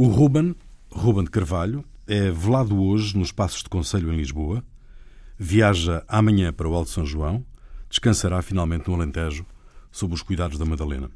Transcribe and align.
O 0.00 0.06
Ruben, 0.06 0.54
Ruben 0.92 1.24
de 1.24 1.30
Carvalho, 1.30 1.84
é 2.06 2.30
velado 2.30 2.80
hoje 2.80 3.18
nos 3.18 3.32
Passos 3.32 3.64
de 3.64 3.68
Conselho 3.68 4.12
em 4.12 4.16
Lisboa, 4.16 4.62
viaja 5.36 6.04
amanhã 6.06 6.52
para 6.52 6.68
o 6.68 6.74
Alto 6.76 6.90
São 6.90 7.04
João, 7.04 7.44
descansará 7.90 8.40
finalmente 8.40 8.86
no 8.86 8.94
Alentejo, 8.94 9.44
sob 9.90 10.14
os 10.14 10.22
cuidados 10.22 10.56
da 10.56 10.64
Madalena. 10.64 11.10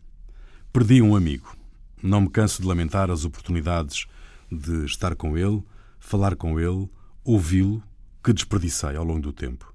Perdi 0.73 1.01
um 1.01 1.15
amigo. 1.15 1.57
Não 2.03 2.23
me 2.23 2.29
canso 2.29 2.61
de 2.61 2.67
lamentar 2.67 3.09
as 3.09 3.25
oportunidades 3.25 4.09
de 4.51 4.85
estar 4.85 5.15
com 5.15 5.39
ele, 5.39 5.63
falar 6.01 6.35
com 6.35 6.59
ele, 6.59 6.91
ouvi-lo, 7.23 7.81
que 8.21 8.33
desperdicei 8.33 8.97
ao 8.97 9.05
longo 9.05 9.23
do 9.23 9.33
tempo. 9.33 9.73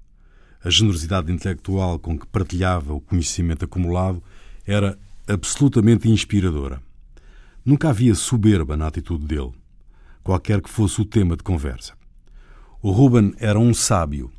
A 0.62 0.68
generosidade 0.68 1.32
intelectual 1.32 1.98
com 1.98 2.18
que 2.18 2.26
partilhava 2.26 2.92
o 2.92 3.00
conhecimento 3.00 3.64
acumulado 3.64 4.22
era 4.66 4.98
absolutamente 5.26 6.10
inspiradora. 6.10 6.86
Nunca 7.68 7.90
havia 7.90 8.14
soberba 8.14 8.78
na 8.78 8.86
atitude 8.86 9.26
dele, 9.26 9.52
qualquer 10.24 10.62
que 10.62 10.70
fosse 10.70 11.02
o 11.02 11.04
tema 11.04 11.36
de 11.36 11.42
conversa. 11.42 11.92
O 12.80 12.90
Ruben 12.90 13.34
era 13.36 13.58
um 13.58 13.74
sábio 13.74 14.32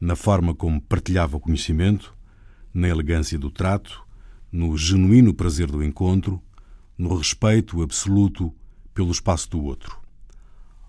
na 0.00 0.16
forma 0.16 0.52
como 0.52 0.80
partilhava 0.80 1.36
o 1.36 1.40
conhecimento, 1.40 2.12
na 2.74 2.88
elegância 2.88 3.38
do 3.38 3.52
trato, 3.52 4.04
no 4.50 4.76
genuíno 4.76 5.32
prazer 5.32 5.70
do 5.70 5.80
encontro, 5.80 6.42
no 6.98 7.14
respeito 7.14 7.80
absoluto 7.82 8.52
pelo 8.92 9.12
espaço 9.12 9.48
do 9.48 9.62
outro. 9.62 9.96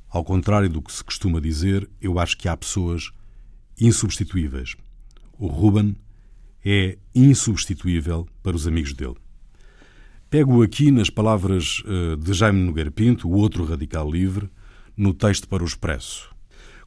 Ao 0.09 0.23
contrário 0.23 0.69
do 0.69 0.81
que 0.81 0.91
se 0.91 1.03
costuma 1.03 1.39
dizer, 1.39 1.87
eu 2.01 2.17
acho 2.17 2.35
que 2.35 2.49
há 2.49 2.57
pessoas 2.57 3.11
insubstituíveis. 3.79 4.75
O 5.37 5.45
Ruben 5.45 5.95
é 6.65 6.97
insubstituível 7.13 8.27
para 8.41 8.55
os 8.55 8.65
amigos 8.65 8.93
dele. 8.93 9.22
Pego 10.33 10.63
aqui 10.63 10.89
nas 10.89 11.11
palavras 11.11 11.83
eh, 11.85 12.15
de 12.15 12.33
Jaime 12.33 12.59
Nogueira 12.59 12.89
Pinto, 12.89 13.29
o 13.29 13.33
outro 13.33 13.63
radical 13.65 14.09
livre, 14.09 14.49
no 14.97 15.13
texto 15.13 15.47
para 15.47 15.61
o 15.61 15.65
Expresso. 15.67 16.27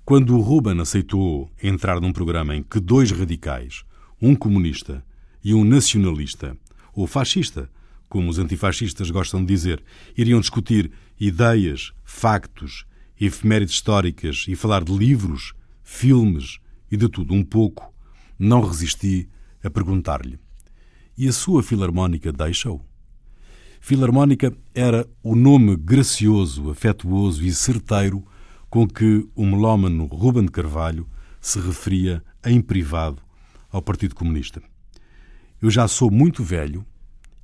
Quando 0.05 0.37
o 0.37 0.41
Ruben 0.41 0.81
aceitou 0.81 1.49
entrar 1.63 2.01
num 2.01 2.13
programa 2.13 2.57
em 2.57 2.63
que 2.65 2.81
dois 2.81 3.13
radicais, 3.13 3.85
um 4.21 4.35
comunista 4.35 5.07
e 5.45 5.55
um 5.55 5.63
nacionalista, 5.63 6.59
ou 6.93 7.07
fascista, 7.07 7.71
como 8.09 8.29
os 8.29 8.41
antifascistas 8.41 9.13
gostam 9.13 9.39
de 9.43 9.47
dizer, 9.47 9.81
iriam 10.19 10.41
discutir 10.41 10.91
ideias, 11.21 11.93
factos, 12.05 12.85
efemérides 13.21 13.77
históricas 13.77 14.47
e 14.49 14.57
falar 14.57 14.83
de 14.83 14.93
livros, 14.93 15.55
filmes 15.85 16.59
e 16.91 16.97
de 16.97 17.09
tudo 17.09 17.33
um 17.33 17.45
pouco, 17.45 17.95
não 18.37 18.61
resisti 18.61 19.29
a 19.63 19.71
perguntar-lhe: 19.71 20.37
E 21.17 21.29
a 21.29 21.33
sua 21.33 21.63
filarmónica 21.63 22.33
deixa-o? 22.33 22.86
Filarmónica 23.87 24.53
era 24.75 25.09
o 25.23 25.37
nome 25.37 25.77
gracioso, 25.77 26.71
afetuoso 26.71 27.45
e 27.45 27.55
certeiro 27.55 28.27
com 28.69 28.85
que 28.85 29.29
o 29.33 29.47
melómano 29.47 30.07
Ruben 30.07 30.47
de 30.47 30.51
Carvalho 30.51 31.09
se 31.41 31.61
referia 31.61 32.21
em 32.45 32.61
privado 32.61 33.23
ao 33.71 33.81
Partido 33.81 34.17
Comunista. 34.17 34.61
Eu 35.63 35.71
já 35.71 35.87
sou 35.87 36.11
muito 36.11 36.43
velho 36.43 36.85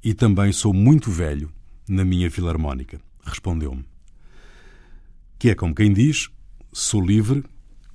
e 0.03 0.15
também 0.15 0.51
sou 0.51 0.75
muito 0.75 1.13
velho 1.13 1.49
na 1.89 2.05
minha 2.05 2.29
filarmónica, 2.29 3.01
respondeu-me. 3.25 3.85
Que 5.39 5.51
é 5.51 5.55
como 5.55 5.73
quem 5.73 5.93
diz, 5.93 6.29
sou 6.73 7.01
livre, 7.01 7.45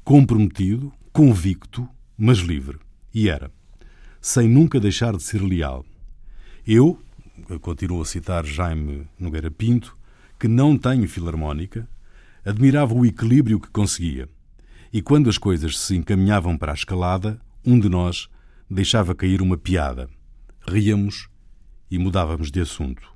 comprometido, 0.05 0.93
convicto, 1.11 1.85
mas 2.17 2.37
livre. 2.37 2.79
E 3.13 3.27
era, 3.27 3.51
sem 4.21 4.47
nunca 4.47 4.79
deixar 4.79 5.17
de 5.17 5.23
ser 5.23 5.41
leal. 5.41 5.85
Eu, 6.65 6.97
continuo 7.61 8.01
a 8.01 8.05
citar 8.05 8.45
Jaime 8.45 9.07
Nogueira 9.19 9.51
Pinto, 9.51 9.97
que 10.39 10.47
não 10.47 10.77
tenho 10.77 11.07
filarmónica, 11.07 11.87
Admirava 12.47 12.93
o 12.93 13.05
equilíbrio 13.05 13.59
que 13.59 13.69
conseguia. 13.69 14.29
E 14.93 15.01
quando 15.01 15.29
as 15.29 15.37
coisas 15.37 15.77
se 15.77 15.97
encaminhavam 15.97 16.57
para 16.57 16.71
a 16.71 16.75
escalada, 16.75 17.41
um 17.65 17.77
de 17.77 17.89
nós 17.89 18.29
deixava 18.71 19.13
cair 19.13 19.41
uma 19.41 19.57
piada. 19.57 20.09
Ríamos 20.65 21.27
e 21.91 21.97
mudávamos 21.97 22.49
de 22.49 22.61
assunto. 22.61 23.11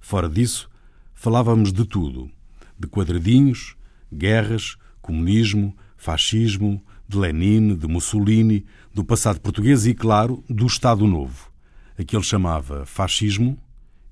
Fora 0.00 0.28
disso, 0.28 0.68
falávamos 1.14 1.72
de 1.72 1.84
tudo: 1.84 2.28
de 2.76 2.88
quadradinhos, 2.88 3.76
guerras, 4.12 4.76
comunismo, 5.00 5.76
fascismo, 5.96 6.82
de 7.08 7.16
Lenin, 7.16 7.76
de 7.76 7.86
Mussolini, 7.86 8.66
do 8.92 9.04
passado 9.04 9.40
português 9.40 9.86
e, 9.86 9.94
claro, 9.94 10.42
do 10.50 10.66
Estado 10.66 11.06
Novo. 11.06 11.52
Aquele 11.96 12.24
chamava 12.24 12.84
fascismo 12.84 13.56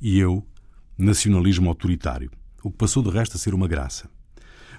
e 0.01 0.19
eu 0.19 0.47
nacionalismo 0.97 1.69
autoritário, 1.69 2.31
o 2.63 2.71
que 2.71 2.77
passou 2.77 3.03
de 3.03 3.11
resto 3.11 3.37
a 3.37 3.39
ser 3.39 3.55
uma 3.55 3.69
graça. 3.69 4.09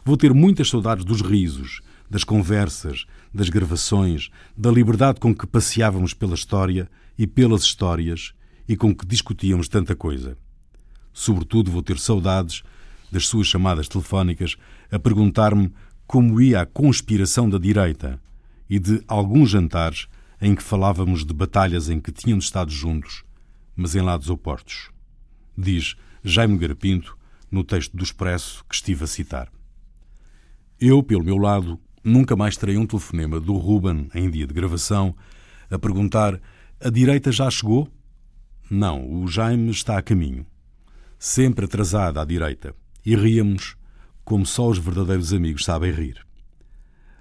Vou 0.03 0.17
ter 0.17 0.33
muitas 0.33 0.69
saudades 0.69 1.05
dos 1.05 1.21
risos, 1.21 1.81
das 2.09 2.23
conversas, 2.23 3.05
das 3.33 3.49
gravações, 3.49 4.29
da 4.57 4.71
liberdade 4.71 5.19
com 5.19 5.33
que 5.33 5.47
passeávamos 5.47 6.13
pela 6.13 6.35
história 6.35 6.89
e 7.17 7.25
pelas 7.25 7.63
histórias 7.63 8.33
e 8.67 8.75
com 8.75 8.93
que 8.95 9.05
discutíamos 9.05 9.67
tanta 9.67 9.95
coisa. 9.95 10.37
Sobretudo 11.13 11.71
vou 11.71 11.81
ter 11.81 11.99
saudades 11.99 12.63
das 13.11 13.27
suas 13.27 13.47
chamadas 13.47 13.87
telefónicas 13.87 14.55
a 14.91 14.97
perguntar-me 14.97 15.71
como 16.07 16.41
ia 16.41 16.61
a 16.61 16.65
conspiração 16.65 17.49
da 17.49 17.57
direita 17.57 18.19
e 18.69 18.79
de 18.79 19.03
alguns 19.07 19.49
jantares 19.49 20.07
em 20.41 20.55
que 20.55 20.63
falávamos 20.63 21.25
de 21.25 21.33
batalhas 21.33 21.89
em 21.89 21.99
que 21.99 22.11
tínhamos 22.11 22.45
estado 22.45 22.71
juntos, 22.71 23.23
mas 23.75 23.95
em 23.95 24.01
lados 24.01 24.29
opostos. 24.29 24.89
Diz 25.57 25.95
Jaime 26.23 26.57
Garapinto 26.57 27.17
no 27.51 27.63
texto 27.63 27.95
do 27.95 28.03
Expresso 28.03 28.63
que 28.69 28.75
estive 28.75 29.03
a 29.03 29.07
citar. 29.07 29.51
Eu, 30.79 31.03
pelo 31.03 31.23
meu 31.23 31.37
lado, 31.37 31.79
nunca 32.03 32.35
mais 32.35 32.57
terei 32.57 32.77
um 32.77 32.85
telefonema 32.85 33.39
do 33.39 33.53
Ruben 33.53 34.09
em 34.15 34.29
dia 34.29 34.47
de 34.47 34.53
gravação 34.53 35.15
a 35.69 35.77
perguntar: 35.77 36.39
a 36.79 36.89
direita 36.89 37.31
já 37.31 37.49
chegou? 37.49 37.87
Não, 38.69 39.21
o 39.21 39.27
Jaime 39.27 39.69
está 39.69 39.97
a 39.97 40.01
caminho. 40.01 40.45
Sempre 41.19 41.65
atrasada 41.65 42.21
à 42.21 42.25
direita. 42.25 42.73
E 43.05 43.15
ríamos 43.15 43.75
como 44.23 44.45
só 44.45 44.69
os 44.69 44.77
verdadeiros 44.77 45.33
amigos 45.33 45.65
sabem 45.65 45.91
rir. 45.91 46.25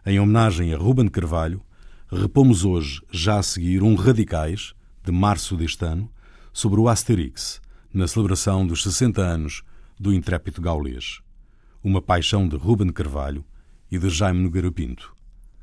Em 0.06 0.20
homenagem 0.20 0.72
a 0.72 0.78
Ruben 0.78 1.08
Carvalho, 1.08 1.60
repomos 2.10 2.64
hoje, 2.64 3.02
já 3.10 3.38
a 3.38 3.42
seguir, 3.42 3.82
um 3.82 3.94
Radicais, 3.94 4.74
de 5.04 5.12
março 5.12 5.56
deste 5.56 5.84
ano, 5.84 6.10
sobre 6.52 6.80
o 6.80 6.88
Asterix, 6.88 7.60
na 7.92 8.06
celebração 8.06 8.66
dos 8.66 8.82
60 8.82 9.20
anos 9.20 9.62
do 9.98 10.12
intrépido 10.12 10.60
gaulês. 10.60 11.20
Uma 11.82 12.00
paixão 12.00 12.46
de 12.48 12.56
Ruben 12.56 12.90
Carvalho, 12.90 13.44
e 13.90 13.98
de 13.98 14.08
Jaime 14.08 14.40
Nogueira 14.40 14.70
Pinto, 14.70 15.12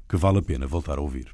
que 0.08 0.18
vale 0.18 0.40
a 0.40 0.42
pena 0.42 0.68
voltar 0.68 0.98
a 0.98 1.02
ouvir. 1.02 1.28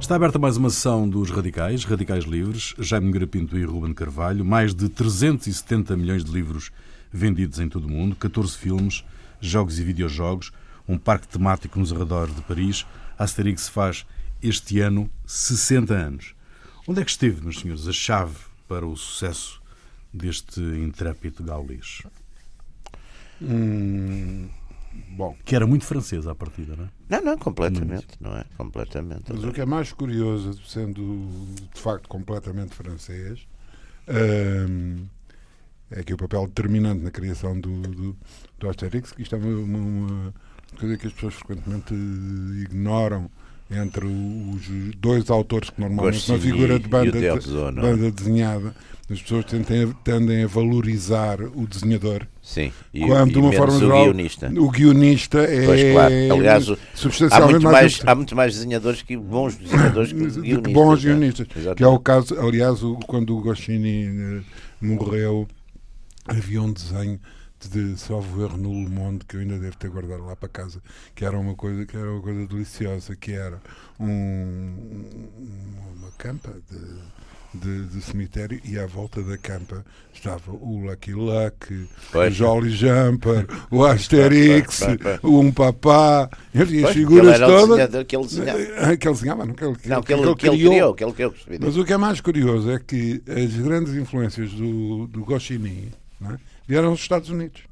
Está 0.00 0.16
aberta 0.16 0.38
mais 0.38 0.56
uma 0.56 0.68
sessão 0.68 1.08
dos 1.08 1.30
Radicais, 1.30 1.84
Radicais 1.84 2.24
Livres, 2.24 2.74
Jaime 2.78 3.06
Nogueira 3.06 3.26
Pinto 3.28 3.56
e 3.56 3.64
Ruben 3.64 3.94
Carvalho, 3.94 4.44
mais 4.44 4.74
de 4.74 4.88
370 4.88 5.96
milhões 5.96 6.24
de 6.24 6.32
livros 6.32 6.72
vendidos 7.12 7.60
em 7.60 7.68
todo 7.68 7.86
o 7.86 7.90
mundo, 7.90 8.16
14 8.16 8.58
filmes, 8.58 9.04
jogos 9.48 9.78
e 9.78 9.84
videojogos, 9.84 10.52
um 10.88 10.96
parque 10.96 11.28
temático 11.28 11.78
nos 11.78 11.92
arredores 11.92 12.34
de 12.34 12.42
Paris. 12.42 12.86
A 13.18 13.24
Asterix 13.24 13.68
faz 13.68 14.06
este 14.42 14.80
ano 14.80 15.10
60 15.26 15.94
anos. 15.94 16.34
Onde 16.86 17.00
é 17.00 17.04
que 17.04 17.10
esteve, 17.10 17.42
meus 17.42 17.60
senhores, 17.60 17.86
a 17.86 17.92
chave 17.92 18.36
para 18.66 18.86
o 18.86 18.96
sucesso 18.96 19.62
deste 20.12 20.60
intrépido 20.60 21.44
gaulês? 21.44 22.02
Hum, 23.40 24.48
bom. 25.10 25.36
Que 25.44 25.54
era 25.54 25.66
muito 25.66 25.84
francês 25.84 26.26
à 26.26 26.34
partida, 26.34 26.74
não 26.76 26.84
é? 26.84 26.88
Não, 27.08 27.24
não, 27.24 27.38
completamente, 27.38 28.16
não 28.20 28.36
é? 28.36 28.44
Completamente. 28.56 29.32
Mas 29.32 29.44
o 29.44 29.52
que 29.52 29.60
é 29.60 29.66
mais 29.66 29.92
curioso, 29.92 30.58
sendo 30.66 31.28
de 31.72 31.80
facto 31.80 32.08
completamente 32.08 32.74
francês, 32.74 33.46
hum, 34.08 35.06
é 35.90 36.02
que 36.02 36.14
o 36.14 36.16
papel 36.16 36.46
determinante 36.46 37.02
na 37.02 37.10
criação 37.10 37.58
do, 37.60 37.82
do, 37.82 38.16
do 38.62 38.70
Asterix, 38.70 39.12
que 39.12 39.22
isto 39.22 39.34
é 39.34 39.38
uma, 39.38 39.78
uma 39.78 40.34
coisa 40.78 40.96
que 40.96 41.06
as 41.06 41.12
pessoas 41.12 41.34
frequentemente 41.34 41.94
ignoram 42.62 43.30
entre 43.70 44.06
os 44.06 44.94
dois 44.96 45.30
autores 45.30 45.70
que 45.70 45.80
normalmente 45.80 46.30
uma 46.30 46.38
figura 46.38 46.78
de 46.78 46.88
banda, 46.88 47.10
de, 47.10 47.80
banda 47.80 48.10
desenhada 48.10 48.74
as 49.10 49.20
pessoas 49.20 49.44
tendem, 49.44 49.92
tendem 50.04 50.44
a 50.44 50.46
valorizar 50.46 51.40
o 51.40 51.66
desenhador 51.66 52.26
Sim, 52.40 52.72
e, 52.94 53.00
quando 53.00 53.32
de 53.32 53.38
uma 53.38 53.52
forma 53.52 53.78
geral, 53.78 54.00
o 54.00 54.04
guionista. 54.04 54.52
O 54.56 54.70
guionista 54.70 55.38
é 55.40 55.66
pois, 55.66 55.92
claro. 55.92 56.14
Aliás, 56.32 56.72
substancialmente 56.94 57.34
há 57.34 57.50
muito 57.50 57.64
mais, 57.64 57.74
mais 57.74 58.08
há 58.08 58.14
muito 58.14 58.36
mais 58.36 58.54
desenhadores 58.54 59.02
que 59.02 59.16
bons 59.16 59.56
desenhadores 59.56 60.12
que 60.12 60.18
guionistas. 60.18 60.62
Que 60.62 60.72
bons 60.72 61.04
guionistas. 61.04 61.46
É? 61.66 61.74
Que 61.74 61.84
é 61.84 61.86
o 61.86 61.98
caso, 61.98 62.38
aliás, 62.40 62.80
quando 63.06 63.36
o 63.36 63.40
Goscinny 63.42 64.06
eh, 64.06 64.40
morreu, 64.80 65.46
havia 66.26 66.62
um 66.62 66.72
desenho 66.72 67.20
de 67.68 67.96
salvo 67.98 68.42
erro 68.42 68.56
no 68.56 68.70
Le 68.70 68.88
Monde 68.88 69.24
que 69.24 69.36
eu 69.36 69.40
ainda 69.40 69.58
devo 69.58 69.76
ter 69.76 69.90
guardado 69.90 70.24
lá 70.24 70.36
para 70.36 70.48
casa 70.48 70.82
que 71.14 71.24
era 71.24 71.38
uma 71.38 71.54
coisa 71.54 71.84
que 71.86 71.96
era 71.96 72.10
uma 72.10 72.22
coisa 72.22 72.46
deliciosa 72.46 73.16
que 73.16 73.32
era 73.32 73.60
um, 73.98 75.06
uma 75.96 76.10
campa 76.12 76.52
de 76.70 77.22
de, 77.54 77.86
de, 77.86 78.00
cemitério 78.00 78.60
e 78.64 78.78
à 78.78 78.86
volta 78.86 79.22
da 79.22 79.36
campa 79.36 79.84
estava 80.12 80.52
o 80.52 80.78
Lucky 80.86 81.12
Luck, 81.12 81.88
o 82.14 82.30
Jolly 82.30 82.70
Jumper, 82.70 83.46
o 83.70 83.84
Asterix, 83.84 84.80
o 85.22 85.38
Um 85.38 85.52
Papá, 85.52 86.30
e 86.54 86.84
as 86.84 86.92
figuras 86.92 87.38
todas. 87.38 88.04
Que 88.04 88.16
ele 88.16 88.24
desenhava. 88.24 88.58
Eh, 88.58 88.96
que 88.96 89.06
ele 89.06 89.14
desenhava, 89.14 89.44
não, 89.44 89.54
que 89.54 89.64
ele, 89.64 89.76
não, 89.84 90.02
que 90.02 90.12
ele, 90.12 90.34
que 90.34 90.48
ele 90.48 90.58
criou. 90.58 90.94
Que 90.94 91.04
ele 91.04 91.12
criou 91.12 91.34
Mas 91.60 91.76
o 91.76 91.84
que 91.84 91.92
é 91.92 91.96
mais 91.96 92.20
curioso 92.20 92.70
é 92.70 92.78
que 92.78 93.22
as 93.28 93.52
grandes 93.54 93.94
influências 93.94 94.50
do, 94.52 95.06
do 95.06 95.24
Goscinny 95.24 95.92
é? 96.30 96.51
Vieram 96.66 96.90
dos 96.90 97.00
Estados 97.00 97.28
Unidos 97.28 97.62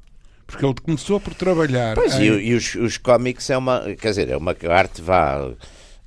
porque 0.51 0.65
ele 0.65 0.75
começou 0.83 1.19
por 1.19 1.33
trabalhar. 1.33 1.95
Pois, 1.95 2.13
em... 2.15 2.23
e, 2.23 2.49
e, 2.49 2.53
os, 2.53 2.75
os 2.75 2.97
cómics 2.97 3.49
é 3.49 3.57
uma, 3.57 3.81
quer 3.99 4.09
dizer, 4.09 4.29
é 4.29 4.35
uma 4.35 4.53
arte 4.69 5.01
vá 5.01 5.49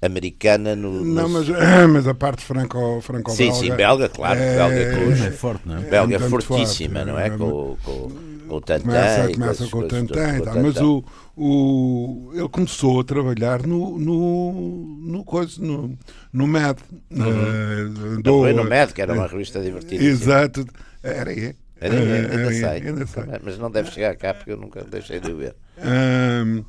americana 0.02 0.76
no. 0.76 1.04
Não, 1.04 1.28
mas, 1.28 1.46
mas 1.90 2.06
a 2.06 2.14
parte 2.14 2.44
franco, 2.44 3.00
franco 3.00 3.30
Sim, 3.30 3.52
sim, 3.52 3.74
belga, 3.74 4.08
claro. 4.08 4.38
É, 4.38 4.56
belga, 4.56 5.26
é 5.26 5.30
forte, 5.30 5.66
não 5.66 5.78
é? 5.78 5.80
Belga 5.80 6.16
é 6.16 6.18
fortíssima, 6.18 7.00
forte, 7.00 7.10
não 7.10 7.18
é? 7.18 7.30
Com, 7.30 7.76
com, 7.82 8.10
com 8.48 8.54
o 8.54 8.60
Tantan. 8.60 8.82
Começa, 8.82 9.32
começa 9.32 9.66
com 9.68 9.78
o 9.78 9.88
Tantan, 9.88 10.40
tá, 10.40 10.54
mas 10.54 10.76
o, 10.76 11.04
o, 11.36 12.30
ele 12.34 12.48
começou 12.48 13.00
a 13.00 13.04
trabalhar 13.04 13.66
no, 13.66 13.98
no, 13.98 14.98
no, 15.00 15.24
coisa, 15.24 15.60
no, 15.60 15.96
no 16.32 16.46
MED. 16.46 16.76
Uhum. 17.10 18.18
Uh, 18.18 18.22
do, 18.22 18.52
no 18.52 18.64
MED, 18.64 18.92
que 18.92 19.00
era 19.00 19.14
uma 19.14 19.26
revista 19.26 19.60
divertida. 19.60 20.04
Exato, 20.04 20.66
era 21.02 21.30
aí. 21.30 21.54
Era, 21.84 21.98
ainda, 21.98 22.34
ainda, 22.34 22.52
sei. 22.52 22.88
ainda 22.88 23.06
sei. 23.06 23.22
Mas 23.42 23.58
não 23.58 23.70
deve 23.70 23.90
chegar 23.90 24.16
cá 24.16 24.32
porque 24.32 24.52
eu 24.52 24.56
nunca 24.56 24.82
deixei 24.84 25.20
de 25.20 25.32
ver. 25.34 25.54
Um, 25.76 26.64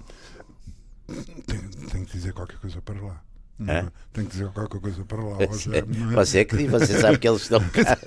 tenho, 1.48 1.70
tenho 1.90 2.06
que 2.06 2.12
dizer 2.12 2.34
qualquer 2.34 2.58
coisa 2.58 2.82
para 2.82 3.02
lá. 3.02 3.22
Não, 3.58 3.90
tenho 4.12 4.28
que 4.28 4.34
dizer 4.34 4.50
qualquer 4.50 4.82
coisa 4.82 5.06
para 5.06 5.24
lá. 5.24 5.38
Você, 5.48 5.78
é, 5.78 5.82
você 5.82 6.40
é 6.40 6.46
que 6.46 6.58
diz, 6.58 6.70
você 6.70 7.00
sabe 7.00 7.18
que 7.18 7.30
eles 7.30 7.44
estão 7.44 7.62
cá. 7.72 7.98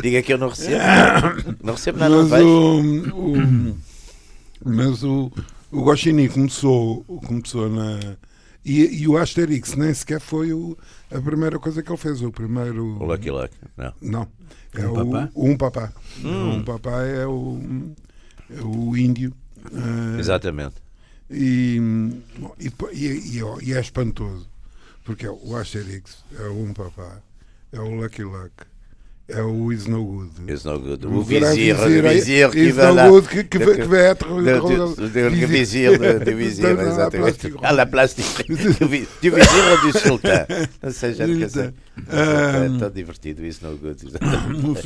Diga 0.00 0.22
que 0.22 0.32
eu 0.32 0.38
não 0.38 0.48
recebo. 0.48 0.80
Não 1.62 1.74
recebo 1.74 1.98
nada. 1.98 2.22
Mas, 2.22 2.42
o, 2.42 2.80
o, 2.80 3.78
mas 4.64 5.04
o, 5.04 5.30
o 5.70 5.82
Goscinny 5.82 6.26
começou, 6.30 7.04
começou 7.04 7.68
na. 7.68 8.16
E, 8.64 9.02
e, 9.02 9.08
o 9.08 9.16
Asterix 9.16 9.74
nem 9.74 9.92
sequer 9.94 10.20
foi 10.20 10.52
o, 10.52 10.76
a 11.10 11.20
primeira 11.20 11.58
coisa 11.58 11.82
que 11.82 11.90
ele 11.90 11.98
fez. 11.98 12.20
O 12.22 12.30
primeiro. 12.30 12.84
O 13.00 13.04
Lucky 13.04 13.30
Luck. 13.30 13.50
Não. 13.76 13.94
Não. 14.00 14.28
É 14.74 14.86
um 14.86 14.92
o, 14.92 15.10
papá? 15.10 15.30
Um 15.34 15.56
papá. 15.56 15.92
Hum. 16.22 16.50
Um 16.56 16.62
papá 16.62 17.02
é 17.04 17.26
o, 17.26 17.58
é 18.50 18.62
o 18.62 18.96
índio. 18.96 19.32
Uh, 19.72 20.18
Exatamente. 20.18 20.76
E, 21.30 21.80
e, 22.58 22.72
e, 22.92 23.40
e, 23.62 23.72
é 23.72 23.80
espantoso, 23.80 24.48
porque 25.04 25.26
é 25.26 25.30
o 25.30 25.56
Asterix, 25.56 26.24
é 26.36 26.42
o 26.42 26.64
Um 26.64 26.74
Papá, 26.74 27.22
é 27.70 27.78
o 27.78 27.94
Lucky 27.94 28.24
Luck, 28.24 28.52
é 29.32 29.42
o 29.42 29.72
Is 29.72 29.86
No 29.86 30.04
Good. 30.04 30.52
Is 30.52 30.64
No 30.64 30.78
Good. 30.78 31.06
O, 31.06 31.18
o 31.18 31.22
vizir, 31.22 31.76
o 31.78 32.02
vizir 32.02 32.50
que 32.50 32.72
vai 32.72 32.92
lá. 32.92 33.08
Good, 33.08 33.28
que, 33.28 33.44
que, 33.44 33.58
que 33.58 33.82
vai 33.82 34.10
être... 34.10 34.26
O 34.26 35.46
vizir, 35.46 35.98
do 36.24 36.36
vizir, 36.36 36.78
exatamente. 36.78 37.54
Ah, 37.62 37.72
la 37.72 37.86
plastique. 37.86 38.44
Do 38.44 38.88
vizir 38.88 39.64
ou 39.70 39.80
do 39.92 39.98
sultão. 39.98 40.46
Não 40.82 40.92
sei, 40.92 41.14
já 41.14 41.26
não 41.26 41.48
sei. 41.48 41.72
É 42.08 42.78
tão 42.78 42.90
divertido, 42.90 43.44
Is 43.44 43.60
No 43.62 43.76
Good. 43.76 44.06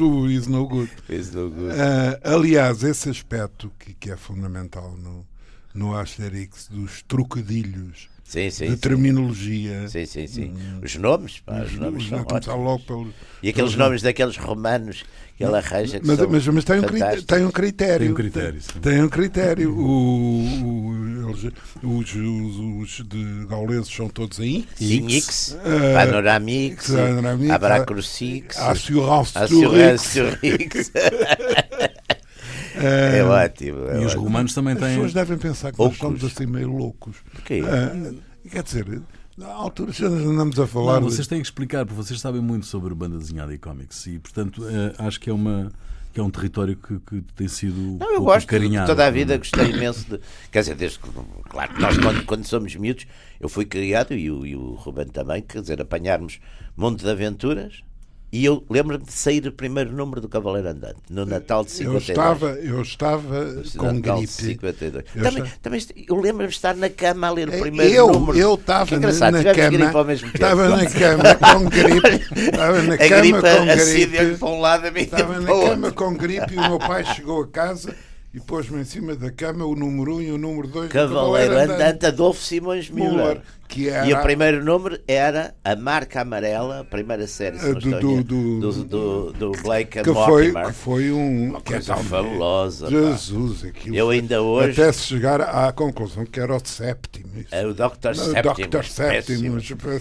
O 0.03 0.31
Is 0.31 0.47
No 0.47 0.67
Good. 0.67 0.91
Is 1.09 1.33
No 1.33 1.51
Good. 1.51 1.75
Aliás, 2.23 2.83
esse 2.83 3.09
aspecto 3.09 3.71
que 3.79 4.11
é 4.11 4.17
fundamental 4.17 4.95
no 4.97 5.27
no 5.75 5.97
Asterix 5.97 6.69
dos 6.69 7.03
trocadilhos 7.03 8.09
sim, 8.35 8.51
sim, 8.51 8.71
de 8.71 8.77
terminologia. 8.77 9.89
Sim, 9.89 10.07
sim, 10.07 10.27
sim. 10.27 10.45
Hum. 10.51 10.81
Os 10.83 10.97
nomes, 10.97 11.41
pá, 11.41 11.63
os, 11.63 11.73
os 11.73 11.79
nomes 11.79 12.09
são 12.45 12.63
logo 12.63 12.83
pelo, 12.85 13.15
E 13.43 13.49
aqueles 13.49 13.55
pelos... 13.55 13.77
nomes 13.77 14.03
daqueles 14.03 14.37
romanos 14.37 15.05
que 15.37 15.45
ele 15.45 15.57
arranja 15.57 16.01
mas, 16.05 16.19
mas, 16.21 16.47
mas 16.47 16.65
tem, 16.65 16.79
um 16.79 16.83
critério, 16.83 17.23
tem 17.25 17.45
um 17.45 17.51
critério. 17.51 17.99
Tem 18.01 18.11
um 18.11 18.15
critério, 18.15 18.61
sim. 18.61 18.81
Tem 18.81 19.03
um 19.03 19.09
critério. 19.09 19.77
O, 19.77 20.45
o, 20.65 21.29
eles, 21.29 21.53
os, 21.83 22.15
os, 22.15 23.01
os, 23.01 23.07
de 23.07 23.47
gauleses 23.47 23.89
são 23.89 24.09
todos 24.09 24.39
em 24.39 24.67
Sim, 24.77 25.09
X, 25.09 25.57
uh, 25.59 25.95
Panoramix, 25.95 26.91
Abracrucix, 27.53 28.57
Assurance 28.59 30.21
X. 30.43 30.93
É, 32.75 33.19
é 33.19 33.25
ótimo. 33.25 33.89
É 33.89 34.03
e 34.03 34.05
os 34.05 34.15
romanos 34.15 34.55
também 34.55 34.75
têm. 34.75 34.87
As 34.87 34.95
pessoas 34.95 35.13
devem 35.15 35.39
pensar 35.39 35.73
que 35.73 35.81
Ocos. 35.81 35.99
nós 35.99 35.99
somos 35.99 36.25
assim 36.25 36.47
meio 36.47 36.71
loucos. 36.71 37.17
Porquê? 37.33 37.63
Uh, 37.63 38.21
quer 38.49 38.63
dizer, 38.63 39.03
na 39.37 39.49
altura 39.49 39.93
já 39.93 40.07
andamos 40.07 40.59
a 40.59 40.67
falar. 40.67 41.01
Não, 41.01 41.11
vocês 41.11 41.27
têm 41.27 41.41
que 41.41 41.47
explicar, 41.47 41.85
porque 41.85 42.03
vocês 42.03 42.21
sabem 42.21 42.41
muito 42.41 42.67
sobre 42.67 42.95
banda 42.95 43.19
desenhada 43.19 43.55
e 43.55 43.59
cómics 43.59 44.07
e, 44.07 44.19
portanto, 44.19 44.63
uh, 44.63 44.95
acho 44.99 45.21
que 45.21 45.31
é 45.31 45.33
uma 45.33 45.71
que 46.13 46.21
é 46.21 46.23
um 46.23 46.31
território 46.31 46.77
que, 46.77 47.01
que 47.01 47.23
tem 47.35 47.49
sido 47.49 47.99
não, 47.99 48.15
eu 48.15 48.23
gosto 48.23 48.47
carinhado. 48.47 48.87
Toda 48.87 49.05
a 49.05 49.11
vida 49.11 49.37
gostei 49.37 49.71
imenso 49.71 50.09
de. 50.09 50.21
Quer 50.53 50.61
dizer, 50.61 50.77
desde 50.77 51.01
que. 51.01 51.09
Claro 51.49 51.75
que 51.75 51.81
nós, 51.81 51.99
quando, 51.99 52.25
quando 52.25 52.45
somos 52.45 52.77
miúdos, 52.77 53.05
eu 53.41 53.49
fui 53.49 53.65
criado 53.65 54.15
e 54.15 54.31
o, 54.31 54.47
e 54.47 54.55
o 54.55 54.75
Ruben 54.75 55.09
também, 55.09 55.43
quer 55.43 55.61
dizer, 55.61 55.83
apanharmos 55.83 56.39
monte 56.77 57.03
de 57.03 57.11
aventuras 57.11 57.83
e 58.35 58.45
eu 58.45 58.65
lembro-me 58.69 59.05
de 59.05 59.13
sair 59.13 59.47
o 59.47 59.53
primeiro 59.53 59.93
número 59.93 60.21
do 60.21 60.29
Cavaleiro 60.29 60.69
Andante, 60.69 60.97
no 61.09 61.25
Natal 61.25 61.65
de 61.65 61.71
52. 61.71 62.09
Eu 62.09 62.13
estava, 62.13 62.51
eu 62.59 62.83
estava 62.83 63.63
com 63.77 63.93
Natal 63.93 64.17
gripe. 64.17 64.27
De 64.27 64.43
52. 64.43 65.05
Eu, 65.15 65.23
também, 65.23 65.45
estava... 65.45 65.59
também, 65.63 65.81
eu 66.09 66.17
lembro-me 66.17 66.49
de 66.49 66.55
estar 66.57 66.75
na 66.75 66.91
cama 66.91 67.29
a 67.29 67.31
ler 67.31 67.49
o 67.49 67.55
é, 67.55 67.61
primeiro 67.61 67.95
eu, 67.95 68.09
número. 68.09 68.37
Eu 68.37 68.55
estava 68.55 68.99
na, 68.99 69.13
na 69.31 69.55
cama. 69.55 69.91
Ao 69.95 70.05
mesmo 70.05 70.33
tempo. 70.33 70.45
Estava 70.45 70.69
na 70.69 70.91
cama 70.91 71.35
com 71.37 71.65
gripe. 71.71 72.41
Estava 72.41 72.83
na 72.83 72.95
a 72.95 72.99
cama 72.99 73.21
gripe 73.21 74.39
com 74.41 74.57
gripe. 74.57 75.01
Estava 75.01 75.41
na 75.41 75.47
cama 75.47 75.93
com 75.93 76.15
gripe 76.17 76.55
e 76.55 76.57
o 76.57 76.69
meu 76.71 76.79
pai 76.81 77.05
chegou 77.05 77.41
a 77.41 77.47
casa 77.47 77.95
e 78.35 78.41
pôs-me 78.41 78.81
em 78.81 78.85
cima 78.85 79.15
da 79.15 79.31
cama 79.31 79.65
o 79.65 79.77
número 79.77 80.15
1 80.15 80.17
um 80.17 80.21
e 80.21 80.33
o 80.33 80.39
número 80.39 80.67
2 80.67 80.91
Cavaleiro 80.91 81.57
Andante 81.57 82.07
Adolfo 82.07 82.43
Simões 82.43 82.91
Müller. 82.91 83.41
Que 83.69 83.89
era... 83.89 84.09
E 84.09 84.13
o 84.13 84.21
primeiro 84.23 84.65
número 84.65 85.01
era 85.07 85.55
A 85.63 85.77
Marca 85.77 86.23
Amarela, 86.23 86.81
a 86.81 86.85
primeira 86.85 87.29
série 87.29 87.57
do, 87.59 87.75
do, 87.75 88.25
do, 88.25 88.85
do, 88.85 89.33
do, 89.33 89.53
Blake 89.63 90.03
que. 90.03 90.13
Foi, 90.13 90.53
que 90.53 90.73
foi 90.73 91.13
um, 91.13 91.51
uma 91.51 91.61
coisa 91.61 91.97
fabulosa. 91.97 92.91
Jesus, 92.91 93.65
aquilo. 93.65 93.95
Eu 93.95 94.11
ainda 94.11 94.43
hoje. 94.43 94.83
Até 94.83 94.93
se 94.93 95.03
chegar 95.03 95.41
à 95.41 95.73
conclusão 95.73 96.27
que 96.27 96.41
era 96.41 96.57
o 96.57 96.61
sétimo. 96.67 97.45
É 97.53 97.65
o 97.65 97.73
Dr. 97.73 98.15
Sétimo. 98.15 98.69
Dr. 98.69 98.85
Sétimo. 98.85 99.59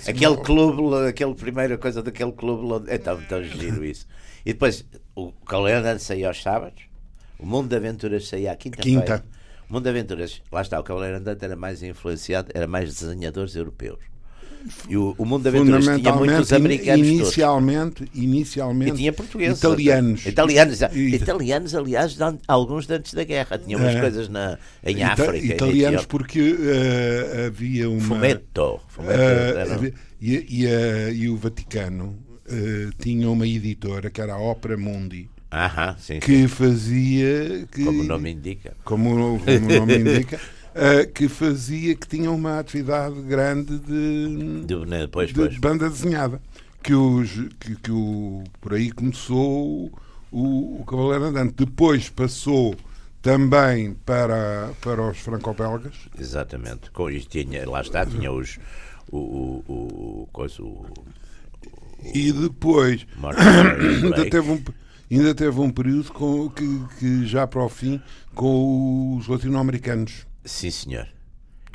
Aquele 0.08 0.38
clube, 0.38 1.08
aquele 1.08 1.36
primeira 1.36 1.78
coisa 1.78 2.02
daquele 2.02 2.32
clube. 2.32 2.86
É 2.88 2.98
tão, 2.98 3.20
giro 3.44 3.86
isso. 3.86 4.08
E 4.44 4.54
depois 4.54 4.84
o 5.16 5.32
Cavaleiro 5.32 5.82
Andante 5.82 6.02
saía 6.02 6.28
aos 6.28 6.42
sábados 6.42 6.93
o 7.44 7.46
Mundo 7.46 7.68
de 7.68 7.76
Aventuras 7.76 8.26
saía 8.30 8.54
à 8.54 8.56
quinta-feira. 8.56 9.02
Quinta. 9.02 9.24
O 9.70 9.74
Mundo 9.74 9.84
de 9.84 9.90
Aventuras, 9.90 10.42
lá 10.50 10.62
está, 10.62 10.80
o 10.80 10.84
Cavaleiro 10.84 11.18
Andante 11.18 11.44
era 11.44 11.58
mais 11.58 11.84
influenciado, 11.84 12.50
era 12.54 12.66
mais 12.66 12.94
desenhadores 12.94 13.54
europeus. 13.56 14.00
E 14.88 14.96
o, 14.96 15.14
o 15.18 15.26
Mundo 15.26 15.44
de 15.44 15.50
Aventuras 15.50 15.84
tinha 15.84 16.14
muitos 16.14 16.54
americanos 16.54 17.06
inicialmente, 17.06 18.06
todos. 18.06 18.16
Inicialmente, 18.16 18.92
e 18.92 18.96
tinha 18.96 19.12
portugueses. 19.12 19.58
Italianos. 19.58 20.26
Italianos, 20.26 20.80
italianos 20.82 21.76
aliás, 21.76 22.18
alguns 22.48 22.90
antes 22.90 23.14
da 23.14 23.26
guerra. 23.26 23.58
Tinham 23.58 23.82
umas 23.82 23.94
é, 23.94 24.00
coisas 24.00 24.30
na, 24.30 24.58
em 24.86 24.96
Ita 24.96 25.12
África. 25.12 25.54
Italianos 25.54 26.06
porque 26.06 26.54
uh, 26.54 27.48
havia 27.48 27.90
uma... 27.90 28.00
Fumetto. 28.00 28.80
Fumetto 28.88 29.86
uh, 29.86 29.94
e, 30.22 30.62
e, 30.62 30.66
uh, 30.66 31.12
e, 31.12 31.28
o 31.28 31.36
Vaticano 31.36 32.18
tinha 33.00 33.30
uma 33.30 33.46
editora 33.46 34.10
que 34.10 34.22
era 34.22 34.34
a 34.34 34.40
Opera 34.40 34.78
Mundi 34.78 35.30
Aham, 35.54 35.96
sim, 36.00 36.20
que 36.20 36.36
sim. 36.36 36.48
fazia. 36.48 37.68
Que, 37.72 37.86
como 37.86 38.02
o 38.02 38.04
nome 38.04 38.32
indica. 38.32 38.76
Como, 38.84 39.40
como 39.40 39.70
o 39.70 39.80
nome 39.80 39.98
indica. 40.00 40.40
Uh, 40.74 41.08
que 41.14 41.30
fazia 41.30 41.94
que 41.94 42.08
tinha 42.08 42.32
uma 42.32 42.60
atividade 42.60 43.22
grande 43.22 43.78
de, 43.78 44.66
de, 44.66 44.76
né, 44.88 45.08
pois, 45.12 45.30
de 45.30 45.36
pois. 45.36 45.58
banda 45.60 45.88
desenhada. 45.88 46.42
Que, 46.82 46.96
os, 46.96 47.30
que, 47.60 47.76
que 47.76 47.92
o, 47.92 48.44
por 48.60 48.74
aí 48.74 48.92
começou 48.92 49.92
o, 50.32 50.82
o 50.82 50.84
Cavaleiro 50.86 51.26
Andante. 51.26 51.54
Depois 51.56 52.10
passou 52.10 52.76
também 53.22 53.94
para, 54.06 54.72
para 54.82 55.04
os 55.04 55.20
franco-belgas. 55.20 55.94
Exatamente. 56.20 56.90
Com, 56.90 57.10
tinha, 57.20 57.70
lá 57.70 57.82
está, 57.82 58.06
tinha 58.06 58.32
os. 58.32 58.58
O, 59.12 59.18
o, 59.18 59.64
o, 60.24 60.30
coisa, 60.32 60.64
o, 60.64 60.88
e 62.14 62.32
depois 62.32 63.06
ainda 64.04 64.30
teve 64.30 64.50
um 64.50 64.62
ainda 65.18 65.36
teve 65.36 65.60
um 65.60 65.70
período 65.70 66.12
com, 66.12 66.50
que, 66.50 66.82
que 67.00 67.26
já 67.26 67.46
para 67.46 67.64
o 67.64 67.70
fim 67.70 68.02
com 68.34 69.18
os 69.18 69.28
latino-americanos. 69.28 70.26
Sim, 70.46 70.72
senhor. 70.72 71.08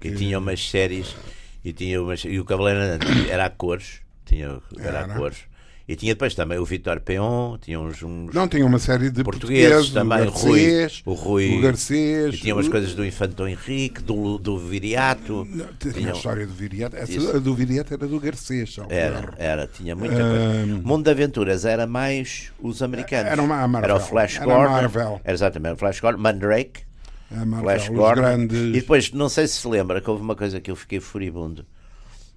Que 0.00 0.12
tinha 0.12 0.38
umas 0.38 0.68
séries 0.68 1.16
e 1.64 1.73
tinha 1.73 2.00
umas, 2.00 2.25
e 2.25 2.38
o 2.38 2.45
Cavaleiro 2.45 2.80
era 3.28 3.47
a 3.47 3.50
cores, 3.50 4.00
tinha, 4.25 4.61
era, 4.78 5.00
era. 5.00 5.12
a 5.12 5.16
cores. 5.16 5.47
E 5.88 5.97
tinha 5.97 6.12
depois 6.12 6.35
também 6.35 6.59
o 6.59 6.66
Vitor 6.66 7.00
Peon, 7.00 7.57
tinha 7.59 7.80
uns, 7.80 8.02
uns 8.02 8.35
Não, 8.35 8.47
tinha 8.47 8.66
uma 8.66 8.78
série 8.78 9.09
de 9.11 9.25
portugueses, 9.25 9.68
portugueses, 9.87 9.90
também, 9.95 10.18
o 10.21 10.30
Garcês, 10.30 11.02
Rui, 11.07 11.14
o 11.14 11.18
Rui, 11.18 11.59
o 11.59 11.61
Garcês, 11.62 12.35
e 12.35 12.38
tinha 12.38 12.54
umas 12.54 12.66
o- 12.66 12.71
coisas 12.71 12.95
do 12.95 13.02
Infantão 13.07 13.49
Henrique, 13.49 14.02
do, 14.02 14.37
do 14.37 14.59
Viriato. 14.59 15.49
Tinha 15.95 16.12
a 16.12 16.14
história 16.14 16.47
do 16.47 16.52
Viriato. 16.52 16.95
Essa, 16.95 17.11
Isso. 17.12 17.40
do 17.40 17.54
Viriato 17.54 17.95
era 17.95 18.07
do 18.07 18.21
Garcês. 18.21 18.76
Era, 18.90 19.33
era, 19.38 19.66
tinha 19.66 19.97
muita 19.97 20.14
coisa. 20.16 20.66
Mundo 20.85 21.04
de 21.04 21.11
Aventuras 21.11 21.64
era 21.64 21.87
mais 21.87 22.52
os 22.61 22.83
americanos. 22.83 23.33
Era 23.33 23.42
uma- 23.42 23.66
Marvel. 23.66 23.90
Era 23.90 23.97
o 23.97 24.00
Flash 24.07 24.37
Era 24.37 24.45
Gordon. 24.45 24.71
Marvel. 24.73 25.21
Era 25.25 25.33
exatamente, 25.35 25.73
o 25.73 25.76
Flash 25.78 26.00
Gordon, 26.00 26.21
Mandrake, 26.21 26.83
A 27.30 27.47
Marvel, 27.47 27.61
Flash 27.62 27.88
Gordon. 27.88 28.21
grandes. 28.21 28.59
E 28.59 28.73
depois, 28.73 29.11
não 29.12 29.30
sei 29.30 29.47
se 29.47 29.54
se 29.54 29.66
lembra 29.68 30.02
que 30.02 30.11
houve 30.11 30.23
uma 30.23 30.37
coisa 30.37 30.61
que 30.61 30.71
eu 30.71 30.76
fiquei 30.76 31.00
furibundo. 31.00 31.64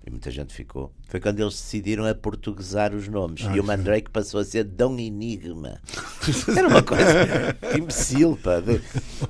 E 0.06 0.10
muita 0.10 0.32
gente 0.32 0.52
ficou. 0.52 0.92
Foi 1.08 1.20
quando 1.20 1.40
eles 1.42 1.54
decidiram 1.54 2.06
a 2.08 2.16
portuguesar 2.16 2.94
os 2.96 3.08
nomes. 3.08 3.44
Ah, 3.48 3.56
e 3.56 3.60
o 3.60 3.64
Mandrake 3.64 4.10
passou 4.10 4.40
a 4.40 4.44
ser 4.44 4.64
Dom 4.64 4.98
Enigma. 4.98 5.80
Era 6.58 6.68
uma 6.68 6.82
coisa 6.82 7.04
imbecil, 7.78 8.36
pá. 8.42 8.60
de- 8.60 8.82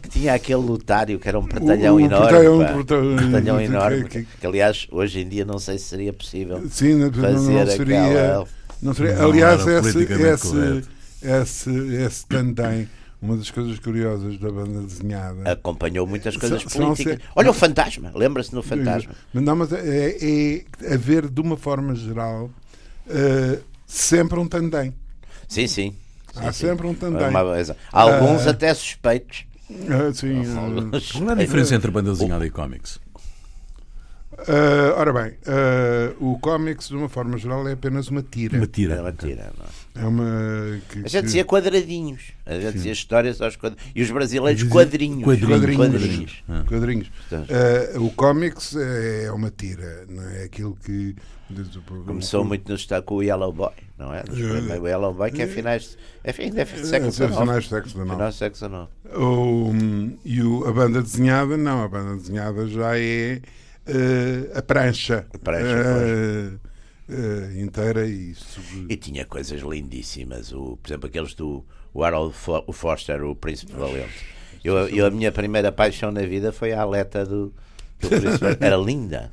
Que 0.01 0.07
tinha 0.07 0.33
aquele 0.33 0.61
lutário 0.61 1.19
que 1.19 1.27
era 1.27 1.37
um 1.37 1.45
pertalhão 1.45 1.95
o 1.95 1.99
enorme. 1.99 2.27
pertalhão, 2.29 3.17
pertalhão, 3.17 3.59
enorme. 3.61 4.03
que- 4.07 4.23
Que, 4.39 4.47
aliás, 4.47 4.87
hoje 4.91 5.19
em 5.19 5.27
dia 5.27 5.43
não 5.43 5.59
sei 5.59 5.77
se 5.77 5.85
seria 5.89 6.13
possível. 6.13 6.65
Sim, 6.69 6.95
não, 6.95 7.07
não 7.11 7.21
fazer 7.21 7.67
seria. 7.71 8.05
aquela- 8.05 8.47
Não 8.81 8.93
seria. 8.93 9.15
Não 9.15 9.25
Aliás, 9.29 9.67
esse, 9.67 10.03
esse, 10.03 10.83
esse, 11.21 11.69
esse 11.95 12.25
também, 12.27 12.87
uma 13.21 13.37
das 13.37 13.51
coisas 13.51 13.77
curiosas 13.79 14.37
da 14.39 14.49
banda 14.51 14.81
desenhada. 14.81 15.51
Acompanhou 15.51 16.07
muitas 16.07 16.35
coisas 16.35 16.61
São- 16.63 16.69
são 16.69 16.85
políticas. 16.87 17.15
se- 17.17 17.21
Olha 17.35 17.51
o 17.51 17.53
fantasma, 17.53 18.11
lembra-se 18.15 18.53
no 18.55 18.63
fantasma? 18.63 19.13
Não, 19.33 19.55
mas 19.55 19.71
é, 19.71 20.17
é 20.19 20.93
haver, 20.93 21.29
de 21.29 21.39
uma 21.41 21.55
forma 21.55 21.93
geral, 21.95 22.49
eh, 23.07 23.59
sempre 23.85 24.39
um 24.39 24.47
tandem. 24.47 24.93
Sim, 25.47 25.67
sim. 25.67 25.95
Há 26.35 26.51
Sim, 26.51 26.67
sempre 26.67 26.87
um 26.87 26.91
sim. 26.91 26.99
tandem. 26.99 27.27
Uma 27.27 27.53
vez- 27.53 27.71
Alguns 27.91 28.47
Ah. 28.47 28.51
até 28.51 28.73
suspeitos. 28.73 29.43
Ah, 29.69 30.13
sim, 30.13 30.41
Qual 31.13 31.29
é 31.29 31.31
a 31.31 31.35
diferença 31.35 31.75
entre 31.75 31.91
banda 31.91 32.11
desenhada 32.11 32.45
e 32.45 32.49
cómics? 32.49 32.99
Ah, 34.47 34.93
ora 34.97 35.13
bem, 35.13 35.33
ah, 35.47 36.13
o 36.19 36.37
cómics, 36.39 36.87
de 36.89 36.95
uma 36.95 37.09
forma 37.09 37.37
geral, 37.37 37.67
é 37.67 37.73
apenas 37.73 38.07
uma 38.09 38.21
tira. 38.23 38.57
Uma 38.57 38.67
tira. 38.67 39.01
uma 39.01 39.11
tira, 39.11 39.51
não 39.57 39.65
é? 39.65 39.81
É 39.93 40.05
uma. 40.07 40.79
Que, 40.89 40.99
A 40.99 41.07
gente 41.07 41.25
dizia 41.25 41.43
quadradinhos. 41.43 42.31
A 42.45 42.53
gente 42.59 42.73
dizia 42.75 42.93
histórias 42.93 43.41
aos 43.41 43.55
quadradinhos. 43.57 43.91
E 43.93 44.01
os 44.01 44.09
brasileiros 44.11 44.63
quadrinhos. 44.63 45.23
Quadrinhos. 45.23 45.75
Quadrinhos. 45.75 46.43
Quadrinhos. 46.67 47.11
Ah, 47.33 47.99
o 47.99 48.09
cómics 48.11 48.75
é 48.75 49.31
uma 49.33 49.51
tira, 49.51 50.05
não 50.09 50.23
é 50.29 50.43
aquilo 50.43 50.77
que. 50.83 51.15
Começou 52.05 52.45
muito 52.45 52.69
no 52.69 52.75
estado 52.75 53.03
com 53.03 53.15
o 53.15 53.21
Yellow 53.23 53.51
Boy, 53.51 53.71
não 53.97 54.13
é? 54.13 54.23
Nos 54.25 54.39
Eh, 54.39 54.79
O 54.79 54.87
Yellow 54.87 55.13
Boy 55.13 55.31
que 55.31 55.41
é 55.41 55.47
finais. 55.47 55.97
É 56.23 56.31
fim, 56.31 56.43
é 56.43 56.61
É, 56.61 56.65
século 56.65 57.09
é 57.09 57.11
XIX. 57.11 57.35
finais 57.37 57.65
do 57.65 57.69
século 58.37 58.69
XIX. 58.69 58.87
O, 59.17 59.73
e 60.23 60.41
o- 60.41 60.65
a 60.65 60.71
banda 60.71 61.01
desenhada, 61.01 61.57
não, 61.57 61.83
a 61.83 61.89
banda 61.89 62.15
desenhada 62.15 62.65
já 62.69 62.97
é 62.97 63.41
eh, 63.87 64.51
a 64.55 64.61
prancha, 64.61 65.25
A 65.33 65.37
prancha, 65.37 66.59
eh, 67.09 67.61
inteira 67.61 68.05
e 68.07 68.31
isso. 68.31 68.59
E 68.89 68.95
tinha 68.95 69.25
coisas 69.25 69.61
lindíssimas. 69.61 70.51
O, 70.53 70.77
por 70.77 70.89
exemplo, 70.89 71.07
aqueles 71.07 71.33
do 71.33 71.65
o 71.93 72.03
Harold 72.03 72.33
Fo- 72.33 72.63
o 72.67 72.71
Foster, 72.73 73.23
o 73.23 73.35
Príncipe 73.35 73.73
Valente. 73.73 74.25
Eu, 74.63 74.75
eu, 74.89 75.05
a 75.07 75.09
minha 75.11 75.31
primeira 75.31 75.71
paixão 75.71 76.11
na 76.11 76.21
vida 76.21 76.51
foi 76.51 76.71
a 76.71 76.81
aleta 76.81 77.25
do, 77.25 77.53
do 77.99 78.07
Príncipe 78.09 78.45
Era 78.59 78.77
linda. 78.77 79.31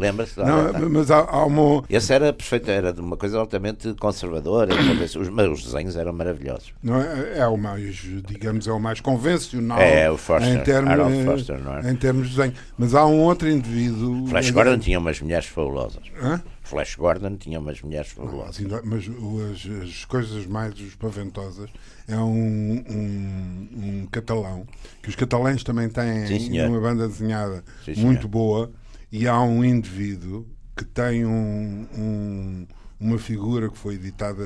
Lembra-se 0.00 0.34
da 0.34 0.44
Não, 0.44 0.88
mas 0.88 1.10
há, 1.10 1.18
há 1.18 1.44
uma. 1.44 1.84
Esse 1.90 2.14
era 2.14 2.32
perfeito, 2.32 2.70
era 2.70 2.90
de 2.90 3.00
uma 3.00 3.18
coisa 3.18 3.38
altamente 3.38 3.92
conservadora. 3.94 4.72
Os, 4.74 5.28
os 5.28 5.64
desenhos 5.64 5.94
eram 5.94 6.14
maravilhosos. 6.14 6.72
Não 6.82 7.00
é, 7.00 7.38
é 7.40 7.46
o 7.46 7.58
mais, 7.58 7.96
digamos, 8.26 8.66
é 8.66 8.72
o 8.72 8.80
mais 8.80 9.00
convencional 9.00 9.78
É, 9.78 10.10
o 10.10 10.16
Foster, 10.16 10.54
em 10.54 10.62
termos, 10.62 10.90
Harold 10.90 11.24
Foster, 11.24 11.62
não 11.62 11.76
é? 11.76 11.90
em 11.90 11.96
termos 11.96 12.30
de 12.30 12.36
desenho. 12.36 12.54
Mas 12.78 12.94
há 12.94 13.04
um 13.04 13.20
outro 13.20 13.48
indivíduo. 13.50 14.26
Flash 14.28 14.50
Gordon 14.50 14.78
tinha 14.78 14.98
umas 14.98 15.20
mulheres 15.20 15.46
fabulosas. 15.46 16.02
Hã? 16.22 16.42
Flash 16.62 16.94
Gordon 16.94 17.36
tinha 17.36 17.58
umas 17.58 17.82
mulheres 17.82 18.10
fabulosas. 18.12 18.56
Assim, 18.56 18.68
mas 18.84 19.04
as, 19.06 19.82
as 19.82 20.04
coisas 20.06 20.46
mais 20.46 20.78
espaventosas 20.78 21.68
é 22.08 22.16
um, 22.16 22.84
um, 22.88 23.68
um 23.76 24.08
catalão 24.10 24.64
que 25.02 25.08
os 25.10 25.16
catalães 25.16 25.62
também 25.62 25.88
têm 25.88 26.26
Sim, 26.26 26.60
uma 26.62 26.80
banda 26.80 27.06
desenhada 27.06 27.62
Sim, 27.84 27.94
muito 27.96 28.28
boa 28.28 28.70
e 29.12 29.26
há 29.28 29.40
um 29.40 29.64
indivíduo 29.64 30.46
que 30.76 30.84
tem 30.84 31.24
um, 31.26 31.86
um- 31.96 32.66
uma 32.98 33.18
figura 33.18 33.68
que 33.70 33.76
foi 33.78 33.94
editada 33.94 34.44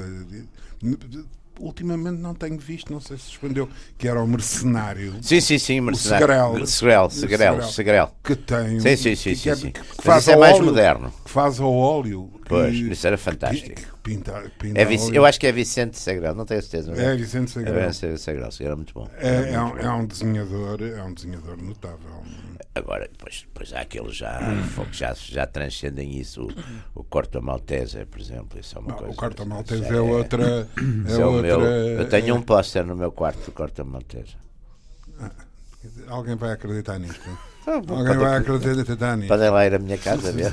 ultimamente 1.61 2.19
não 2.21 2.35
tenho 2.35 2.59
visto 2.59 2.93
não 2.93 3.01
sei 3.01 3.17
se 3.17 3.25
suspendeu 3.25 3.69
que 3.97 4.09
era 4.09 4.21
o 4.21 4.27
mercenário 4.27 5.15
Sim, 5.23 5.41
sim, 5.41 5.57
sim, 5.59 5.81
mercenário. 5.81 6.27
Segrel. 6.27 6.67
Segrel, 6.67 7.11
Segrel, 7.11 7.63
Segrel. 7.63 8.11
Que 8.25 8.35
tem 8.35 8.81
Sim, 8.81 8.97
sim, 8.97 9.15
sim, 9.15 9.31
que, 9.31 9.37
sim, 9.37 9.51
que, 9.51 9.57
sim. 9.57 9.71
que 9.71 9.81
faz 10.03 10.23
isso 10.23 10.33
é 10.33 10.37
mais 10.37 10.57
óleo, 10.57 10.65
moderno. 10.65 11.13
que 11.25 11.31
faz 11.31 11.61
ao 11.61 11.73
óleo 11.73 12.29
que- 12.43 12.49
Pois, 12.49 12.75
isso 12.75 13.07
era 13.07 13.17
que- 13.17 13.23
fantástico. 13.23 13.81
que 13.81 13.87
pinta, 14.03 14.51
pinta 14.59 14.81
É 14.81 14.87
eu 15.13 15.25
acho 15.25 15.39
que 15.39 15.47
é 15.47 15.53
Vicente 15.53 15.97
Segrel, 15.97 16.35
não 16.35 16.45
tenho 16.45 16.61
certeza. 16.61 16.91
mas 16.91 16.99
É 17.01 17.17
Vicente 17.17 17.51
Segrel. 17.53 17.79
É 17.79 17.89
Vicente 17.89 18.63
era 18.65 18.75
muito 18.77 18.93
bom. 18.93 19.09
É, 19.19 19.53
é 19.53 19.59
muito 19.61 19.77
um, 19.77 19.79
é 19.79 19.91
um 19.93 20.07
desenhador, 20.07 20.83
é 20.83 21.03
um 21.05 21.15
desenhador 21.15 21.57
notável. 21.63 22.23
Agora, 22.75 23.09
depois, 23.11 23.45
depois 23.47 23.73
há 23.73 23.81
aqueles 23.83 24.17
já, 24.17 24.41
Hum. 24.43 24.85
que 24.87 24.97
já, 24.97 25.15
já 25.15 25.47
transcendem 25.47 26.19
isso. 26.19 26.49
O, 26.95 27.01
o 27.01 27.05
Corto 27.05 27.41
Maltese, 27.41 28.05
por 28.07 28.21
exemplo. 28.21 28.59
Isso 28.59 28.77
é 28.77 28.81
uma 28.81 28.89
Não, 28.91 28.97
coisa. 28.99 29.13
o 29.13 29.17
Carta 29.17 29.45
Maltese 29.45 29.83
isso 29.85 29.93
é 29.95 30.01
outra. 30.01 30.69
É 31.09 31.13
é 31.13 31.25
o 31.25 31.33
outra 31.33 31.43
meu, 31.59 31.61
eu 32.01 32.09
tenho 32.09 32.35
um 32.35 32.43
póster 32.43 32.85
no 32.85 32.97
meu 32.97 33.13
quarto 33.13 33.45
do 33.45 33.53
Corto 33.53 33.85
Maltese. 33.85 34.37
Alguém 36.09 36.35
vai 36.37 36.53
acreditar 36.53 36.99
nisto. 36.99 37.21
Ah, 37.67 37.77
Alguém 37.77 38.19
vai 38.19 38.37
acreditar 38.37 39.17
nisto. 39.17 39.29
Podem 39.29 39.49
lá 39.49 39.65
ir 39.67 39.75
à 39.75 39.79
minha 39.79 39.97
casa 39.97 40.31
ver. 40.37 40.51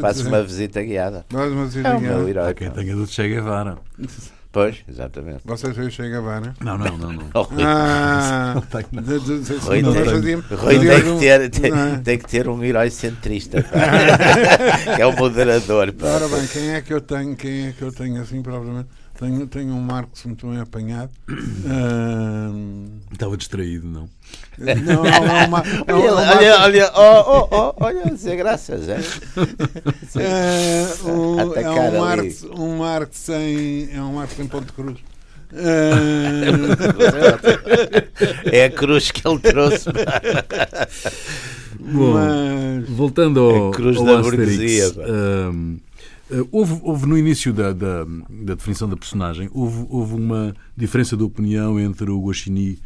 Faço 0.00 0.26
uma 0.26 0.42
visita 0.42 0.82
guiada. 0.82 1.26
Nós, 1.30 1.52
mas, 1.52 1.76
É 1.76 1.80
o 1.94 2.00
meu 2.00 2.18
diga, 2.20 2.30
herói. 2.30 2.50
Há 2.50 2.54
quem 2.54 2.70
tenha 2.70 2.96
do 2.96 3.06
Che 3.06 3.28
Guevara. 3.28 3.76
Pois, 4.56 4.76
exatamente. 4.88 5.40
vocês 5.44 5.76
veem 5.76 5.90
Che 5.90 6.08
Guevara? 6.08 6.54
Não, 6.62 6.78
não, 6.78 6.96
não. 6.96 7.12
não. 7.12 7.28
Oh, 7.34 7.42
Rui, 7.42 7.62
Ah, 7.62 8.54
Rui 8.54 8.62
tem- 10.78 11.02
que 11.02 11.18
ter, 11.18 11.50
tem, 11.50 11.70
Não 11.70 12.02
tem 12.02 12.18
que 12.18 12.26
ter 12.26 12.48
um 12.48 12.64
herói 12.64 12.88
centrista. 12.88 13.62
pá. 13.62 13.68
que 14.96 15.02
é 15.02 15.06
o 15.06 15.12
moderador. 15.14 15.92
pá. 15.92 16.06
Ora 16.06 16.28
bem, 16.28 16.46
quem 16.46 16.70
é 16.70 16.80
que 16.80 16.94
eu 16.94 17.02
tenho? 17.02 17.36
Quem 17.36 17.66
é 17.66 17.72
que 17.72 17.82
eu 17.82 17.92
tenho 17.92 18.18
assim, 18.22 18.40
provavelmente? 18.40 18.88
Tenho, 19.18 19.46
tenho 19.46 19.72
um 19.74 19.80
Marcos 19.80 20.24
muito 20.24 20.46
bem 20.46 20.60
apanhado. 20.60 21.10
Ah, 21.68 22.50
Estava 23.12 23.36
distraído, 23.36 23.86
não. 23.88 24.08
não, 24.58 25.06
é 25.06 25.46
uma, 25.46 25.62
é 25.86 25.92
Olha, 25.94 26.12
uma- 26.12 26.36
olha, 26.36 26.60
olha, 26.60 26.92
oh, 26.94 27.24
oh, 27.26 27.48
oh, 27.50 27.74
olha, 27.84 28.02
é? 28.88 29.00
É, 30.16 30.84
é 31.62 31.70
um. 31.70 32.00
Marx, 32.00 32.44
um 32.44 32.76
Marx 32.78 33.28
em, 33.30 33.88
é 33.92 34.00
um 34.00 34.14
Marx 34.14 34.38
em 34.38 34.46
Ponte 34.46 34.72
Cruz. 34.72 34.98
É, 35.52 35.90
É 38.60 38.64
a 38.64 38.70
cruz 38.70 39.10
que 39.10 39.26
ele 39.26 39.38
trouxe. 39.38 39.88
Bom, 41.78 42.12
mas 42.14 42.88
voltando 42.88 43.40
ao, 43.40 43.68
A 43.68 43.72
cruz 43.72 43.96
ao 43.96 44.04
da 44.04 44.18
Asterix, 44.20 44.56
burguesia, 44.56 44.90
pá. 44.92 45.02
Eh, 46.30 46.44
houve, 46.50 46.80
houve 46.82 47.06
no 47.06 47.16
início 47.16 47.52
da, 47.52 47.72
da, 47.72 48.04
da 48.04 48.54
definição 48.54 48.88
da 48.88 48.96
personagem, 48.96 49.48
houve, 49.52 49.86
houve 49.88 50.14
uma 50.14 50.54
diferença 50.76 51.16
de 51.16 51.22
opinião 51.22 51.78
entre 51.78 52.10
o 52.10 52.20
Guaxinim, 52.24 52.78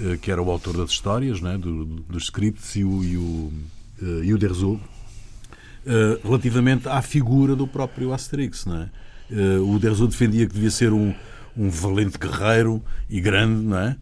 eh, 0.00 0.16
que 0.20 0.30
era 0.30 0.42
o 0.42 0.50
autor 0.50 0.76
das 0.76 0.90
histórias, 0.90 1.40
né, 1.40 1.56
do- 1.58 1.84
do- 1.84 2.02
dos 2.02 2.24
scripts, 2.24 2.76
e 2.76 2.84
o, 2.84 3.04
e 3.04 3.16
o, 3.16 3.52
eh, 4.02 4.24
e 4.24 4.34
o 4.34 4.38
Derzo, 4.38 4.80
eh, 5.86 6.18
relativamente 6.24 6.88
à 6.88 7.00
figura 7.02 7.54
do 7.54 7.66
próprio 7.66 8.12
Asterix. 8.12 8.66
É? 8.66 8.88
Eh, 9.30 9.58
o 9.58 9.78
Derzo 9.78 10.06
defendia 10.06 10.46
que 10.46 10.54
devia 10.54 10.70
ser 10.70 10.92
um, 10.92 11.14
um 11.56 11.68
valente 11.70 12.18
guerreiro 12.18 12.82
e 13.08 13.20
grande, 13.20 13.72
é? 13.74 13.96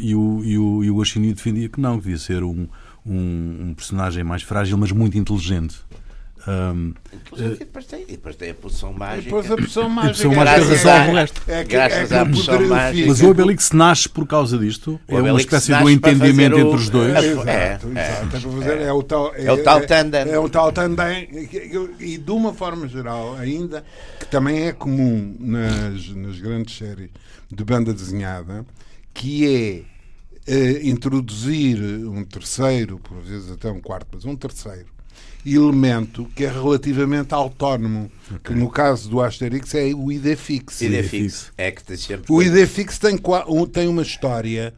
E, 0.00 0.14
o, 0.14 0.40
e, 0.42 0.56
o, 0.56 0.82
e 0.82 0.90
o 0.90 0.96
Guaxinim 0.96 1.34
defendia 1.34 1.68
que 1.68 1.78
não, 1.78 1.98
que 1.98 2.04
devia 2.04 2.16
ser 2.18 2.42
um, 2.42 2.66
um, 3.04 3.66
um 3.68 3.74
personagem 3.74 4.24
mais 4.24 4.42
frágil, 4.42 4.78
mas 4.78 4.90
muito 4.90 5.18
inteligente. 5.18 5.76
Ahm, 6.46 6.94
E 7.36 7.58
depois 7.58 7.84
tem, 7.86 8.06
depois 8.06 8.34
tem 8.36 8.50
a 8.50 8.54
poção 8.54 8.92
mágica. 8.94 9.24
depois 9.24 9.50
a 9.50 9.56
pessoa 9.56 9.88
mágica. 9.90 10.14
pessoa 10.28 10.34
mágica 10.34 10.60
é- 10.60 10.68
resolve 10.76 11.10
o 11.10 11.14
resto. 11.14 11.42
É 11.48 11.64
que, 11.64 11.70
Graças 11.70 12.12
é 12.12 12.18
à 12.18 12.22
o 12.22 12.26
pessoa 12.26 12.44
poderio 12.46 12.68
mágica. 12.68 13.08
mas 13.08 13.20
o 13.20 13.28
Obelix 13.30 13.72
nasce 13.72 14.08
por 14.08 14.26
causa 14.26 14.58
disto? 14.58 14.98
O 15.06 15.18
é 15.18 15.20
uma 15.22 15.40
espécie 15.40 15.74
de 15.76 15.82
um 15.84 15.90
entendimento 15.90 16.56
o- 16.56 16.60
entre 16.60 16.76
os 16.76 16.88
dois? 16.88 17.14
É, 17.14 17.26
Exato, 17.32 17.48
é, 17.48 17.72
exato. 17.74 17.88
É, 17.98 18.26
para 18.30 18.40
fazer- 18.40 18.80
é 18.80 18.92
o 18.92 19.02
tal, 19.02 19.34
É 19.34 19.52
o 19.52 19.62
tal 19.62 19.80
tandem. 19.86 20.20
É, 20.22 20.38
o 20.38 20.48
tal 20.48 20.72
tandem. 20.72 21.28
E 22.00 22.16
de 22.18 22.30
uma 22.30 22.54
forma 22.54 22.88
geral, 22.88 23.36
ainda, 23.36 23.84
que 24.18 24.26
também 24.26 24.66
é 24.66 24.72
comum 24.72 25.36
nas, 25.38 26.08
nas 26.08 26.38
grandes 26.40 26.76
séries 26.76 27.10
de 27.52 27.64
banda 27.64 27.92
desenhada, 27.92 28.64
que 29.12 29.84
é 30.46 30.52
eh, 30.52 30.80
introduzir 30.88 31.78
um 32.08 32.24
terceiro, 32.24 32.98
por 32.98 33.18
vezes 33.20 33.50
até 33.50 33.70
um 33.70 33.80
quarto, 33.80 34.06
mas 34.14 34.24
um 34.24 34.34
terceiro, 34.34 34.86
elemento 35.44 36.26
que 36.34 36.44
é 36.44 36.50
relativamente 36.50 37.32
autónomo, 37.34 38.10
okay. 38.26 38.38
que 38.44 38.54
no 38.54 38.68
caso 38.70 39.08
do 39.08 39.20
Asterix 39.20 39.74
é 39.74 39.92
o 39.94 40.12
Idefix. 40.12 40.80
Idefix. 40.82 41.52
É 41.56 41.70
que 41.70 41.82
tem 41.82 41.96
sempre... 41.96 42.32
O 42.32 42.42
Idefix 42.42 42.98
tem, 42.98 43.18
tem 43.72 43.88
uma 43.88 44.02
história, 44.02 44.74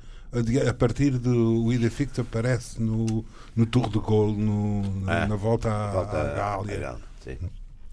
a 0.69 0.75
partir 0.75 1.19
do 1.19 1.64
o 1.64 1.73
Idefix 1.73 2.19
aparece 2.19 2.81
no, 2.81 3.25
no 3.54 3.66
Tour 3.66 3.88
de 3.88 3.99
Gaulle, 3.99 4.37
no, 4.37 4.83
ah, 5.07 5.26
na 5.26 5.37
volta 5.37 5.71
à, 5.71 5.90
volta 5.90 6.21
à 6.21 6.35
Gália. 6.35 6.97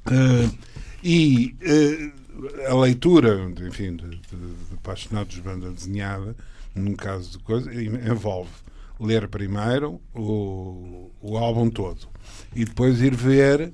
Uh, 0.08 0.58
e 1.04 1.56
uh, 1.62 2.72
a 2.72 2.82
leitura, 2.82 3.52
enfim, 3.68 3.96
de, 3.96 4.10
de, 4.10 4.18
de 4.18 4.74
apaixonados 4.76 5.34
de 5.34 5.42
banda 5.42 5.70
desenhada, 5.72 6.36
num 6.74 6.96
caso 6.96 7.32
de 7.32 7.40
coisa, 7.40 7.72
envolve 7.74 8.50
ler 9.00 9.28
primeiro 9.28 10.02
o, 10.14 11.12
o 11.22 11.38
álbum 11.38 11.70
todo 11.70 12.08
e 12.56 12.66
depois 12.66 13.02
ir 13.02 13.16
ver 13.16 13.74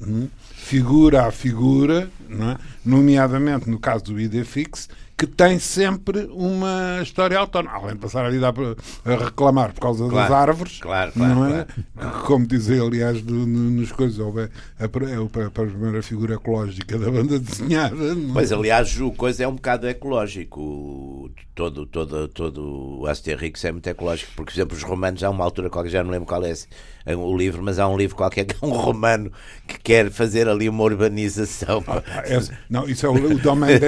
hum, 0.00 0.28
figura 0.54 1.26
a 1.26 1.30
figura, 1.30 2.10
é? 2.28 2.58
nomeadamente 2.84 3.70
no 3.70 3.78
caso 3.78 4.04
do 4.04 4.20
Idefix, 4.20 4.88
que 5.16 5.26
tem 5.26 5.58
sempre 5.58 6.28
uma 6.30 7.00
história 7.02 7.38
autónoma, 7.38 7.76
além 7.76 7.94
de 7.94 8.00
passar 8.00 8.26
a 8.26 8.30
vida 8.30 8.48
a, 8.48 9.10
reclamar 9.16 9.72
por 9.72 9.80
causa 9.80 10.08
claro, 10.08 10.28
das 10.28 10.38
árvores, 10.38 10.78
claro, 10.78 11.12
claro, 11.12 11.34
não 11.34 11.46
é? 11.46 11.66
Claro. 11.96 12.24
Como 12.26 12.46
dizem, 12.46 12.78
aliás, 12.78 13.22
do, 13.22 13.32
no, 13.32 13.70
nos 13.70 13.92
coisas, 13.92 14.20
a, 14.20 14.24
a, 14.24 14.84
a, 14.84 15.46
a, 15.46 15.50
primeira 15.50 16.02
figura 16.02 16.34
ecológica 16.34 16.98
da 16.98 17.10
banda 17.10 17.38
desenhada. 17.38 17.96
É? 17.96 18.14
Pois, 18.32 18.52
aliás, 18.52 19.00
o 19.00 19.10
coisa 19.12 19.44
é 19.44 19.48
um 19.48 19.54
bocado 19.54 19.88
ecológico. 19.88 21.30
Todo, 21.56 21.86
todo, 21.86 22.28
todo 22.28 23.00
o 23.00 23.06
Asterix 23.06 23.64
é 23.64 23.72
muito 23.72 23.88
ecológico, 23.88 24.30
porque, 24.36 24.52
por 24.52 24.56
exemplo, 24.58 24.76
os 24.76 24.82
romanos, 24.82 25.24
há 25.24 25.30
uma 25.30 25.42
altura 25.42 25.70
qualquer, 25.70 25.88
já 25.88 26.04
não 26.04 26.10
lembro 26.10 26.28
qual 26.28 26.44
é 26.44 26.50
esse, 26.50 26.68
o 27.14 27.34
livro, 27.34 27.62
mas 27.62 27.78
há 27.78 27.88
um 27.88 27.96
livro 27.96 28.14
qualquer 28.14 28.44
que 28.44 28.56
é 28.62 28.66
um 28.66 28.72
romano 28.72 29.32
que 29.66 29.78
quer 29.78 30.10
fazer 30.10 30.48
ali 30.48 30.68
uma 30.68 30.82
urbanização. 30.84 31.82
Ah, 31.86 32.22
é, 32.26 32.38
não, 32.68 32.88
isso 32.88 33.06
é 33.06 33.08
o, 33.08 33.14
o 33.14 33.38
Domaine 33.38 33.78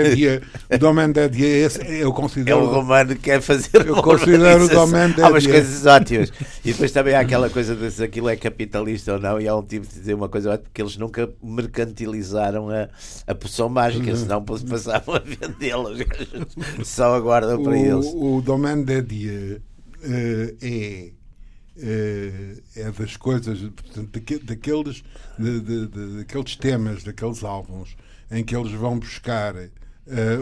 O 0.73 0.79
Domaine 0.79 1.13
de 1.13 1.45
esse 1.45 1.81
eu 2.01 2.13
considero. 2.13 2.59
É 2.59 2.63
um 2.63 2.67
romano 2.67 3.15
que 3.17 3.23
quer 3.23 3.41
fazer 3.41 3.87
Eu 3.87 4.03
considero 4.03 4.65
o 4.65 4.69
Domaine 4.69 5.15
Há 5.21 5.29
umas 5.29 5.47
coisas 5.47 5.85
ótimas. 5.85 6.33
E 6.65 6.73
depois 6.73 6.93
também 6.93 7.15
há 7.15 7.21
aquela 7.21 7.51
coisa 7.51 7.75
de 7.75 7.91
se 7.91 8.03
aquilo 8.03 8.29
é 8.29 8.37
capitalista 8.37 9.15
ou 9.15 9.21
não, 9.21 9.41
e 9.41 9.49
há 9.49 9.55
um 9.57 9.63
tipo 9.63 9.87
de 9.87 9.93
dizer 9.93 10.15
uma 10.15 10.29
coisa 10.29 10.53
ótima, 10.53 10.65
porque 10.65 10.81
eles 10.81 10.97
nunca 10.97 11.29
mercantilizaram 11.43 12.71
a, 12.71 12.89
a 13.27 13.35
poção 13.35 13.69
mágica, 13.69 14.11
uhum. 14.11 14.17
senão 14.17 14.45
passavam 14.45 15.17
a 15.17 15.19
vendê-la. 15.19 15.91
Só 16.85 17.15
aguardam 17.15 17.58
para 17.63 17.79
eles. 17.79 18.07
O 18.15 18.41
Domaine 18.41 18.85
de 18.85 19.03
Dieu 19.03 19.61
uh, 20.03 20.57
é 20.61 21.11
é, 21.81 22.57
é 22.77 22.91
das 22.91 23.17
coisas, 23.17 23.61
portanto, 23.61 24.21
daqueles, 24.45 25.05
de, 25.39 25.61
de, 25.61 25.87
de, 25.87 26.17
daqueles 26.19 26.57
temas, 26.57 27.05
daqueles 27.05 27.45
álbuns 27.45 27.97
em 28.31 28.45
que 28.45 28.55
eles 28.55 28.73
vão 28.73 28.99
buscar 28.99 29.55
uh, 29.55 29.69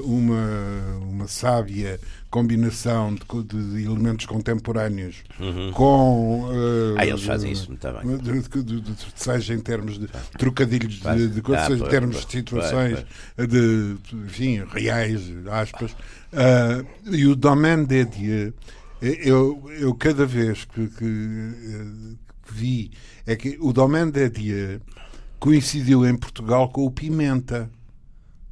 uma, 0.04 0.98
uma 1.02 1.28
sábia 1.28 2.00
combinação 2.36 3.14
de, 3.14 3.22
de 3.44 3.84
elementos 3.86 4.26
contemporâneos 4.26 5.24
uhum. 5.40 5.72
com. 5.72 6.42
Uh, 6.50 6.98
ah, 6.98 7.06
eles 7.06 7.22
fazem 7.22 7.50
isso 7.50 7.68
muito 7.68 7.88
bem. 7.90 8.42
seja 9.14 9.54
em 9.54 9.60
termos 9.60 9.98
de 9.98 10.06
trocadilhos 10.36 11.00
de, 11.00 11.28
de 11.28 11.40
coisas, 11.40 11.64
ah, 11.64 11.68
seja 11.68 11.84
em 11.86 11.88
termos 11.88 12.26
de 12.26 12.32
situações 12.32 13.06
de, 13.38 13.96
enfim, 14.26 14.62
reais, 14.70 15.22
aspas. 15.50 15.92
Uh, 15.92 16.86
e 17.10 17.26
o 17.26 17.34
Domaine 17.34 17.86
de 17.86 18.04
Dieu 18.04 18.54
eu, 19.00 19.62
eu 19.78 19.94
cada 19.94 20.26
vez 20.26 20.66
que, 20.66 20.88
que, 20.88 20.98
que 20.98 22.52
vi 22.52 22.90
é 23.26 23.34
que 23.34 23.56
o 23.60 23.72
Domaine 23.72 24.10
de 24.10 24.28
Dieu 24.28 24.80
coincidiu 25.40 26.06
em 26.06 26.14
Portugal 26.14 26.68
com 26.68 26.84
o 26.84 26.90
Pimenta, 26.90 27.70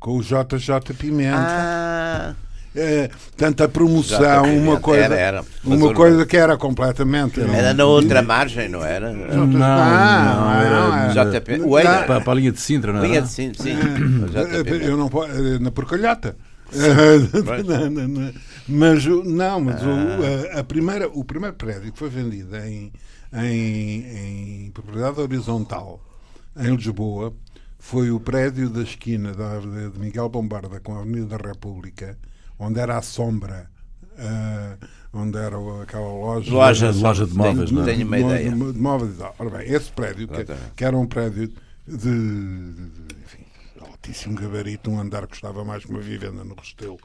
com 0.01 0.17
o 0.17 0.23
JJ 0.23 0.95
Pimenta. 0.99 1.37
Ah. 1.39 2.35
É, 2.77 3.09
tanta 3.37 3.69
promoção, 3.69 4.43
uma 4.57 4.81
coisa, 4.81 5.05
era, 5.05 5.15
era. 5.15 5.45
uma 5.65 5.95
coisa 5.95 6.27
que 6.27 6.37
era 6.37 6.57
completamente. 6.57 7.41
Era 7.41 7.73
na 7.73 7.85
outra 7.85 8.21
margem, 8.21 8.69
não 8.69 8.85
era? 8.85 9.13
Não, 9.13 9.47
não, 9.47 9.59
não, 9.59 10.51
era. 10.53 11.39
JP, 11.39 11.61
o 11.63 11.71
para, 11.71 12.21
para 12.21 12.33
a 12.33 12.35
linha 12.35 12.51
de 12.51 12.61
Sintra, 12.61 12.93
não 12.93 12.99
era? 12.99 13.09
Linha 13.09 13.23
de 13.23 13.29
Sintra, 13.29 13.63
sim. 13.63 13.77
Eu 14.83 14.97
não 14.97 15.09
na 15.61 15.71
Porcalhota. 15.71 16.37
mas 18.67 19.05
não, 19.25 19.61
mas 19.61 19.83
ah. 19.83 19.87
o, 19.87 20.57
a, 20.57 20.61
a, 20.61 20.65
primeira, 20.65 21.09
o 21.09 21.25
primeiro 21.25 21.55
prédio 21.55 21.93
que 21.93 21.99
foi 21.99 22.09
vendido 22.09 22.57
em, 22.57 22.93
em, 23.33 24.67
em 24.67 24.71
propriedade 24.73 25.21
horizontal 25.21 26.01
em 26.57 26.75
Lisboa 26.75 27.33
foi 27.79 28.11
o 28.11 28.19
prédio 28.19 28.71
da 28.71 28.83
esquina 28.83 29.33
da 29.35 29.59
de 29.61 29.99
Miguel 29.99 30.29
Bombarda 30.29 30.81
com 30.81 30.97
a 30.97 31.01
Avenida 31.01 31.37
da 31.37 31.49
República, 31.49 32.19
onde 32.59 32.81
era 32.81 32.99
a 32.99 33.03
sombra. 33.03 33.71
Uh, 34.15 34.87
onde 35.15 35.39
era 35.39 35.57
aquela 35.83 36.13
loja, 36.13 36.53
loja, 36.53 36.93
de, 36.93 36.99
loja 37.01 37.27
de 37.27 37.35
móveis, 37.35 37.71
tenho, 37.71 37.81
não 37.81 37.89
é? 37.89 37.95
tenho 37.95 38.07
uma 38.07 38.19
ideia. 38.19 38.51
De, 38.51 38.73
de 38.73 38.79
móveis 38.79 39.15
e 39.15 39.19
tal. 39.19 39.35
Ora 39.39 39.51
bem, 39.51 39.73
esse 39.73 39.93
prédio, 39.93 40.29
que, 40.29 40.45
que, 40.77 40.85
era 40.85 40.97
um 40.97 41.07
prédio 41.07 41.49
de, 41.87 41.97
de, 41.97 43.15
enfim, 43.25 43.45
altíssimo 43.81 44.35
gabarito, 44.35 44.91
um 44.91 45.01
andar 45.01 45.23
que 45.23 45.29
custava 45.29 45.65
mais 45.65 45.85
que 45.85 45.91
uma 45.91 46.01
vivenda 46.01 46.45
no 46.45 46.55
Restelo. 46.55 46.99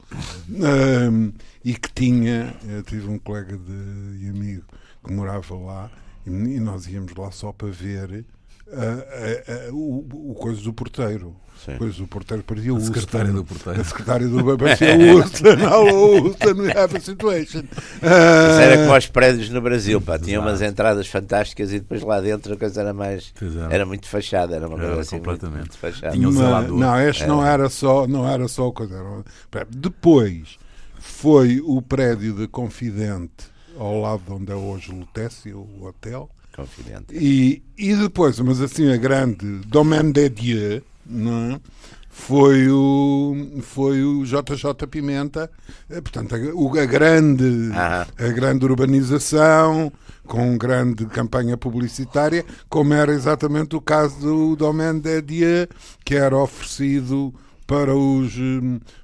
Um, 0.48 1.32
e 1.64 1.74
que 1.74 1.92
tinha, 1.92 2.54
eu 2.68 2.82
tive 2.82 3.08
um 3.08 3.18
colega 3.18 3.56
de, 3.56 4.28
amigo 4.28 4.64
que 5.04 5.12
morava 5.12 5.54
lá, 5.54 5.90
e, 6.26 6.30
e 6.30 6.60
nós 6.60 6.86
íamos 6.86 7.14
lá 7.14 7.30
só 7.30 7.52
para 7.52 7.68
ver 7.68 8.24
uh, 8.72 9.70
uh, 9.70 9.72
uh, 9.72 9.76
o, 9.76 10.30
o 10.30 10.34
coisa 10.34 10.60
do 10.62 10.72
porteiro. 10.72 11.34
Pois 11.76 12.00
o 12.00 12.06
porteiro 12.06 12.42
parecia 12.42 12.72
o 12.72 12.80
secretário 12.80 13.34
do 13.34 13.44
porteiro. 13.44 13.80
A 13.80 13.84
secretária 13.84 14.26
do 14.26 14.56
parecia 14.56 14.96
o 14.96 15.18
Houston. 15.18 15.48
Hello, 15.48 16.26
Houston, 16.26 16.62
we 16.62 16.70
have 16.72 16.96
a 16.96 17.00
situation. 17.00 17.64
Isso 17.64 18.60
era 18.60 18.78
como 18.78 18.96
os 18.96 19.06
prédios 19.08 19.50
no 19.50 19.60
Brasil, 19.60 20.00
pá. 20.00 20.18
Tinha 20.18 20.40
umas 20.40 20.62
entradas 20.62 21.06
fantásticas 21.06 21.70
e 21.70 21.80
depois 21.80 22.02
lá 22.02 22.18
dentro 22.20 22.54
a 22.54 22.56
coisa 22.56 22.80
era 22.80 22.94
mais. 22.94 23.34
Era 23.70 23.84
muito 23.84 24.08
fachada, 24.08 24.56
era 24.56 24.66
uma 24.66 24.76
coisa 24.76 24.92
era 24.92 25.00
assim. 25.02 25.18
Completamente. 25.18 25.58
Muito 25.58 25.78
fachada. 25.78 26.12
Tinha 26.14 26.28
um 26.28 26.32
zelador. 26.32 26.78
Não, 26.78 27.00
este 27.00 27.26
não 27.26 27.46
era 27.46 27.68
só, 27.68 28.06
não 28.06 28.26
era 28.26 28.48
só 28.48 28.70
coisa. 28.70 28.94
Era... 28.94 29.66
Depois 29.68 30.58
foi 30.98 31.60
o 31.62 31.82
prédio 31.82 32.34
de 32.34 32.48
Confidente 32.48 33.50
ao 33.78 34.00
lado 34.00 34.22
de 34.24 34.32
onde 34.32 34.52
é 34.52 34.54
hoje 34.54 34.92
Lutécio, 34.92 35.58
o 35.58 35.86
hotel. 35.86 36.30
Confidente. 36.60 37.14
E, 37.14 37.62
e 37.76 37.94
depois, 37.94 38.38
mas 38.40 38.60
assim, 38.60 38.92
a 38.92 38.96
grande 38.96 39.46
Domaine 39.66 40.12
de 40.12 40.28
Dieu 40.28 40.82
não 41.06 41.54
é? 41.54 41.60
foi 42.20 42.68
o 42.68 43.34
foi 43.62 44.02
o 44.02 44.24
JJ 44.24 44.86
Pimenta 44.90 45.50
eh, 45.88 46.00
portanto 46.00 46.34
a, 46.34 46.82
a 46.82 46.84
grande 46.84 47.70
ah. 47.72 48.06
a 48.18 48.28
grande 48.28 48.64
urbanização 48.64 49.92
com 50.26 50.58
grande 50.58 51.06
campanha 51.06 51.56
publicitária 51.56 52.44
como 52.68 52.92
era 52.92 53.12
exatamente 53.12 53.74
o 53.74 53.80
caso 53.80 54.20
do 54.20 54.56
Domaine 54.56 55.00
de 55.00 55.22
Dieu 55.22 55.68
que 56.04 56.14
era 56.14 56.36
oferecido 56.36 57.34
para 57.66 57.94
os 57.94 58.34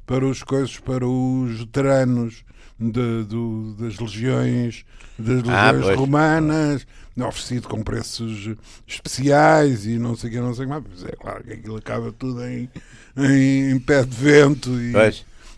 para 0.05 0.27
os 0.27 0.43
coisas 0.43 0.79
para 0.79 1.07
os 1.07 1.61
veteranos 1.61 2.45
de, 2.79 3.25
do, 3.25 3.75
das 3.79 3.99
legiões 3.99 4.85
das 5.19 5.43
ah, 5.49 5.71
legiões 5.71 5.97
ah, 5.97 6.01
romanas 6.01 6.87
oferecido 7.25 7.69
com 7.69 7.83
preços 7.83 8.57
especiais 8.87 9.87
e 9.87 9.99
não 9.99 10.15
sei 10.15 10.31
o 10.31 10.33
que, 10.33 10.41
não 10.41 10.55
sei 10.55 10.65
o 10.65 10.69
que 10.69 10.75
mais. 10.75 10.85
Mas 10.89 11.05
é 11.05 11.17
claro 11.17 11.45
que 11.45 11.53
aquilo 11.53 11.77
acaba 11.77 12.13
tudo 12.13 12.45
em, 12.45 12.69
em, 13.17 13.71
em 13.71 13.79
pé 13.79 14.05
de 14.05 14.17
vento. 14.17 14.71
E... 14.81 14.93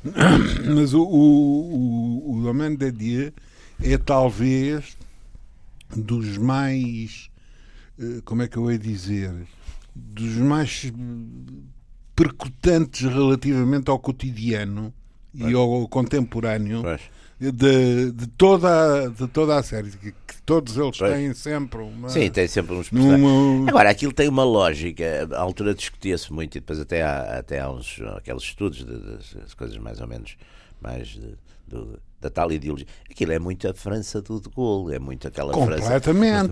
Mas 0.74 0.94
o, 0.94 1.02
o, 1.02 2.30
o, 2.30 2.38
o 2.38 2.42
Domaine 2.42 2.76
de 2.76 2.92
Dieu 2.92 3.32
é 3.82 3.98
talvez 3.98 4.96
dos 5.94 6.36
mais. 6.38 7.30
Eh, 7.98 8.20
como 8.24 8.42
é 8.42 8.48
que 8.48 8.56
eu 8.56 8.70
ia 8.70 8.78
dizer? 8.78 9.32
Dos 9.94 10.34
mais 10.34 10.92
percutantes 12.14 13.02
relativamente 13.02 13.90
ao 13.90 13.98
cotidiano 13.98 14.92
pois. 15.36 15.50
e 15.50 15.54
ao 15.54 15.88
contemporâneo. 15.88 16.82
De, 17.40 18.10
de, 18.10 18.26
toda, 18.26 19.08
de 19.10 19.28
toda 19.28 19.56
a 19.56 19.62
série, 19.62 19.92
todos 20.48 20.78
eles 20.78 20.96
pois. 20.96 21.12
têm 21.12 21.34
sempre 21.34 21.82
uma. 21.82 22.08
Sim, 22.08 22.30
tem 22.30 22.48
sempre 22.48 22.74
uns 22.74 22.90
uma... 22.90 23.68
Agora, 23.68 23.90
aquilo 23.90 24.14
tem 24.14 24.26
uma 24.28 24.44
lógica, 24.44 25.28
à 25.30 25.40
altura 25.40 25.74
discutia-se 25.74 26.32
muito, 26.32 26.56
e 26.56 26.60
depois 26.60 26.80
até 26.80 27.02
há, 27.02 27.38
até 27.38 27.60
há 27.60 27.70
uns 27.70 28.00
aqueles 28.16 28.44
estudos 28.44 28.82
das 28.82 29.52
coisas 29.52 29.76
mais 29.76 30.00
ou 30.00 30.06
menos 30.06 30.38
mais 30.80 31.08
de, 31.08 31.34
de, 31.66 31.86
da 32.18 32.30
tal 32.30 32.50
ideologia. 32.50 32.86
Aquilo 33.10 33.32
é 33.32 33.38
muito 33.38 33.68
a 33.68 33.74
França 33.74 34.22
do 34.22 34.40
De 34.40 34.48
Gaulle, 34.48 34.94
é 34.94 34.98
muito 34.98 35.28
aquela 35.28 35.52
Completamente. 35.52 36.04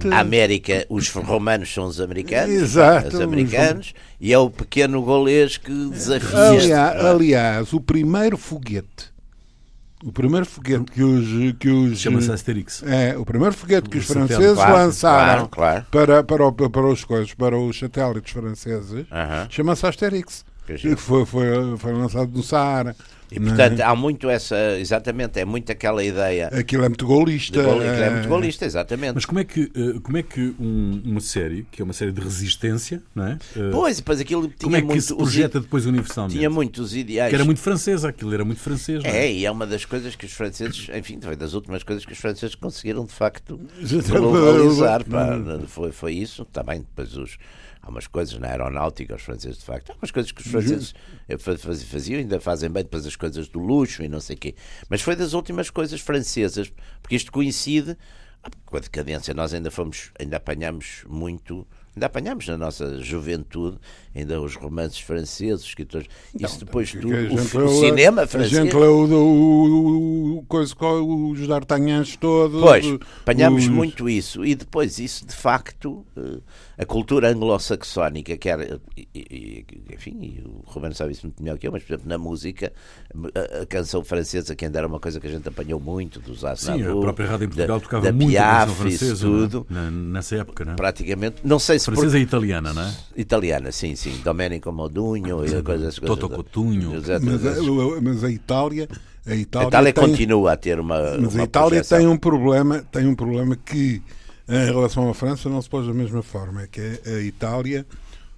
França. 0.02 0.14
A 0.14 0.20
América, 0.20 0.84
os 0.90 1.08
romanos 1.08 1.72
são 1.72 1.86
os 1.86 1.98
americanos, 1.98 2.54
Exato, 2.54 3.08
os 3.08 3.20
americanos, 3.20 3.86
os... 3.86 3.94
e 4.20 4.30
é 4.30 4.38
o 4.38 4.50
pequeno 4.50 5.00
golês 5.00 5.56
que 5.56 5.72
desafia. 5.88 6.50
Aliás, 6.50 7.04
aliás, 7.04 7.72
o 7.72 7.80
primeiro 7.80 8.36
foguete 8.36 9.15
O 10.06 10.12
primeiro 10.12 10.46
foguete 10.46 10.84
que 10.92 11.02
os. 11.02 11.56
Que 11.58 11.68
os 11.68 11.98
Chama-se 11.98 12.30
Asterix. 12.30 12.80
É, 12.84 13.18
o 13.18 13.24
primeiro 13.24 13.52
foguete 13.52 13.90
que 13.90 13.98
os 13.98 14.06
franceses 14.06 14.54
claro, 14.54 14.72
lançaram 14.72 15.48
claro, 15.48 15.48
claro. 15.48 15.86
Para, 15.90 16.22
para, 16.22 16.52
para, 16.52 16.70
para, 16.70 16.86
os 16.86 17.04
coisas, 17.04 17.34
para 17.34 17.58
os 17.58 17.76
satélites 17.76 18.32
franceses 18.32 19.00
uh 19.00 19.12
-huh. 19.12 19.46
chama-se 19.50 19.84
Asterix. 19.84 20.44
Que 20.66 20.96
foi, 20.96 21.24
foi, 21.24 21.76
foi 21.76 21.92
lançado 21.92 22.30
no 22.32 22.42
Saara. 22.42 22.96
E 23.30 23.40
portanto, 23.40 23.80
é? 23.80 23.82
há 23.82 23.94
muito 23.94 24.30
essa, 24.30 24.78
exatamente, 24.78 25.38
é 25.40 25.44
muito 25.44 25.70
aquela 25.72 26.02
ideia. 26.04 26.48
Aquilo 26.48 26.84
é 26.84 26.88
muito 26.88 27.06
golista. 27.06 27.60
Gol, 27.60 27.82
é... 27.82 28.02
é 28.02 28.10
muito 28.10 28.28
golista, 28.28 28.64
exatamente. 28.64 29.14
Mas 29.14 29.24
como 29.24 29.40
é 29.40 29.44
que, 29.44 29.62
eh, 29.74 29.98
como 30.00 30.16
é 30.16 30.22
que 30.22 30.54
um, 30.60 31.02
uma 31.04 31.20
série, 31.20 31.66
que 31.70 31.82
é 31.82 31.84
uma 31.84 31.92
série 31.92 32.12
de 32.12 32.20
resistência, 32.20 33.02
não 33.14 33.26
é? 33.26 33.38
Eh, 33.56 33.70
pois, 33.72 33.96
depois 33.96 34.20
aquilo 34.20 34.42
tinha 34.42 34.58
como 34.60 34.76
é 34.76 34.80
que 34.80 34.86
muito, 34.86 35.02
se 35.02 35.14
projeta 35.14 35.60
depois 35.60 35.86
universalmente? 35.86 36.36
Tinha 36.36 36.48
muitos 36.48 36.94
ideais. 36.94 37.30
Que 37.30 37.34
era 37.34 37.44
muito 37.44 37.60
francesa, 37.60 38.10
aquilo 38.10 38.32
era 38.32 38.44
muito 38.44 38.60
francês, 38.60 39.02
não 39.02 39.10
é? 39.10 39.26
É, 39.26 39.32
e 39.32 39.44
é 39.44 39.50
uma 39.50 39.66
das 39.66 39.84
coisas 39.84 40.14
que 40.14 40.24
os 40.24 40.32
franceses, 40.32 40.88
enfim, 40.94 41.18
foi 41.20 41.34
das 41.34 41.52
últimas 41.52 41.82
coisas 41.82 42.04
que 42.04 42.12
os 42.12 42.18
franceses 42.18 42.54
conseguiram 42.54 43.04
de 43.04 43.12
facto 43.12 43.58
globalizar. 44.08 45.04
Pá, 45.04 45.36
foi, 45.66 45.90
foi 45.90 46.12
isso, 46.12 46.44
também 46.44 46.78
depois 46.78 47.16
os 47.16 47.36
Há 47.86 47.88
umas 47.88 48.08
coisas 48.08 48.36
na 48.36 48.48
aeronáutica, 48.48 49.14
os 49.14 49.22
franceses, 49.22 49.58
de 49.58 49.64
facto, 49.64 49.92
há 49.92 49.94
umas 49.94 50.10
coisas 50.10 50.32
que 50.32 50.40
os 50.40 50.48
franceses 50.48 50.92
eh, 51.28 51.38
faziam, 51.38 52.18
ainda 52.18 52.40
fazem 52.40 52.68
bem 52.68 52.82
depois 52.82 53.06
as 53.06 53.14
coisas 53.14 53.46
do 53.48 53.60
luxo 53.60 54.02
e 54.02 54.08
não 54.08 54.20
sei 54.20 54.34
o 54.34 54.38
quê. 54.40 54.56
Mas 54.88 55.02
foi 55.02 55.14
das 55.14 55.34
últimas 55.34 55.70
coisas 55.70 56.00
francesas, 56.00 56.72
porque 57.00 57.14
isto 57.14 57.30
coincide 57.30 57.96
ah, 58.42 58.50
com 58.64 58.76
a 58.76 58.80
decadência. 58.80 59.32
Nós 59.32 59.54
ainda 59.54 59.70
fomos, 59.70 60.10
ainda 60.18 60.36
apanhamos 60.36 61.04
muito 61.06 61.64
Ainda 61.96 62.06
apanhámos 62.06 62.46
na 62.46 62.58
nossa 62.58 63.00
juventude 63.00 63.78
ainda 64.16 64.40
os 64.40 64.54
romances 64.54 64.98
franceses, 64.98 65.64
escritores. 65.64 66.08
Isso 66.38 66.58
depois 66.60 66.90
tudo. 66.90 67.08
O, 67.08 67.64
o 67.64 67.80
cinema 67.80 68.26
francês. 68.26 68.58
A 68.58 68.62
gente 68.62 68.74
leu 68.74 69.00
o, 69.00 69.14
o, 69.14 70.38
o, 70.38 70.42
coisa, 70.44 70.74
os 70.74 71.46
D'Artagnans 71.46 72.16
todos. 72.16 72.60
Pois, 72.60 72.86
apanhámos 73.22 73.64
os... 73.64 73.68
muito 73.68 74.08
isso. 74.08 74.44
E 74.44 74.54
depois, 74.54 74.98
isso 74.98 75.26
de 75.26 75.34
facto, 75.34 76.04
eh, 76.16 76.38
a 76.78 76.84
cultura 76.84 77.30
anglo-saxónica, 77.30 78.36
que 78.36 78.48
era. 78.48 78.80
Enfim, 79.92 80.42
o 80.44 80.62
Romano 80.70 80.94
sabe 80.94 81.12
isso 81.12 81.26
muito 81.26 81.42
melhor 81.42 81.58
que 81.58 81.66
eu, 81.66 81.72
mas, 81.72 81.82
por 81.82 81.94
exemplo, 81.94 82.08
na 82.08 82.18
música, 82.18 82.72
a, 83.34 83.62
a 83.62 83.66
canção 83.66 84.04
francesa, 84.04 84.54
que 84.54 84.64
ainda 84.64 84.78
era 84.78 84.86
uma 84.86 85.00
coisa 85.00 85.20
que 85.20 85.26
a 85.26 85.30
gente 85.30 85.48
apanhou 85.48 85.80
muito 85.80 86.20
dos 86.20 86.44
Sim, 86.56 86.82
a 86.82 86.96
própria 86.96 87.26
rádio 87.26 87.44
em 87.44 87.48
Portugal 87.48 87.78
da, 87.78 87.84
tocava 87.84 88.04
da 88.04 88.12
muito 88.12 88.30
Piaf, 88.30 88.46
a 88.46 88.66
canção 88.66 88.74
francesa. 88.74 89.26
Tudo, 89.26 89.66
né? 89.68 89.90
nessa 89.90 90.36
época, 90.36 90.64
né? 90.64 90.74
Praticamente. 90.76 91.36
Não 91.44 91.58
sei 91.58 91.78
se 91.78 91.86
Francesa 91.86 92.12
por... 92.12 92.18
e 92.18 92.22
italiana, 92.22 92.72
não 92.72 92.82
é? 92.82 92.94
Italiana, 93.16 93.72
sim, 93.72 93.96
sim. 93.96 94.05
Domenico 94.22 94.72
Modugno 94.72 95.44
e 95.44 95.62
coisas 95.62 95.88
assim. 95.88 96.06
Toto 96.06 96.28
Cotunho. 96.28 96.92
Mas, 96.94 97.10
a, 97.10 98.00
mas 98.00 98.24
a 98.24 98.30
Itália. 98.30 98.88
A 99.26 99.34
Itália, 99.34 99.66
a 99.66 99.68
Itália 99.68 99.92
tem... 99.92 100.08
continua 100.08 100.52
a 100.52 100.56
ter 100.56 100.78
uma. 100.78 100.98
Mas 101.18 101.34
uma 101.34 101.42
a 101.42 101.44
Itália 101.44 101.68
projeção. 101.70 101.98
tem 101.98 102.06
um 102.06 102.16
problema, 102.16 102.84
tem 102.92 103.06
um 103.06 103.14
problema 103.14 103.56
que 103.56 104.02
em 104.48 104.64
relação 104.66 105.08
à 105.08 105.14
França 105.14 105.48
não 105.48 105.60
se 105.60 105.68
pôs 105.68 105.86
da 105.86 105.92
mesma 105.92 106.22
forma, 106.22 106.62
é 106.62 106.66
que 106.68 107.00
a 107.04 107.20
Itália, 107.20 107.84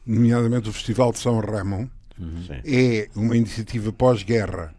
nomeadamente 0.06 0.68
o 0.68 0.72
Festival 0.72 1.12
de 1.12 1.18
São 1.18 1.38
Ramon, 1.40 1.86
uhum. 2.18 2.46
é 2.64 3.08
uma 3.14 3.36
iniciativa 3.36 3.92
pós-guerra 3.92 4.74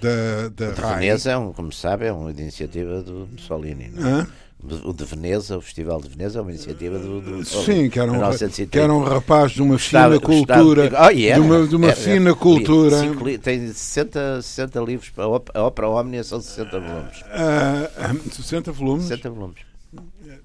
da, 0.00 0.48
da 0.48 0.70
o 0.70 0.74
de 0.74 0.80
Veneza, 0.80 1.30
é 1.30 1.36
um, 1.36 1.52
como 1.52 1.72
se 1.72 1.80
sabe, 1.80 2.06
é 2.06 2.12
uma 2.12 2.30
iniciativa 2.30 3.02
do 3.02 3.28
Mussolini. 3.32 3.90
É? 3.98 4.44
O 4.82 4.94
de 4.94 5.04
Veneza, 5.04 5.58
o 5.58 5.60
Festival 5.60 6.00
de 6.00 6.08
Veneza, 6.08 6.38
é 6.38 6.42
uma 6.42 6.50
iniciativa 6.50 6.98
do. 6.98 7.20
do 7.20 7.44
Sim, 7.44 7.90
que 7.90 8.00
era, 8.00 8.10
um, 8.10 8.18
que 8.70 8.78
era 8.78 8.92
um 8.92 9.02
rapaz 9.02 9.52
de 9.52 9.60
uma 9.60 9.78
fina 9.78 10.18
cultura. 10.18 10.90
Oh, 11.04 11.10
yeah, 11.10 11.34
de 11.34 11.40
uma, 11.40 11.66
de 11.66 11.76
uma 11.76 11.92
fina 11.92 12.34
cultura. 12.34 12.98
Cinco, 12.98 13.38
tem 13.38 13.66
60, 13.66 14.40
60 14.40 14.80
livros, 14.80 15.12
a 15.54 15.62
Ópera 15.62 15.88
Omnia 15.88 16.24
são 16.24 16.40
60 16.40 16.80
volumes. 16.80 17.20
Uh, 17.20 18.30
60 18.32 18.72
volumes? 18.72 19.04
60 19.04 19.30
volumes. 19.30 19.73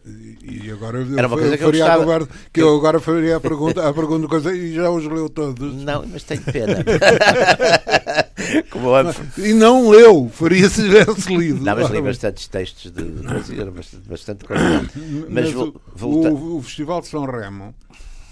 E 0.05 0.71
agora 0.71 0.99
Era 1.17 1.27
uma 1.27 1.37
coisa 1.37 1.57
que 1.57 1.63
eu, 1.63 1.71
gostava, 1.71 2.03
agora, 2.03 2.27
que 2.51 2.61
eu 2.61 2.75
agora 2.75 2.99
faria 2.99 3.37
a 3.37 3.39
pergunta, 3.39 3.87
a 3.87 3.93
pergunta 3.93 4.27
coisa 4.27 4.55
e 4.55 4.73
já 4.73 4.89
os 4.89 5.05
leu 5.05 5.29
todos. 5.29 5.75
Não, 5.83 6.05
mas 6.07 6.23
tenho 6.23 6.41
pena. 6.43 6.83
Como 8.71 8.89
e 9.37 9.53
não 9.53 9.89
leu, 9.89 10.29
faria 10.29 10.69
se 10.69 10.83
tivesse 10.83 11.35
lido. 11.35 11.63
Não, 11.63 11.75
mas 11.75 11.89
li 11.89 12.01
bastantes 12.01 12.47
textos 12.47 12.91
de 12.91 13.03
bastante, 13.03 14.07
bastante 14.07 14.45
Mas, 15.29 15.53
mas 15.53 15.55
o, 15.55 15.73
o, 16.01 16.57
o 16.57 16.61
Festival 16.61 17.01
de 17.01 17.07
São 17.07 17.25
Remo 17.25 17.75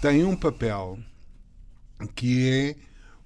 tem 0.02 0.24
um 0.24 0.36
papel 0.36 0.98
que 2.15 2.50
é 2.50 2.76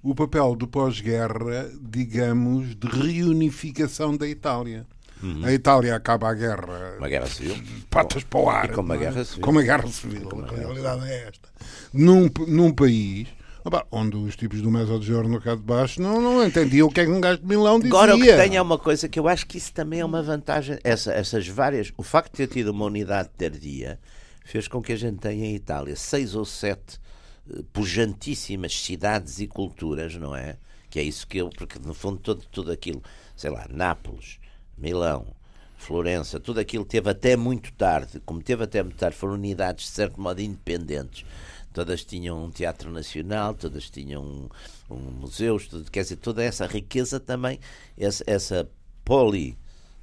o 0.02 0.14
papel 0.14 0.56
do 0.56 0.66
pós-guerra, 0.66 1.70
digamos, 1.80 2.74
de 2.74 2.88
reunificação 2.88 4.16
da 4.16 4.26
Itália. 4.26 4.86
Uhum. 5.22 5.44
A 5.44 5.52
Itália 5.52 5.94
acaba 5.94 6.28
a 6.28 6.34
guerra. 6.34 6.96
Uma 6.98 7.08
guerra 7.08 7.26
civil. 7.26 7.56
Patas 7.88 8.24
para 8.24 8.40
o 8.40 8.50
ar. 8.50 8.64
E 8.64 8.68
com 8.74 8.80
uma 8.80 8.96
guerra 8.96 9.24
civil. 9.24 9.42
Com 9.42 9.50
uma 9.50 9.62
guerra 9.62 9.88
civil. 9.88 10.28
a 10.44 10.54
realidade 10.54 11.10
é 11.10 11.28
esta. 11.28 11.48
Num, 11.92 12.28
num 12.48 12.72
país 12.72 13.28
onde 13.90 14.16
os 14.16 14.34
tipos 14.36 14.60
do 14.60 14.70
Mezzogiorno 14.70 15.40
cá 15.40 15.54
de 15.54 15.62
baixo 15.62 16.02
não, 16.02 16.20
não 16.20 16.44
entendiam 16.44 16.88
o 16.88 16.90
que 16.92 17.00
é 17.00 17.04
que 17.04 17.10
um 17.10 17.20
gajo 17.20 17.38
de 17.38 17.46
Milão 17.46 17.78
dizia. 17.78 17.94
Agora 17.94 18.16
o 18.16 18.20
que 18.20 18.36
tem 18.36 18.56
é 18.56 18.62
uma 18.62 18.78
coisa 18.78 19.08
que 19.08 19.18
eu 19.18 19.28
acho 19.28 19.46
que 19.46 19.58
isso 19.58 19.72
também 19.72 20.00
é 20.00 20.04
uma 20.04 20.22
vantagem. 20.22 20.78
Essa, 20.82 21.12
essas 21.12 21.46
várias. 21.46 21.92
O 21.96 22.02
facto 22.02 22.32
de 22.32 22.38
ter 22.38 22.48
tido 22.48 22.68
uma 22.68 22.86
unidade 22.86 23.28
tardia 23.36 24.00
fez 24.44 24.66
com 24.66 24.82
que 24.82 24.92
a 24.92 24.96
gente 24.96 25.18
tenha 25.18 25.46
em 25.46 25.54
Itália 25.54 25.94
seis 25.94 26.34
ou 26.34 26.44
sete 26.44 26.98
uh, 27.48 27.62
pujantíssimas 27.72 28.74
cidades 28.82 29.38
e 29.38 29.46
culturas, 29.46 30.16
não 30.16 30.34
é? 30.34 30.56
Que 30.90 30.98
é 30.98 31.02
isso 31.02 31.26
que 31.26 31.38
eu. 31.38 31.48
Porque 31.50 31.78
no 31.78 31.94
fundo 31.94 32.18
todo, 32.18 32.42
tudo 32.50 32.72
aquilo, 32.72 33.02
sei 33.36 33.50
lá, 33.50 33.66
Nápoles, 33.70 34.38
Milão, 34.82 35.26
Florença, 35.76 36.40
tudo 36.40 36.58
aquilo 36.58 36.84
teve 36.84 37.08
até 37.08 37.36
muito 37.36 37.72
tarde, 37.72 38.20
como 38.26 38.42
teve 38.42 38.64
até 38.64 38.82
muito 38.82 38.96
tarde, 38.96 39.16
foram 39.16 39.34
unidades 39.34 39.86
de 39.86 39.92
certo 39.92 40.20
modo 40.20 40.40
independentes. 40.40 41.24
Todas 41.72 42.04
tinham 42.04 42.44
um 42.44 42.50
teatro 42.50 42.90
nacional, 42.90 43.54
todas 43.54 43.88
tinham 43.88 44.22
um, 44.22 44.48
um 44.90 44.98
museus, 45.12 45.68
tudo, 45.68 45.90
quer 45.90 46.02
dizer, 46.02 46.16
toda 46.16 46.42
essa 46.42 46.66
riqueza 46.66 47.20
também, 47.20 47.60
essa, 47.96 48.24
essa 48.26 48.68
poli, 49.04 49.56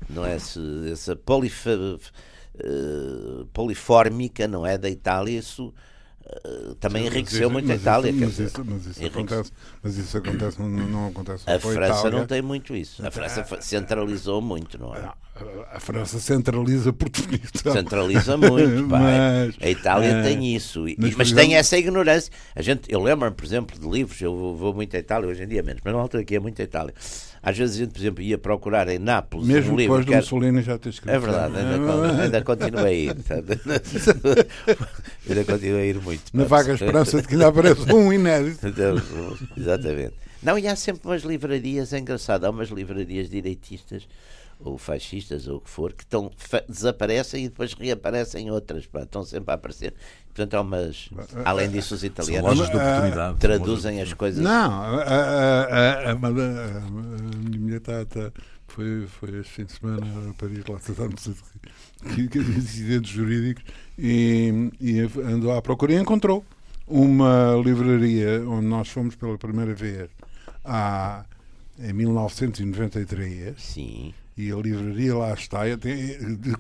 não 0.10 0.26
é? 0.26 0.36
Essa, 0.36 1.16
polif, 1.16 1.68
uh, 1.68 3.46
polifórmica, 3.54 4.48
não 4.48 4.66
é? 4.66 4.78
Da 4.78 4.90
Itália, 4.90 5.38
isso 5.38 5.74
eh, 5.76 5.99
também 6.80 7.04
Sim, 7.04 7.10
enriqueceu 7.10 7.50
muito 7.50 7.72
a 7.72 7.76
Itália. 7.76 8.12
Isso, 8.12 8.20
mas, 8.22 8.40
isso, 8.40 8.66
mas, 8.66 8.86
isso 8.86 9.06
acontece, 9.06 9.52
mas 9.82 9.98
isso 9.98 10.18
acontece, 10.18 10.60
não, 10.60 10.70
não 10.70 11.08
acontece 11.08 11.50
A 11.50 11.60
França 11.60 12.00
Itália. 12.00 12.20
não 12.20 12.26
tem 12.26 12.42
muito 12.42 12.76
isso. 12.76 13.06
A 13.06 13.12
França 13.12 13.46
centralizou 13.62 14.42
muito, 14.42 14.78
não 14.78 14.96
é? 14.96 15.12
A 15.72 15.80
França 15.80 16.20
centraliza 16.20 16.92
por 16.92 17.10
definição. 17.10 17.74
Centraliza 17.74 18.38
muito, 18.38 18.88
mas, 18.88 19.56
A 19.62 19.70
Itália 19.70 20.08
é, 20.08 20.24
tem 20.24 20.56
isso. 20.56 20.86
Mas, 20.98 21.16
mas 21.16 21.32
tem 21.32 21.56
essa 21.56 21.78
ignorância. 21.78 22.32
A 22.56 22.62
gente, 22.62 22.92
eu 22.92 23.02
lembro-me, 23.02 23.36
por 23.36 23.46
exemplo, 23.46 23.80
de 23.80 23.88
livros, 23.88 24.20
eu 24.22 24.36
vou, 24.36 24.56
vou 24.56 24.74
muito 24.74 24.96
à 24.96 25.00
Itália, 25.00 25.30
hoje 25.30 25.44
em 25.44 25.48
dia 25.48 25.62
menos, 25.62 25.82
mas 25.84 25.94
na 25.94 26.00
altura 26.00 26.24
aqui 26.24 26.36
é 26.36 26.40
muito 26.40 26.62
à 26.62 26.66
Itália. 26.66 26.94
Às 27.42 27.58
vezes 27.58 27.78
a 27.78 27.80
gente, 27.80 27.92
por 27.92 28.00
exemplo, 28.00 28.22
ia 28.22 28.38
procurar 28.38 28.88
em 28.90 29.00
Nápoles 29.00 29.48
Mesmo 29.48 29.74
um 29.74 29.78
livro. 29.78 29.98
Depois 30.00 30.06
do. 30.06 30.16
Mussolini 30.16 30.62
já 30.62 30.78
ter 30.78 30.90
escrito. 30.90 31.16
É 31.16 31.20
verdade, 31.20 31.56
ainda, 31.58 32.22
ainda 32.24 32.42
continua 32.44 32.84
a 32.84 32.92
ir. 32.92 33.16
ainda 35.30 35.46
continua 35.46 35.80
a 35.80 35.86
ir 35.86 36.02
muito. 36.02 36.24
Na 36.34 36.44
vaga 36.44 36.74
esperança 36.74 37.22
de 37.22 37.28
que 37.28 37.36
ainda 37.36 37.48
apareça 37.48 37.96
um 37.96 38.12
inédito. 38.12 38.68
Exatamente. 39.56 40.14
Não, 40.42 40.58
e 40.58 40.68
há 40.68 40.76
sempre 40.76 41.02
umas 41.06 41.24
livrarias, 41.24 41.94
é 41.94 42.00
engraçado, 42.00 42.46
há 42.46 42.50
umas 42.50 42.70
livrarias 42.70 43.30
direitistas 43.30 44.08
ou 44.60 44.78
fascistas 44.78 45.48
ou 45.48 45.58
o 45.58 45.62
que 45.62 45.70
for, 45.70 45.94
que 45.94 46.04
estão, 46.04 46.30
desaparecem 46.68 47.46
e 47.46 47.50
depois 47.50 47.74
reaparecem 47.74 48.52
outras, 48.52 48.86
pá, 48.86 49.04
estão 49.04 49.24
sempre 49.24 49.52
a 49.52 49.56
aparecer. 49.56 49.94
Portanto, 50.28 50.54
há 50.54 50.62
umas. 50.62 51.10
Além 51.46 51.70
disso, 51.70 51.96
os 51.96 52.04
italianos 52.04 52.56
de 52.56 52.64
oportunidade. 52.64 53.38
traduzem 53.40 54.02
as 54.02 54.14
coisas. 54.14 54.44
Não, 54.44 54.52
a, 54.52 55.02
a, 55.02 56.10
a, 56.10 56.12
a, 56.12 56.16
minha 56.16 57.60
mulher 57.60 57.78
está. 57.78 58.06
Tá, 58.06 58.32
foi, 58.68 59.08
foi 59.08 59.40
este 59.40 59.52
fim 59.52 59.66
de 59.66 59.72
semana 59.74 60.30
a 60.30 60.34
Paris, 60.34 60.64
lá 60.68 60.78
tratámos 60.78 61.24
de 61.24 62.40
incidentes 62.58 63.10
jurídicos 63.10 63.64
e, 63.98 64.72
e 64.80 65.00
andou 65.26 65.52
à 65.52 65.62
procura 65.62 65.94
e 65.94 65.96
encontrou 65.96 66.46
uma 66.88 67.60
livraria 67.64 68.48
onde 68.48 68.68
nós 68.68 68.88
fomos 68.90 69.16
pela 69.16 69.38
primeira 69.40 69.74
vez 69.74 70.10
há, 70.64 71.26
em 71.80 71.94
1993. 71.94 73.60
Sim 73.60 74.14
e 74.40 74.54
a 74.54 74.56
livraria 74.56 75.14
lá 75.18 75.34
está, 75.34 75.64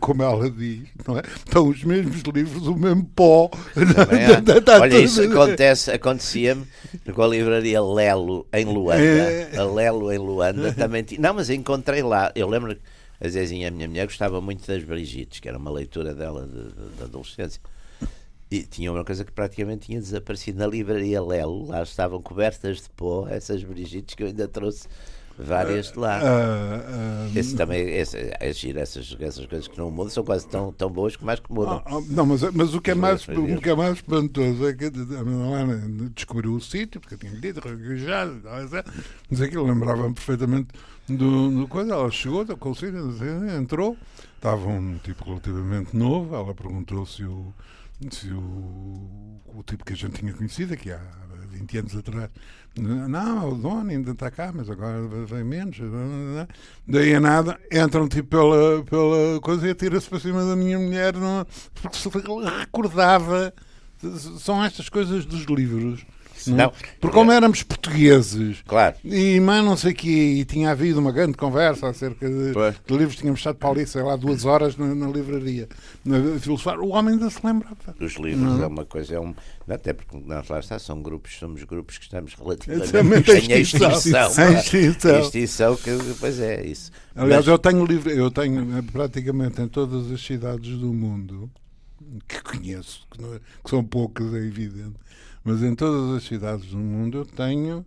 como 0.02 0.22
ela 0.22 0.52
diz, 0.52 0.82
não 1.08 1.18
é? 1.18 1.22
estão 1.22 1.70
os 1.70 1.82
mesmos 1.82 2.22
livros, 2.24 2.68
o 2.68 2.76
mesmo 2.76 3.06
pó. 3.16 3.50
Olha, 4.82 5.00
isso 5.00 5.22
acontece, 5.22 5.90
acontecia-me 5.90 6.68
com 7.14 7.22
a 7.22 7.28
livraria 7.28 7.82
Lelo 7.82 8.46
em 8.52 8.66
Luanda. 8.66 9.02
É... 9.02 9.56
A 9.58 9.64
Lelo 9.64 10.12
em 10.12 10.18
Luanda 10.18 10.74
também 10.74 11.04
tinha. 11.04 11.22
Não, 11.22 11.34
mas 11.34 11.50
encontrei 11.50 12.04
lá. 12.04 12.34
Eu 12.36 12.50
lembro 12.50 12.76
que 12.76 12.82
a 13.22 13.30
Zezinha, 13.30 13.70
a 13.70 13.72
minha 13.72 13.88
mulher, 13.88 14.08
gostava 14.08 14.42
muito 14.42 14.68
das 14.68 14.84
Brigites, 14.84 15.40
que 15.40 15.48
era 15.48 15.58
uma 15.58 15.72
leitura 15.72 16.14
dela 16.14 16.46
de, 16.46 16.64
de, 16.64 16.98
de 16.98 17.04
adolescência. 17.04 17.62
E 18.52 18.64
tinha 18.64 18.92
uma 18.92 19.06
coisa 19.06 19.24
que 19.24 19.32
praticamente 19.32 19.86
tinha 19.86 20.02
desaparecido 20.02 20.60
na 20.60 20.68
livraria 20.68 21.22
Lelo. 21.22 21.68
Lá 21.68 21.82
estavam 21.82 22.22
cobertas 22.22 22.82
de 22.82 22.90
pó, 22.90 23.26
essas 23.30 23.64
Brigites 23.64 24.16
que 24.16 24.24
eu 24.24 24.28
ainda 24.28 24.50
trouxe 24.50 24.86
várias 25.40 25.92
de 25.92 26.00
lá. 26.00 26.20
Uh, 26.20 27.32
uh, 27.34 27.38
esse 27.38 27.56
também, 27.56 27.90
esse, 27.90 28.18
é 28.40 28.54
giro, 28.54 28.80
essas, 28.80 29.16
essas 29.20 29.46
coisas 29.46 29.68
que 29.68 29.78
não 29.78 29.90
mudam 29.90 30.10
são 30.10 30.24
quase 30.24 30.48
tão, 30.48 30.72
tão 30.74 30.90
boas 30.90 31.16
que 31.16 31.24
mais 31.24 31.40
que 31.40 31.52
mudam. 31.52 31.82
Ah, 31.86 31.96
ah, 31.96 32.02
não, 32.10 32.26
mas, 32.26 32.42
mas 32.52 32.74
o, 32.74 32.82
que 32.82 32.92
é 32.92 32.96
mais, 32.96 33.28
o 33.28 33.62
que 33.62 33.70
é 33.70 33.76
mais 33.76 33.96
espantoso 33.96 34.68
é 34.68 34.74
que 34.74 34.86
a 34.86 34.88
Helena 34.88 36.10
descobriu 36.14 36.54
o 36.54 36.62
sítio, 36.62 37.00
porque 37.00 37.16
eu 37.16 37.20
tinha 37.20 37.40
dito, 37.40 37.60
reguejado, 37.66 38.42
mas 39.30 39.42
aquilo 39.42 39.66
lembrava-me 39.66 40.14
perfeitamente 40.14 40.68
do, 41.08 41.50
do 41.50 41.68
coisa. 41.68 41.94
Ela 41.94 42.12
chegou, 42.12 42.46
com 42.58 42.72
o 42.72 42.76
sítio, 42.76 43.16
entrou, 43.58 43.98
estava 44.36 44.68
um 44.68 44.98
tipo 44.98 45.24
relativamente 45.24 45.96
novo, 45.96 46.36
ela 46.36 46.54
perguntou 46.54 47.06
se 47.06 47.24
o 47.24 47.54
se 48.12 48.32
o, 48.32 49.42
o 49.46 49.64
tipo 49.66 49.84
que 49.84 49.92
a 49.92 49.96
gente 49.96 50.20
tinha 50.20 50.34
conhecido 50.34 50.74
aqui 50.74 50.90
há 50.90 51.02
20 51.52 51.78
anos 51.80 51.96
atrás 51.98 52.30
não, 52.78 53.50
o 53.50 53.56
dono 53.56 53.90
ainda 53.90 54.12
está 54.12 54.32
cá, 54.32 54.52
mas 54.54 54.70
agora 54.70 55.02
vem 55.26 55.44
menos. 55.44 55.78
Daí 56.88 57.14
a 57.14 57.20
nada, 57.20 57.60
entram 57.72 58.08
tipo 58.08 58.30
pela, 58.30 58.84
pela 58.84 59.40
coisa 59.42 59.68
e 59.68 59.72
atira-se 59.72 60.10
para 60.10 60.20
cima 60.20 60.46
da 60.46 60.56
minha 60.56 60.80
mulher, 60.80 61.14
não, 61.16 61.46
porque 61.82 61.98
se 61.98 62.10
recordava. 62.10 63.54
São 64.40 64.64
estas 64.64 64.88
coisas 64.88 65.26
dos 65.26 65.44
livros 65.44 66.06
não. 66.48 66.72
Porque 67.00 67.16
como 67.16 67.32
éramos 67.32 67.64
portugueses 67.64 68.62
claro. 68.68 68.96
e 69.04 69.40
mais 69.40 69.64
não 69.64 69.76
sei 69.76 69.94
que 69.94 70.10
e 70.10 70.46
tinha 70.46 70.72
havido 70.72 71.00
uma 71.00 71.12
grande 71.12 71.38
conversa 71.38 71.88
acerca 71.88 72.30
de, 72.30 72.52
de 72.54 72.98
livros, 72.98 73.16
tínhamos 73.16 73.40
estado 73.40 73.58
para 73.58 73.70
ali, 73.70 73.88
sei 73.88 74.02
lá, 74.02 74.16
duas 74.16 74.46
horas 74.46 74.76
na, 74.78 74.94
na 74.94 75.08
livraria, 75.08 75.68
na 76.06 76.40
filosofar, 76.40 76.80
o 76.80 76.90
homem 76.90 77.14
ainda 77.16 77.30
se 77.30 77.40
lembrava. 77.46 77.76
Os 78.00 78.14
livros 78.16 78.58
não. 78.58 78.64
é 78.64 78.68
uma 78.68 78.86
coisa, 78.86 79.16
é 79.16 79.20
um, 79.20 79.34
até 79.68 79.94
porque 79.94 80.18
nós 80.26 80.48
lá 80.48 80.60
está, 80.60 80.80
são 80.80 81.02
grupos, 81.02 81.38
somos 81.38 81.64
grupos 81.64 81.98
que 81.98 82.06
estamos 82.06 82.34
relativamente 82.34 83.32
em 83.32 83.62
extinção. 83.62 83.92
Extinção, 83.92 84.54
extinção. 84.54 85.20
extinção 85.20 85.76
que, 85.76 85.98
pois 86.20 86.40
é, 86.40 86.66
isso. 86.66 86.92
Aliás, 87.16 87.46
Mas... 87.46 87.48
eu 87.48 87.60
tenho 87.60 87.86
livro, 87.86 88.10
eu 88.10 88.32
tenho 88.32 88.78
eh, 88.78 88.82
praticamente 88.92 89.62
em 89.62 89.68
todas 89.68 90.12
as 90.12 90.22
cidades 90.22 90.78
do 90.78 90.94
mundo 90.94 91.50
que 92.28 92.42
conheço, 92.42 93.08
que, 93.12 93.22
não, 93.22 93.34
é, 93.34 93.40
que 93.64 93.70
são 93.70 93.84
poucas, 93.84 94.34
é 94.34 94.38
evidente 94.38 94.98
mas 95.44 95.64
em 95.64 95.74
todas 95.74 96.18
as 96.18 96.24
cidades 96.24 96.68
do 96.68 96.78
mundo 96.78 97.20
eu 97.20 97.26
tenho 97.26 97.86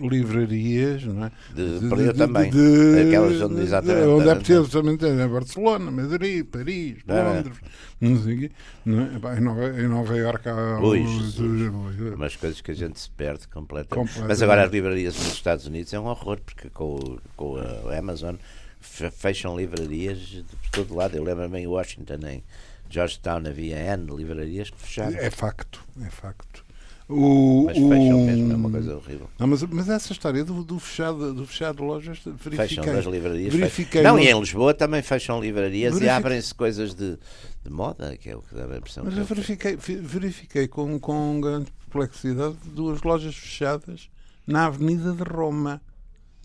livrarias, 0.00 1.04
não 1.04 1.26
é? 1.26 1.32
De, 1.54 1.78
de, 1.78 1.88
de, 1.88 2.12
também. 2.14 2.50
De, 2.50 3.06
Aquelas 3.06 3.40
onde 3.42 3.62
exatamente. 3.62 4.06
Onde 4.06 4.28
é 4.28 4.34
precisamente 4.34 5.06
em 5.06 5.28
Barcelona, 5.28 5.90
Madrid, 5.90 6.44
Paris, 6.46 6.96
é? 7.06 7.22
Londres, 7.22 7.56
não 8.00 8.22
sei 8.22 8.36
quê. 8.36 8.50
Não 8.84 9.02
é? 9.02 9.36
em, 9.36 9.40
Nova, 9.40 9.80
em 9.80 9.88
Nova 9.88 10.16
Iorque 10.16 10.48
há. 10.48 10.80
Ui, 10.80 11.04
umas 12.14 12.34
coisas 12.34 12.60
que 12.60 12.70
a 12.72 12.74
gente 12.74 12.98
se 12.98 13.10
perde 13.10 13.46
completamente. 13.46 13.94
completamente. 13.94 14.28
Mas 14.28 14.42
agora 14.42 14.64
as 14.64 14.72
livrarias 14.72 15.16
nos 15.16 15.34
Estados 15.34 15.66
Unidos 15.66 15.92
é 15.92 16.00
um 16.00 16.06
horror, 16.06 16.40
porque 16.44 16.68
com, 16.70 17.18
com 17.36 17.56
a 17.56 17.96
Amazon 17.96 18.36
fecham 18.80 19.56
livrarias 19.56 20.18
de 20.18 20.44
todo 20.72 20.96
lado. 20.96 21.14
Eu 21.14 21.22
lembro-me 21.22 21.60
em 21.60 21.66
Washington, 21.66 22.18
em 22.26 22.42
Georgetown 22.90 23.46
havia 23.46 23.78
N 23.94 24.14
livrarias 24.14 24.70
que 24.70 24.78
fecharam. 24.78 25.16
É 25.16 25.30
facto, 25.30 25.80
é 26.04 26.10
facto. 26.10 26.64
O, 27.08 27.64
mas 27.66 27.76
fecham 27.76 28.22
o... 28.22 28.24
mesmo, 28.24 28.52
é 28.52 28.54
uma 28.56 28.70
coisa 28.70 28.96
horrível. 28.96 29.28
Não, 29.36 29.48
mas, 29.48 29.62
mas 29.64 29.88
essa 29.88 30.12
história 30.12 30.44
do, 30.44 30.62
do, 30.62 30.78
fechado, 30.78 31.34
do 31.34 31.44
fechado 31.44 31.78
de 31.78 31.82
lojas, 31.82 32.20
verifiquei. 32.24 32.68
Fecham 32.68 32.84
das 32.84 33.04
livrarias. 33.04 33.52
Verifiquei 33.52 34.02
não, 34.02 34.14
no... 34.14 34.20
e 34.20 34.28
em 34.28 34.38
Lisboa 34.38 34.72
também 34.72 35.02
fecham 35.02 35.40
livrarias 35.40 35.94
Verific... 35.94 36.06
e 36.06 36.08
abrem-se 36.08 36.54
coisas 36.54 36.94
de, 36.94 37.18
de, 37.64 37.70
moda, 37.70 38.16
que 38.16 38.30
é 38.30 38.36
o 38.36 38.42
que 38.42 38.54
dá 38.54 38.64
a 38.64 38.76
impressão. 38.76 39.04
Mas 39.04 39.18
eu 39.18 39.24
verifiquei, 39.24 39.76
verifiquei 39.76 40.68
com, 40.68 41.00
com 41.00 41.40
grande 41.40 41.72
perplexidade 41.90 42.54
duas 42.66 43.02
lojas 43.02 43.34
fechadas 43.34 44.08
na 44.46 44.66
Avenida 44.66 45.12
de 45.12 45.24
Roma 45.24 45.82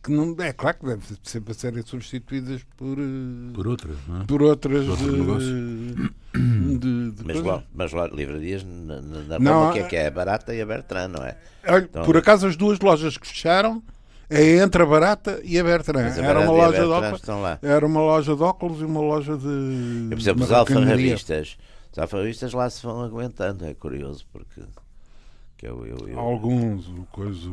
que 0.05 0.11
não 0.11 0.35
é 0.39 0.53
claro 0.53 0.77
que 0.77 0.85
deve 0.85 1.01
sempre 1.23 1.53
serem 1.53 1.83
substituídas 1.83 2.61
por 2.77 2.97
eh, 2.99 3.53
por 3.53 3.67
outras 3.67 3.97
não 4.07 4.21
é? 4.21 4.25
por 4.25 4.43
outras 4.43 4.85
de, 4.85 6.77
de, 6.77 7.11
de 7.11 7.23
mas, 7.25 7.41
lá, 7.41 7.63
mas 7.73 7.91
lá 7.91 8.07
livrarias 8.07 8.63
na, 8.63 9.01
na 9.01 9.39
não, 9.39 9.73
que 9.73 9.79
é 9.79 9.83
que 9.83 9.95
é 9.95 10.07
a 10.07 10.11
Barata 10.11 10.53
e 10.53 10.61
a 10.61 10.65
Bertrand 10.65 11.07
não 11.07 11.25
é 11.25 11.35
olha, 11.67 11.83
então, 11.83 12.05
por 12.05 12.15
acaso 12.15 12.45
as 12.45 12.55
duas 12.55 12.79
lojas 12.79 13.17
que 13.17 13.27
fecharam 13.27 13.81
é 14.29 14.57
entre 14.57 14.81
a 14.81 14.85
Barata 14.87 15.39
e 15.43 15.59
a 15.59 15.63
Bertrand. 15.63 16.17
Era 16.17 16.39
uma 16.39 16.51
loja 16.51 16.81
de 16.81 16.87
óculos. 16.87 17.21
Era 17.61 17.85
uma 17.85 18.01
loja 18.01 18.35
de 18.35 18.41
óculos 18.41 18.81
e 18.81 18.83
uma 18.83 18.99
loja 18.99 19.37
de. 19.37 20.07
por 20.09 20.17
exemplo, 20.17 20.43
os 20.43 20.51
alfarrabistas. 20.51 21.57
Os 21.91 21.99
alfarrabistas 21.99 22.51
lá 22.51 22.67
se 22.67 22.81
vão 22.83 23.03
aguentando, 23.03 23.65
é 23.65 23.75
curioso, 23.75 24.25
porque 24.33 24.61
que 24.61 24.84
eu, 25.65 25.85
eu, 25.85 26.07
eu... 26.07 26.19
Alguns, 26.19 26.91
coisa. 27.11 27.49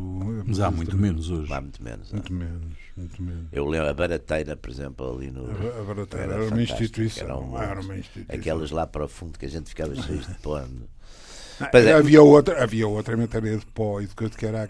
Mas 0.46 0.60
há 0.60 0.70
muito 0.70 0.96
menos 0.96 1.30
hoje. 1.30 1.52
Há 1.52 1.60
muito 1.60 1.82
menos. 1.82 2.12
Há. 2.12 2.16
Muito 2.16 2.32
menos, 2.32 2.76
muito 2.96 3.22
menos. 3.22 3.46
Eu 3.50 3.66
lembro 3.66 3.88
a 3.88 3.94
Barateira, 3.94 4.56
por 4.56 4.70
exemplo, 4.70 5.16
ali 5.16 5.30
no. 5.30 5.50
A, 5.50 5.84
Barateira 5.84 6.34
era, 6.34 6.44
era 6.44 6.54
uma 6.54 6.62
instituição. 6.62 7.24
Era, 7.24 7.38
um, 7.38 7.58
era, 7.58 7.80
uma 7.80 7.96
instituição. 7.96 8.36
Aquelas 8.36 8.70
lá 8.70 8.86
para 8.86 9.04
o 9.04 9.08
fundo 9.08 9.38
que 9.38 9.46
a 9.46 9.48
gente 9.48 9.68
ficava 9.68 9.94
cheio 9.94 10.20
de 10.20 10.34
pano. 10.36 10.88
É. 11.72 11.92
Havia 11.92 12.22
outra, 12.22 12.62
havia 12.62 12.88
outra 12.88 13.16
matéria 13.16 13.56
de 13.56 13.66
pó 13.66 14.00
e 14.00 14.06
de 14.06 14.14
coisa 14.14 14.36
que 14.36 14.44
era, 14.44 14.68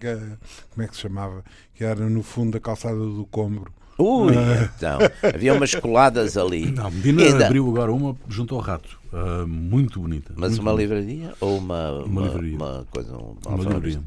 como 0.71 0.83
é 0.83 0.89
que 0.89 0.95
se 0.95 1.03
chamava? 1.03 1.43
Que 1.75 1.85
era 1.85 2.09
no 2.09 2.23
fundo 2.23 2.53
da 2.53 2.61
calçada 2.61 2.97
do 2.97 3.27
Combro 3.31 3.73
Ui, 4.03 4.35
então. 4.77 4.99
Havia 5.23 5.55
umas 5.55 5.75
coladas 5.77 6.37
ali. 6.37 6.73
Não, 6.73 6.91
Medina 6.91 7.23
ainda... 7.23 7.47
abriu 7.47 7.69
agora 7.69 7.93
uma 7.93 8.17
junto 8.29 8.55
ao 8.55 8.61
rato. 8.61 8.99
Uh, 9.13 9.47
muito 9.47 10.01
bonita. 10.01 10.33
Mas 10.37 10.53
muito 10.53 10.63
uma 10.63 10.73
bonita. 10.73 10.95
livraria 10.95 11.35
ou 11.41 11.59
uma, 11.59 11.91
uma, 11.91 12.05
uma, 12.05 12.23
livraria. 12.23 12.57
uma 12.57 12.87
coisa? 12.91 13.17
Uma, 13.17 13.37
uma 13.47 13.65
livraria. 13.65 14.03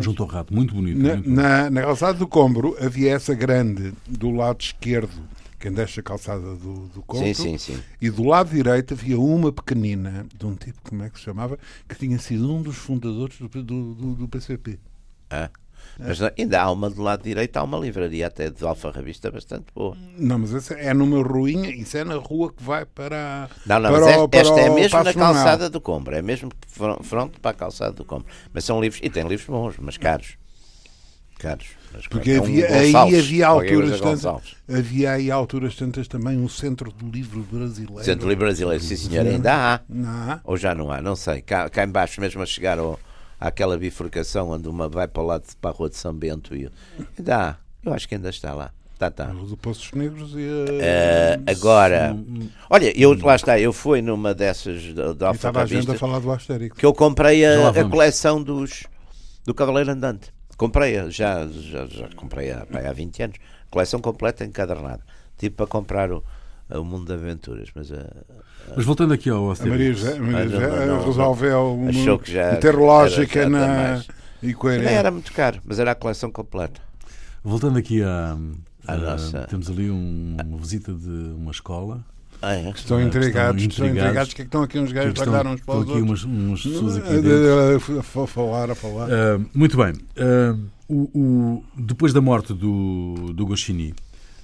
Junto 0.00 0.22
ao 0.22 0.28
rato, 0.28 0.52
muito 0.52 0.74
bonito. 0.74 0.98
Na, 0.98 1.14
muito 1.14 1.30
na, 1.30 1.70
na, 1.70 1.82
calçada 1.82 2.18
do 2.18 2.26
Combro 2.26 2.76
havia 2.80 3.12
essa 3.12 3.34
grande 3.34 3.94
do 4.06 4.30
lado 4.30 4.60
esquerdo, 4.60 5.12
quem 5.58 5.72
deixa 5.72 6.00
a 6.00 6.02
calçada 6.02 6.54
do, 6.56 6.88
do 6.88 7.02
Combro. 7.02 7.26
Sim, 7.26 7.34
sim, 7.34 7.58
sim. 7.58 7.78
E 8.00 8.10
do 8.10 8.24
lado 8.24 8.50
direito 8.50 8.94
havia 8.94 9.18
uma 9.18 9.52
pequenina, 9.52 10.26
de 10.36 10.44
um 10.44 10.54
tipo, 10.54 10.80
como 10.82 11.02
é 11.02 11.08
que 11.08 11.18
se 11.18 11.24
chamava, 11.24 11.58
que 11.88 11.94
tinha 11.94 12.18
sido 12.18 12.52
um 12.52 12.60
dos 12.60 12.76
fundadores 12.76 13.38
do, 13.38 13.48
do, 13.48 13.94
do, 13.94 14.14
do 14.16 14.28
PCP. 14.28 14.78
Ah? 15.30 15.50
Mas 15.98 16.20
ainda 16.22 16.60
há 16.60 16.70
uma 16.70 16.90
do 16.90 17.02
lado 17.02 17.22
direito, 17.22 17.56
há 17.56 17.62
uma 17.62 17.78
livraria 17.78 18.26
até 18.26 18.50
de 18.50 18.64
alfarrabista 18.64 19.30
bastante 19.30 19.66
boa. 19.74 19.96
Não, 20.18 20.38
mas 20.38 20.54
essa 20.54 20.74
é 20.74 20.92
numa 20.92 21.22
ruinha, 21.22 21.70
isso 21.70 21.96
é 21.96 22.04
na 22.04 22.16
rua 22.16 22.52
que 22.52 22.62
vai 22.62 22.84
para. 22.84 23.48
Não, 23.64 23.80
não, 23.80 23.90
para 23.90 24.00
mas 24.00 24.08
esta, 24.08 24.36
esta 24.36 24.60
é 24.60 24.70
mesmo 24.70 25.02
na 25.02 25.14
calçada 25.14 25.70
do 25.70 25.80
Combro, 25.80 26.14
é 26.14 26.22
mesmo 26.22 26.50
fronte 27.02 27.40
para 27.40 27.50
a 27.50 27.54
calçada 27.54 27.92
do 27.92 28.04
Combro. 28.04 28.26
Mas 28.52 28.64
são 28.64 28.80
livros, 28.80 29.00
e 29.02 29.08
tem 29.08 29.26
livros 29.26 29.48
bons, 29.48 29.76
mas 29.78 29.96
caros. 29.96 30.36
Caros. 31.38 31.66
Mas 31.92 32.06
Porque 32.06 32.32
é 32.32 32.38
havia, 32.38 32.70
um 32.70 32.74
aí 32.74 33.18
havia 33.18 33.46
alturas 33.46 34.00
tantas, 34.00 34.56
havia 34.68 35.12
aí 35.12 35.30
alturas 35.30 35.74
tantas 35.76 36.08
também 36.08 36.36
um 36.36 36.48
centro 36.48 36.90
do 36.90 37.10
livro 37.10 37.40
brasileiro. 37.50 38.04
Centro 38.04 38.26
do 38.26 38.28
livro 38.28 38.44
brasileiro, 38.44 38.82
sim 38.82 38.96
senhor, 38.96 39.26
ainda 39.26 39.54
há. 39.54 39.80
Não 39.88 40.08
há. 40.08 40.40
Ou 40.44 40.56
já 40.56 40.74
não 40.74 40.90
há, 40.90 41.00
não 41.00 41.16
sei. 41.16 41.42
Cá, 41.42 41.68
cá 41.70 41.84
embaixo 41.84 42.20
mesmo 42.20 42.42
a 42.42 42.46
chegar 42.46 42.78
ao, 42.78 42.98
àquela 43.38 43.76
bifurcação 43.76 44.50
onde 44.50 44.68
uma 44.68 44.88
vai 44.88 45.06
para 45.06 45.22
o 45.22 45.26
lado 45.26 45.44
para 45.60 45.70
a 45.70 45.72
Rua 45.72 45.88
de 45.88 45.96
São 45.96 46.14
Bento 46.14 46.54
e 46.54 46.70
dá, 47.18 47.58
eu 47.84 47.92
acho 47.92 48.08
que 48.08 48.14
ainda 48.14 48.30
está 48.30 48.54
lá. 48.54 48.72
Tá, 48.98 49.10
tá. 49.10 49.30
Os 49.30 49.54
Poços 49.56 49.92
Negros 49.92 50.32
e 50.34 50.46
a... 50.48 51.38
uh, 51.38 51.42
agora, 51.46 52.16
olha, 52.70 52.98
eu 52.98 53.14
lá 53.22 53.36
está, 53.36 53.60
eu 53.60 53.70
fui 53.70 54.00
numa 54.00 54.34
dessas 54.34 54.94
da 54.94 55.32
Estava 55.32 55.62
a 55.62 55.66
gente 55.66 55.90
a 55.90 55.94
falar 55.98 56.18
do 56.18 56.32
Asterix. 56.32 56.78
Que 56.78 56.86
eu 56.86 56.94
comprei 56.94 57.44
a, 57.44 57.68
a 57.68 57.84
coleção 57.84 58.42
dos 58.42 58.84
do 59.44 59.52
Cavaleiro 59.52 59.90
Andante. 59.90 60.32
Comprei-a, 60.56 61.10
já, 61.10 61.46
já, 61.46 61.84
já 61.84 62.08
comprei 62.16 62.50
há, 62.50 62.66
há 62.88 62.92
20 62.92 63.22
anos. 63.22 63.36
Coleção 63.70 64.00
completa 64.00 64.46
encadernada. 64.46 65.04
Tipo 65.36 65.56
para 65.56 65.66
comprar 65.66 66.10
o, 66.10 66.24
o 66.70 66.82
Mundo 66.82 67.04
de 67.04 67.12
Aventuras, 67.12 67.68
mas 67.74 67.92
a, 67.92 68.10
mas 68.74 68.84
voltando 68.84 69.12
aqui 69.12 69.28
ao 69.30 69.50
Asterix. 69.50 69.76
A 69.76 69.78
Maria 69.78 69.94
José, 69.94 70.18
Maria 70.18 70.86
não, 70.86 71.04
resolveu 71.04 71.74
uma 71.74 72.58
ter 72.60 72.74
lógica 72.74 73.48
na, 73.48 74.02
e 74.42 74.54
coerência. 74.54 74.90
Não 74.90 74.98
era 74.98 75.10
muito 75.10 75.32
caro, 75.32 75.60
mas 75.64 75.78
era 75.78 75.92
a 75.92 75.94
coleção 75.94 76.30
completa. 76.30 76.80
Voltando 77.44 77.78
aqui 77.78 78.02
a, 78.02 78.36
a, 78.86 78.92
a 78.92 78.96
nossa... 78.96 79.46
temos 79.48 79.70
ali 79.70 79.90
um, 79.90 80.36
uma 80.44 80.58
visita 80.58 80.92
de 80.92 81.34
uma 81.36 81.50
escola. 81.50 82.04
Ah, 82.42 82.54
é? 82.54 82.68
Estão 82.70 83.00
intrigados, 83.00 83.62
estão 83.62 83.86
intrigados, 83.86 84.34
que, 84.34 84.42
é 84.42 84.44
que 84.44 84.48
estão 84.48 84.62
aqui 84.62 84.78
uns 84.78 84.92
gajos 84.92 85.18
a 85.18 85.30
olhar 85.30 85.46
uns 85.46 85.60
para 85.62 85.78
os 85.78 85.88
aqui 85.88 86.00
umas, 86.00 86.24
umas 86.24 86.62
pessoas 86.62 86.96
aqui 86.98 87.14
dentro. 87.14 87.98
A 87.98 88.26
falar, 88.26 88.70
a 88.70 88.74
falar. 88.74 89.08
Uh, 89.08 89.46
muito 89.54 89.76
bem. 89.76 89.92
Uh, 89.92 90.60
o, 90.88 91.18
o, 91.18 91.64
depois 91.76 92.12
da 92.12 92.20
morte 92.20 92.52
do, 92.52 93.32
do 93.32 93.46
Goscinny, 93.46 93.94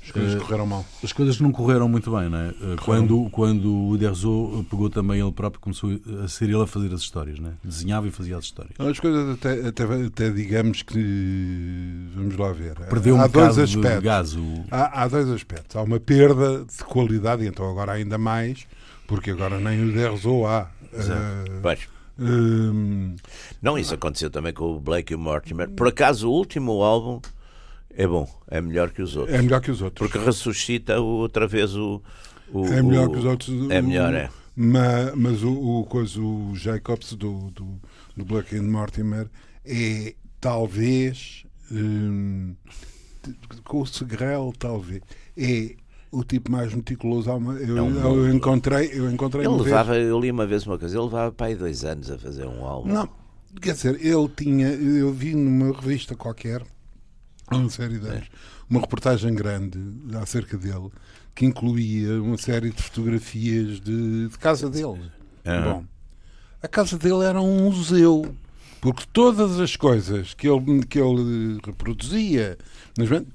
as 0.04 0.10
coisas 0.10 0.34
uh, 0.34 0.44
correram 0.44 0.66
mal. 0.66 0.84
As 1.02 1.12
coisas 1.12 1.40
não 1.40 1.52
correram 1.52 1.88
muito 1.88 2.10
bem, 2.10 2.28
não 2.28 2.38
é? 2.38 2.48
Uh, 2.48 2.76
quando, 2.84 3.30
quando 3.30 3.88
o 3.88 3.96
Derzo 3.96 4.66
pegou 4.68 4.90
também 4.90 5.20
ele 5.20 5.30
próprio, 5.30 5.60
começou 5.60 5.90
a 6.22 6.26
ser 6.26 6.46
ele 6.46 6.60
a 6.60 6.66
fazer 6.66 6.92
as 6.92 7.00
histórias, 7.00 7.38
não 7.38 7.50
é? 7.50 7.52
Desenhava 7.62 8.08
e 8.08 8.10
fazia 8.10 8.36
as 8.36 8.44
histórias. 8.44 8.74
As 8.78 8.98
coisas 8.98 9.34
até, 9.34 9.68
até, 9.68 9.84
até 9.84 10.30
digamos 10.30 10.82
que. 10.82 12.08
Vamos 12.16 12.36
lá 12.36 12.52
ver. 12.52 12.74
Perdeu 12.88 13.20
há 13.20 13.26
um 13.26 13.28
dois 13.28 13.58
aspectos. 13.58 13.94
de 13.94 14.00
gás. 14.00 14.34
O... 14.34 14.64
Há, 14.70 15.02
há 15.02 15.08
dois 15.08 15.28
aspectos. 15.28 15.76
Há 15.76 15.82
uma 15.82 16.00
perda 16.00 16.64
de 16.64 16.84
qualidade, 16.84 17.44
e 17.44 17.46
então 17.46 17.70
agora 17.70 17.92
ainda 17.92 18.18
mais, 18.18 18.66
porque 19.06 19.30
agora 19.30 19.60
nem 19.60 19.88
o 19.88 19.92
Derzo 19.92 20.44
há. 20.46 20.68
Uh, 20.92 21.60
pois. 21.62 21.80
Um... 22.18 23.14
Não, 23.62 23.78
isso 23.78 23.94
aconteceu 23.94 24.30
também 24.30 24.52
com 24.52 24.76
o 24.76 24.80
Blake 24.80 25.12
e 25.12 25.16
o 25.16 25.18
Mortimer. 25.18 25.70
Por 25.70 25.88
acaso, 25.88 26.28
o 26.28 26.32
último 26.32 26.82
álbum 26.82 27.20
É 27.94 28.06
bom, 28.06 28.28
é 28.48 28.60
melhor 28.60 28.90
que 28.90 29.02
os 29.02 29.16
outros. 29.16 29.36
É 29.36 29.42
melhor 29.42 29.60
que 29.60 29.70
os 29.70 29.82
outros. 29.82 30.10
Porque 30.10 30.24
ressuscita 30.24 31.00
outra 31.00 31.46
vez 31.46 31.76
o. 31.76 32.02
o 32.52 32.66
é 32.66 32.82
melhor 32.82 33.08
o, 33.08 33.12
que 33.12 33.18
os 33.18 33.24
outros. 33.24 33.70
É 33.70 33.82
melhor, 33.82 34.14
é. 34.14 34.30
Mas, 34.54 35.14
mas 35.14 35.42
o, 35.42 35.52
o, 35.52 35.84
coisa, 35.84 36.20
o 36.20 36.54
Jacobs 36.54 37.12
do, 37.14 37.50
do, 37.50 37.80
do 38.16 38.24
Black 38.24 38.56
and 38.56 38.64
Mortimer 38.64 39.28
é 39.64 40.14
talvez. 40.40 41.44
Hum, 41.70 42.54
com 43.64 43.80
o 43.82 43.86
Segrel, 43.86 44.52
talvez. 44.58 45.02
É 45.36 45.74
o 46.10 46.22
tipo 46.22 46.50
mais 46.50 46.74
meticuloso. 46.74 47.30
Eu, 47.30 47.78
é 47.78 47.82
um 47.82 47.98
eu 47.98 48.34
encontrei. 48.34 48.90
Eu, 48.92 49.10
encontrei 49.10 49.46
ele 49.46 49.54
levava, 49.54 49.96
eu 49.96 50.20
li 50.20 50.30
uma 50.30 50.46
vez 50.46 50.66
uma 50.66 50.78
coisa, 50.78 50.94
ele 50.96 51.04
levava 51.04 51.32
para 51.32 51.46
aí 51.46 51.56
dois 51.56 51.84
anos 51.84 52.10
a 52.10 52.18
fazer 52.18 52.46
um 52.46 52.64
álbum. 52.64 52.92
Não, 52.92 53.08
quer 53.60 53.74
dizer, 53.74 53.98
ele 54.04 54.28
tinha. 54.36 54.68
Eu 54.68 55.12
vi 55.12 55.34
numa 55.34 55.72
revista 55.72 56.14
qualquer 56.14 56.62
uma 57.56 57.70
série 57.70 57.98
de 57.98 58.06
anos, 58.06 58.28
uma 58.68 58.80
reportagem 58.80 59.34
grande 59.34 59.78
acerca 60.20 60.56
dele, 60.56 60.90
que 61.34 61.44
incluía 61.46 62.22
uma 62.22 62.38
série 62.38 62.70
de 62.70 62.82
fotografias 62.82 63.80
de, 63.80 64.28
de 64.28 64.38
casa 64.38 64.68
dele. 64.68 65.10
Uhum. 65.44 65.62
Bom, 65.62 65.84
a 66.62 66.68
casa 66.68 66.96
dele 66.98 67.24
era 67.24 67.40
um 67.40 67.70
museu, 67.70 68.34
porque 68.82 69.04
todas 69.12 69.60
as 69.60 69.76
coisas 69.76 70.34
que 70.34 70.48
ele, 70.48 70.84
que 70.84 70.98
ele 70.98 71.56
reproduzia 71.64 72.58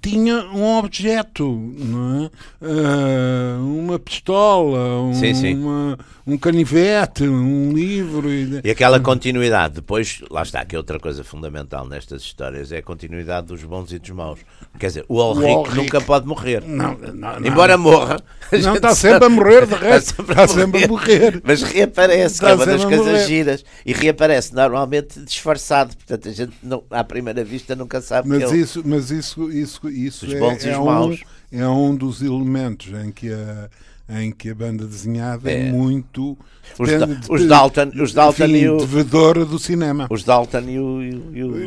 tinha 0.02 0.46
um 0.54 0.78
objeto, 0.78 1.50
não 1.50 2.26
é? 2.26 2.30
Uh, 2.62 3.80
uma 3.80 3.98
pistola, 3.98 5.02
um, 5.02 5.14
sim, 5.16 5.34
sim. 5.34 5.56
Uma, 5.56 5.98
um 6.28 6.38
canivete, 6.38 7.24
um 7.24 7.72
livro. 7.72 8.30
E... 8.30 8.62
e 8.64 8.70
aquela 8.70 9.00
continuidade, 9.00 9.76
depois, 9.76 10.22
lá 10.30 10.44
está, 10.44 10.64
que 10.64 10.76
é 10.76 10.78
outra 10.78 11.00
coisa 11.00 11.24
fundamental 11.24 11.88
nestas 11.88 12.22
histórias, 12.22 12.72
é 12.72 12.78
a 12.78 12.84
continuidade 12.84 13.48
dos 13.48 13.64
bons 13.64 13.92
e 13.92 13.98
dos 13.98 14.12
maus. 14.12 14.40
Quer 14.78 14.88
dizer, 14.88 15.06
o 15.08 15.20
Ulrich 15.20 15.76
nunca 15.76 16.00
pode 16.02 16.28
morrer. 16.28 16.62
Não, 16.64 16.96
não, 16.96 17.40
não. 17.40 17.48
Embora 17.48 17.78
morra. 17.78 18.20
Não, 18.52 18.76
está 18.76 18.94
sempre 18.94 19.26
a 19.26 19.30
morrer, 19.30 19.66
de 19.66 19.74
resto. 19.74 20.22
Está 20.22 20.48
sempre 20.48 20.84
a 20.84 20.88
morrer. 20.88 21.42
Mas 21.44 21.64
reaparece, 21.64 22.36
está 22.36 22.48
que 22.48 22.52
é 22.52 22.56
uma 22.56 22.66
das 22.66 22.86
coisas 22.86 23.28
giras. 23.28 23.66
E 23.84 23.92
reaparece 23.92 24.54
normalmente 24.54 25.20
disfarçado. 25.38 25.96
Portanto, 25.96 26.28
a 26.28 26.32
gente, 26.32 26.54
não, 26.62 26.84
à 26.90 27.04
primeira 27.04 27.44
vista, 27.44 27.76
nunca 27.76 28.02
sabe 28.02 28.30
mas 28.30 28.52
ele... 28.52 28.62
isso, 28.62 28.84
Mas 28.86 29.12
isso, 29.12 29.52
isso, 29.52 29.90
isso 29.90 30.26
os 30.26 30.34
é, 30.34 30.40
bons 30.40 30.66
é, 30.66 30.70
e 30.70 30.72
os 30.72 30.86
maus. 30.86 31.24
Um, 31.52 31.60
é 31.60 31.68
um 31.68 31.96
dos 31.96 32.22
elementos 32.22 32.88
em 32.94 33.12
que 33.12 33.32
a 33.32 33.70
em 34.10 34.32
que 34.32 34.50
a 34.50 34.56
banda 34.56 34.86
desenhada 34.86 35.52
é, 35.52 35.68
é 35.68 35.72
muito 35.72 36.38
os, 36.80 36.90
da, 36.90 37.08
os 37.30 37.46
Dalton, 37.46 37.92
os 38.02 38.14
Dalton 38.14 38.46
enfim, 38.46 38.56
e 38.56 38.70
o 38.70 38.78
devedora 38.78 39.46
do 39.46 39.60
cinema. 39.60 40.08
Os 40.10 40.24
Dalton 40.24 40.60
e 40.62 40.80
o, 40.80 41.04
e 41.04 41.14
o, 41.14 41.36
e 41.36 41.44
o, 41.44 41.58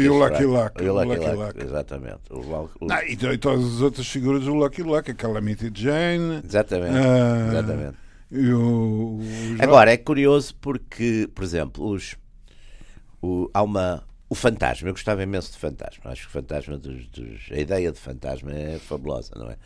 e 0.00 0.08
o 0.08 0.18
Lucky 0.18 0.44
Luck. 0.44 0.82
O 0.82 0.92
Lucky, 0.92 1.18
Lucky, 1.18 1.36
Luck, 1.36 1.64
exatamente. 1.64 2.20
O, 2.30 2.40
o, 2.40 2.86
Não, 2.86 3.02
e, 3.02 3.12
e, 3.12 3.38
todas 3.38 3.64
as 3.64 3.80
outras 3.80 4.06
figuras 4.08 4.44
do 4.44 4.54
Lucky 4.54 4.82
Luck, 4.82 5.10
a 5.10 5.14
Calamity 5.14 5.70
Jane. 5.72 6.42
Exatamente. 6.44 6.94
Uh, 6.96 7.48
exatamente. 7.52 7.96
O, 8.32 9.20
Agora, 9.60 9.92
é 9.92 9.96
curioso 9.96 10.56
porque, 10.60 11.28
por 11.32 11.44
exemplo, 11.44 11.88
os, 11.88 12.16
o, 13.24 13.50
há 13.52 13.62
uma 13.62 14.04
o 14.28 14.34
fantasma, 14.34 14.88
eu 14.88 14.92
gostava 14.92 15.22
imenso 15.22 15.52
de 15.52 15.58
fantasma. 15.58 16.10
Acho 16.10 16.22
que 16.22 16.28
o 16.28 16.30
fantasma 16.30 16.76
dos, 16.76 17.06
dos, 17.08 17.48
a 17.50 17.58
ideia 17.58 17.92
de 17.92 17.98
fantasma 17.98 18.52
é 18.52 18.78
fabulosa, 18.78 19.32
não 19.36 19.50
é? 19.50 19.56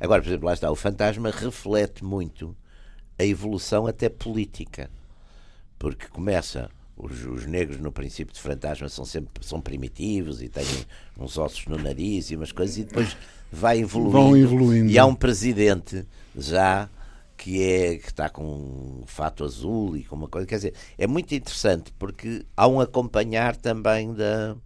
Agora, 0.00 0.20
por 0.20 0.28
exemplo, 0.28 0.46
lá 0.46 0.52
está, 0.52 0.70
o 0.70 0.76
fantasma 0.76 1.30
reflete 1.30 2.04
muito 2.04 2.56
a 3.18 3.24
evolução 3.24 3.86
até 3.86 4.08
política. 4.08 4.90
Porque 5.78 6.08
começa 6.08 6.68
os, 6.96 7.24
os, 7.24 7.46
negros 7.46 7.78
no 7.78 7.92
princípio 7.92 8.34
de 8.34 8.40
fantasma 8.40 8.88
são 8.88 9.04
sempre 9.04 9.30
são 9.46 9.60
primitivos 9.60 10.42
e 10.42 10.48
têm 10.48 10.66
uns 11.16 11.38
ossos 11.38 11.66
no 11.66 11.78
nariz 11.78 12.30
e 12.30 12.36
umas 12.36 12.50
coisas 12.50 12.76
e 12.76 12.84
depois 12.84 13.16
vai 13.50 13.78
evoluindo. 13.78 14.12
Vão 14.12 14.36
evoluindo. 14.36 14.90
E 14.90 14.98
há 14.98 15.06
um 15.06 15.14
presidente 15.14 16.04
já 16.36 16.88
que 17.38 17.62
é 17.62 17.96
que 17.96 18.08
está 18.08 18.28
com 18.28 18.42
um 18.44 19.06
fato 19.06 19.44
azul 19.44 19.96
e 19.96 20.02
com 20.02 20.16
uma 20.16 20.28
coisa, 20.28 20.46
quer 20.46 20.56
dizer, 20.56 20.74
é 20.98 21.06
muito 21.06 21.32
interessante 21.34 21.92
porque 21.98 22.44
há 22.56 22.66
um 22.66 22.80
acompanhar 22.80 23.56
também 23.56 24.12
da 24.12 24.56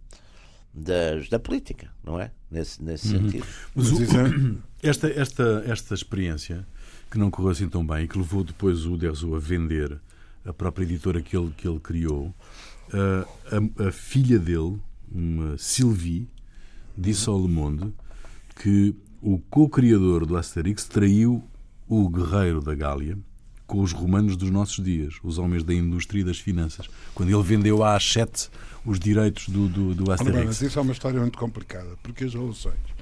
das, 0.73 1.29
da 1.29 1.37
política, 1.37 1.91
não 2.03 2.19
é? 2.19 2.31
Nesse, 2.49 2.83
nesse 2.83 3.15
uhum. 3.15 3.21
sentido. 3.21 3.45
Mas 3.75 3.91
o, 3.91 4.01
é- 4.01 4.57
esta, 4.89 5.07
esta, 5.07 5.63
esta 5.67 5.93
experiência 5.93 6.67
que 7.11 7.19
não 7.19 7.29
correu 7.29 7.51
assim 7.51 7.69
tão 7.69 7.85
bem 7.85 8.05
e 8.05 8.07
que 8.07 8.17
levou 8.17 8.43
depois 8.43 8.87
o 8.87 8.97
Derzo 8.97 9.35
a 9.35 9.39
vender 9.39 9.99
a 10.43 10.51
própria 10.51 10.83
editora 10.83 11.21
que 11.21 11.37
ele, 11.37 11.53
que 11.55 11.67
ele 11.67 11.79
criou, 11.79 12.33
a, 12.91 13.55
a, 13.55 13.87
a 13.87 13.91
filha 13.91 14.39
dele, 14.39 14.79
uma 15.11 15.55
Sylvie, 15.59 16.27
disse 16.97 17.29
ao 17.29 17.39
Le 17.39 17.47
Monde 17.47 17.93
que 18.55 18.95
o 19.21 19.37
co-criador 19.37 20.25
do 20.25 20.35
Asterix 20.35 20.85
traiu 20.85 21.43
o 21.87 22.09
guerreiro 22.09 22.61
da 22.61 22.75
Gália 22.75 23.17
com 23.65 23.81
os 23.81 23.91
romanos 23.91 24.35
dos 24.35 24.51
nossos 24.51 24.83
dias, 24.83 25.15
os 25.23 25.37
homens 25.37 25.63
da 25.63 25.73
indústria 25.73 26.21
e 26.21 26.23
das 26.23 26.37
finanças, 26.37 26.87
quando 27.15 27.29
ele 27.29 27.41
vendeu 27.41 27.83
à 27.83 27.95
Hachette 27.95 28.49
os 28.85 28.99
direitos 28.99 29.49
do, 29.49 29.67
do, 29.67 29.95
do 29.95 30.11
Asterix. 30.11 30.45
Mas 30.45 30.61
isso 30.61 30.77
é 30.77 30.81
uma 30.81 30.91
história 30.91 31.19
muito 31.19 31.37
complicada, 31.37 31.89
porque 32.03 32.25
as 32.25 32.33
relações 32.33 32.93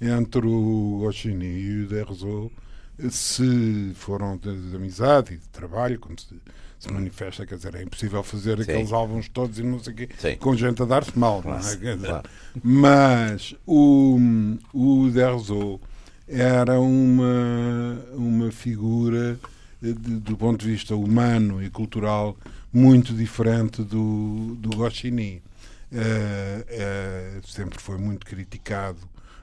entre 0.00 0.46
o 0.46 0.98
Goscinny 1.00 1.46
e 1.46 1.82
o 1.82 1.88
Derzo 1.88 2.50
se 3.10 3.92
foram 3.94 4.36
de, 4.36 4.70
de, 4.70 4.76
amizade 4.76 5.34
e 5.34 5.36
de 5.38 5.48
trabalho, 5.48 5.98
como 5.98 6.18
se, 6.18 6.28
se, 6.78 6.92
manifesta, 6.92 7.46
quer 7.46 7.56
dizer, 7.56 7.74
é 7.74 7.82
impossível 7.82 8.22
fazer 8.22 8.56
Sim. 8.58 8.62
aqueles 8.62 8.92
álbuns 8.92 9.28
todos 9.28 9.58
e 9.58 9.62
não 9.62 9.78
sei 9.78 9.92
o 9.92 9.96
quê, 9.96 10.08
Sim. 10.18 10.36
com 10.36 10.54
gente 10.54 10.82
a 10.82 10.84
dar-se 10.84 11.18
mal, 11.18 11.42
não 11.44 11.56
é? 11.56 11.96
Claro. 11.96 12.28
Mas 12.62 13.54
o, 13.66 14.18
o 14.72 15.10
Derzo 15.10 15.80
era 16.30 16.80
uma, 16.80 18.00
uma 18.12 18.52
figura 18.52 19.38
de, 19.82 19.92
do 19.92 20.36
ponto 20.36 20.64
de 20.64 20.70
vista 20.70 20.94
humano 20.94 21.62
e 21.62 21.68
cultural 21.68 22.36
muito 22.72 23.12
diferente 23.12 23.82
do, 23.82 24.54
do 24.56 24.70
Goscinny. 24.76 25.42
Uh, 25.92 27.40
uh, 27.40 27.46
sempre 27.46 27.80
foi 27.80 27.98
muito 27.98 28.24
criticado 28.24 28.98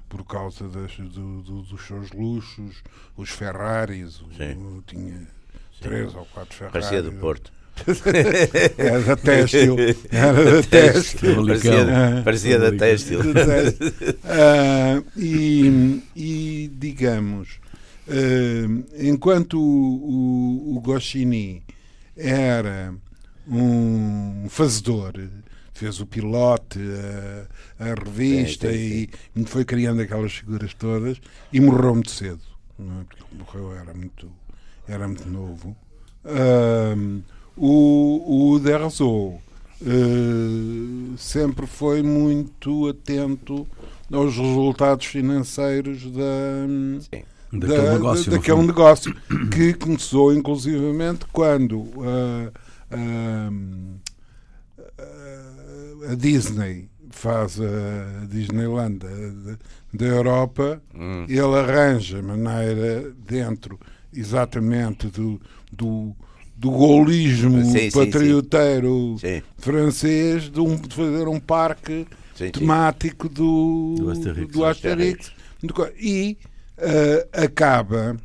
por 0.08 0.24
causa 0.24 0.70
das, 0.70 0.96
do, 0.96 1.42
do, 1.42 1.62
dos 1.64 1.86
seus 1.86 2.12
luxos, 2.12 2.82
os 3.18 3.30
Ferraris, 3.30 4.22
o, 4.22 4.30
tinha 4.88 5.28
três 5.82 6.16
ou 6.16 6.26
quatro 6.28 6.56
Ferraris. 6.56 6.88
Parecia 6.88 7.04
do 7.04 7.12
Porto. 7.20 7.52
Era 8.78 9.02
da 9.02 9.16
têxtil. 9.16 9.76
Era 10.12 10.44
da 10.44 10.64
têxtil. 10.64 11.46
Parecia, 11.46 12.22
parecia 12.24 12.60
da 12.60 12.72
têxtil. 12.72 13.20
Uh, 14.28 15.04
e, 15.16 16.04
e, 16.16 16.72
digamos, 16.74 17.60
uh, 18.08 18.86
enquanto 18.98 19.60
o, 19.60 20.74
o, 20.74 20.78
o 20.78 20.82
Goscinny 20.82 21.64
era 22.16 22.94
um 23.48 24.48
fazedor, 24.50 25.14
fez 25.74 26.00
o 26.00 26.06
pilote, 26.06 26.80
a, 27.80 27.86
a 27.86 27.94
revista 27.94 28.72
e 28.72 29.10
foi 29.46 29.64
criando 29.64 30.02
aquelas 30.02 30.34
figuras 30.34 30.74
todas 30.74 31.20
e 31.54 31.60
morreu 31.60 31.94
muito 31.94 32.12
cedo. 32.12 32.42
Não 32.78 33.02
é? 33.02 33.04
Porque 33.06 33.24
morreu, 33.36 33.76
era 33.76 33.94
muito, 33.94 34.32
era 34.88 35.08
muito 35.08 35.30
novo. 35.30 35.76
Uh, 36.26 37.24
o, 37.58 38.54
o 38.54 38.60
Derzo 38.60 39.08
uh, 39.10 39.40
sempre 41.18 41.66
foi 41.66 42.02
muito 42.02 42.88
atento 42.88 43.68
aos 44.12 44.38
resultados 44.38 45.06
financeiros 45.08 46.04
da, 46.12 46.68
Sim. 47.02 47.24
daquele, 47.52 47.82
da, 47.82 47.94
negócio, 47.94 48.32
daquele 48.32 48.62
negócio 48.62 49.16
que 49.52 49.74
começou 49.74 50.34
inclusivamente 50.34 51.26
quando 51.32 51.80
uh, 51.80 52.52
uh, 52.92 54.00
a 56.12 56.16
Disney 56.16 56.90
faz 57.10 57.60
a 57.60 58.26
Disneyland 58.28 59.00
da, 59.92 60.06
Europa, 60.06 60.82
hum. 60.94 61.26
ele 61.28 61.40
arranja 61.40 62.22
maneira 62.22 63.12
dentro 63.28 63.80
exatamente 64.14 65.08
do, 65.08 65.42
do 65.72 66.16
do 66.58 66.72
golismo 66.72 67.64
sim, 67.66 67.92
patrioteiro 67.92 69.16
sim, 69.20 69.36
sim. 69.36 69.44
francês 69.58 70.50
de, 70.50 70.60
um, 70.60 70.76
de, 70.76 70.96
fazer 70.96 71.28
um 71.28 71.40
parque 71.40 72.08
temático 72.52 73.30
do, 73.30 73.96
do 73.98 74.10
Asterix, 74.10 74.52
do 74.52 74.66
Asterix. 74.66 75.32
e 76.00 76.38
uh, 76.80 77.44
acaba 77.46 78.18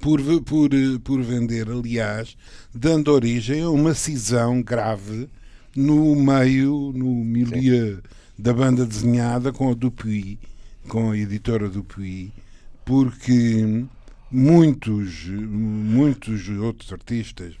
por, 0.00 0.20
por, 0.42 0.70
por 1.04 1.22
vender, 1.22 1.70
aliás, 1.70 2.36
dando 2.74 3.12
origem 3.12 3.62
a 3.62 3.70
uma 3.70 3.94
cisão 3.94 4.60
grave 4.60 5.28
no 5.76 6.16
meio, 6.16 6.92
no 6.94 7.24
milieu 7.24 8.00
da 8.36 8.52
banda 8.52 8.84
desenhada 8.84 9.52
com 9.52 9.70
a 9.70 9.74
Dupuy, 9.74 10.38
com 10.88 11.10
a 11.10 11.18
editora 11.18 11.68
Dupuy, 11.68 12.32
porque 12.84 13.84
muitos, 14.30 15.26
muitos 15.26 16.48
outros 16.48 16.92
artistas 16.92 17.54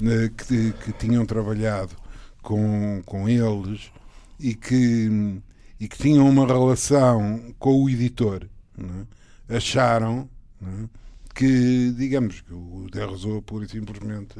né, 0.00 0.30
que, 0.36 0.72
que 0.72 0.92
tinham 0.92 1.24
trabalhado 1.26 1.94
com, 2.42 3.02
com 3.04 3.28
eles 3.28 3.90
e 4.38 4.54
que, 4.54 5.40
e 5.80 5.88
que 5.88 5.98
tinham 5.98 6.28
uma 6.28 6.46
relação 6.46 7.54
com 7.58 7.82
o 7.82 7.88
editor, 7.88 8.46
é? 8.78 9.56
acharam 9.56 10.28
é? 10.62 10.88
que, 11.34 11.92
digamos, 11.96 12.40
que 12.40 12.52
o 12.52 12.86
Derrosou 12.92 13.42
pura 13.42 13.64
e 13.64 13.68
simplesmente, 13.68 14.34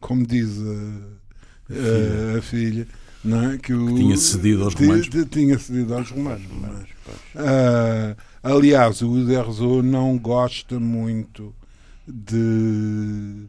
como 0.00 0.26
diz 0.26 0.58
a, 0.58 2.34
a, 2.34 2.38
a 2.38 2.42
filha, 2.42 2.86
é? 3.24 3.58
que, 3.58 3.72
o, 3.72 3.86
que 3.86 3.94
tinha 3.94 4.16
cedido 4.16 4.64
aos 4.64 4.74
romanos. 4.74 5.08
Tinha 5.30 5.58
cedido 5.58 5.94
aos 5.94 6.10
romanos. 6.10 6.46
Uh, 7.34 8.16
aliás, 8.42 9.02
o 9.02 9.24
Derrosou 9.24 9.82
não 9.82 10.18
gosta 10.18 10.78
muito 10.78 11.54
de 12.06 13.46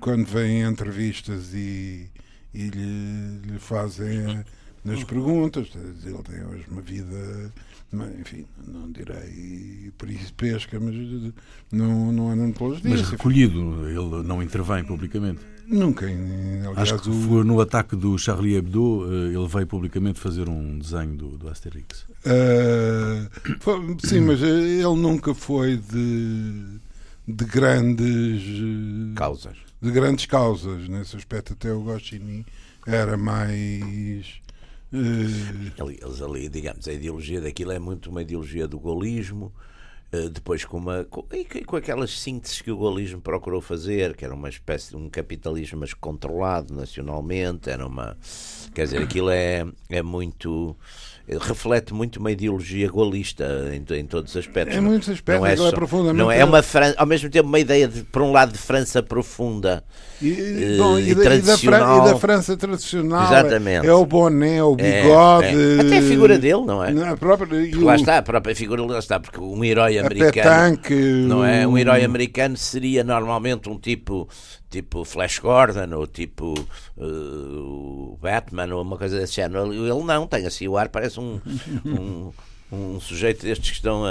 quando 0.00 0.26
vêm 0.26 0.62
entrevistas 0.62 1.52
e, 1.54 2.10
e 2.52 2.68
lhe, 2.68 3.52
lhe 3.52 3.58
fazem 3.58 4.44
nas 4.84 5.04
perguntas. 5.04 5.68
Ele 6.04 6.22
tem 6.22 6.44
hoje 6.44 6.64
uma 6.70 6.82
vida, 6.82 7.52
enfim, 8.20 8.46
não 8.66 8.90
direi 8.90 9.92
pesca, 10.36 10.80
mas 10.80 10.94
não, 11.70 12.12
não 12.12 12.30
anda 12.30 12.52
pelos 12.58 12.80
dias. 12.80 13.00
Mas 13.00 13.10
recolhido, 13.10 13.88
ele 13.88 14.26
não 14.26 14.42
intervém 14.42 14.82
publicamente. 14.84 15.40
Nunca. 15.66 16.06
Aliás, 16.06 16.78
Acho 16.78 16.98
que 16.98 17.10
foi 17.10 17.44
no 17.44 17.60
ataque 17.60 17.94
do 17.96 18.18
Charlie 18.18 18.56
Hebdo, 18.56 19.06
eh, 19.10 19.34
ele 19.34 19.46
veio 19.46 19.66
publicamente 19.66 20.18
fazer 20.18 20.48
um 20.48 20.78
desenho 20.78 21.16
do, 21.16 21.38
do 21.38 21.48
Asterix. 21.48 22.02
Uh, 22.26 23.28
foi, 23.60 23.96
sim, 24.04 24.20
mas 24.20 24.42
ele 24.42 24.82
nunca 24.96 25.34
foi 25.34 25.76
de, 25.76 26.78
de 27.26 27.44
grandes 27.44 28.42
eh, 28.42 29.14
causas. 29.14 29.56
De 29.80 29.90
grandes 29.90 30.26
causas. 30.26 30.88
Nesse 30.88 31.16
aspecto, 31.16 31.52
até 31.52 31.72
o 31.72 31.82
Goscinny 31.82 32.44
era 32.86 33.16
mais. 33.16 34.41
Eles 34.92 36.20
ali, 36.20 36.48
digamos, 36.48 36.86
a 36.86 36.92
ideologia 36.92 37.40
daquilo 37.40 37.72
é 37.72 37.78
muito 37.78 38.10
uma 38.10 38.20
ideologia 38.20 38.68
do 38.68 38.78
golismo, 38.78 39.50
uh, 40.12 40.28
depois 40.28 40.64
com 40.66 40.76
uma 40.76 41.04
com, 41.04 41.24
com 41.66 41.76
aquelas 41.76 42.18
sínteses 42.18 42.60
que 42.60 42.70
o 42.70 42.76
golismo 42.76 43.20
procurou 43.20 43.62
fazer, 43.62 44.14
que 44.14 44.24
era 44.24 44.34
uma 44.34 44.50
espécie 44.50 44.90
de 44.90 44.96
um 44.96 45.08
capitalismo 45.08 45.80
mas 45.80 45.94
controlado 45.94 46.74
nacionalmente, 46.74 47.70
era 47.70 47.86
uma 47.86 48.18
quer 48.74 48.84
dizer, 48.84 49.02
aquilo 49.02 49.30
é, 49.30 49.66
é 49.88 50.02
muito 50.02 50.76
reflete 51.28 51.94
muito 51.94 52.16
uma 52.16 52.32
ideologia 52.32 52.88
golista 52.88 53.44
em, 53.72 53.98
em 53.98 54.06
todos 54.06 54.32
os 54.32 54.36
aspectos. 54.36 54.76
Em 54.76 54.80
muitos 54.80 55.08
aspectos, 55.08 55.40
não 55.40 55.46
é, 55.46 55.56
só, 55.56 55.68
é 55.68 55.72
profundamente. 55.72 56.18
Não 56.18 56.30
é 56.30 56.44
uma 56.44 56.62
Fran 56.62 56.94
ao 56.96 57.06
mesmo 57.06 57.30
tempo 57.30 57.48
uma 57.48 57.58
ideia, 57.58 57.86
de, 57.88 58.02
por 58.04 58.22
um 58.22 58.32
lado, 58.32 58.52
de 58.52 58.58
França 58.58 59.02
profunda 59.02 59.84
e, 60.20 60.28
e, 60.28 60.78
bom, 60.78 60.98
e, 60.98 61.10
e, 61.10 61.14
tradicional. 61.14 62.02
Da, 62.02 62.08
e, 62.08 62.12
da, 62.12 62.18
França 62.18 62.56
tradicional. 62.56 63.24
Exatamente. 63.24 63.86
É 63.86 63.92
o 63.92 64.04
boné, 64.04 64.62
o 64.62 64.76
é, 64.78 65.02
bigode. 65.02 65.46
É, 65.46 65.76
é. 65.76 65.80
Até 65.80 65.98
a 65.98 66.02
figura 66.02 66.38
dele, 66.38 66.62
não 66.64 66.82
é? 66.82 67.08
A 67.08 67.16
própria, 67.16 67.48
lá 67.80 67.96
está, 67.96 68.18
a 68.18 68.22
própria 68.22 68.54
figura 68.54 68.82
lá 68.84 68.98
está, 68.98 69.20
porque 69.20 69.40
um 69.40 69.64
herói 69.64 69.98
americano. 69.98 70.32
Petanque, 70.32 70.94
não 70.94 71.44
é? 71.44 71.66
Um 71.66 71.78
herói 71.78 72.04
americano 72.04 72.56
seria 72.56 73.04
normalmente 73.04 73.68
um 73.68 73.78
tipo 73.78 74.28
tipo 74.72 75.04
Flash 75.04 75.38
Gordon 75.38 75.94
ou 75.94 76.06
tipo 76.06 76.54
uh, 76.96 78.18
Batman 78.20 78.74
ou 78.74 78.82
uma 78.82 78.96
coisa 78.96 79.18
desse 79.18 79.34
género. 79.34 79.72
Ele 79.72 80.02
não, 80.02 80.26
tem 80.26 80.46
assim 80.46 80.66
o 80.66 80.78
ar, 80.78 80.88
parece 80.88 81.11
um, 81.20 81.40
um, 81.84 82.32
um 82.72 83.00
sujeito 83.00 83.42
destes 83.42 83.70
que 83.70 83.76
estão 83.76 84.04
a, 84.04 84.10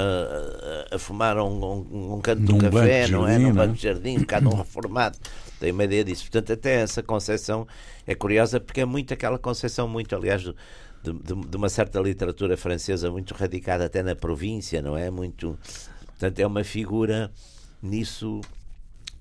a, 0.91 0.95
a 0.95 0.99
fumar 0.99 1.37
um, 1.37 1.63
um, 1.63 2.13
um 2.15 2.21
canto 2.21 2.43
de 2.43 2.53
um 2.53 2.57
café, 2.57 3.07
não 3.07 3.27
é? 3.27 3.39
Num 3.39 3.53
banco 3.53 3.73
de 3.73 3.81
jardim, 3.81 4.17
um 4.17 4.21
bocado 4.21 4.49
um 4.49 4.55
reformado. 4.57 5.17
Tem 5.59 5.71
uma 5.71 5.83
ideia 5.83 6.03
disso. 6.03 6.23
Portanto, 6.23 6.53
até 6.53 6.81
essa 6.81 7.01
concepção 7.01 7.67
é 8.05 8.15
curiosa 8.15 8.59
porque 8.59 8.81
é 8.81 8.85
muito 8.85 9.13
aquela 9.13 9.37
concepção, 9.37 9.87
muito, 9.87 10.15
aliás, 10.15 10.41
de, 10.41 10.53
de, 11.03 11.35
de 11.47 11.57
uma 11.57 11.69
certa 11.69 11.99
literatura 11.99 12.55
francesa 12.55 13.09
muito 13.09 13.33
radicada 13.33 13.85
até 13.85 14.03
na 14.03 14.15
província, 14.15 14.81
não 14.81 14.97
é? 14.97 15.09
Muito. 15.09 15.57
Portanto, 16.05 16.39
é 16.39 16.45
uma 16.45 16.63
figura 16.63 17.31
nisso. 17.81 18.41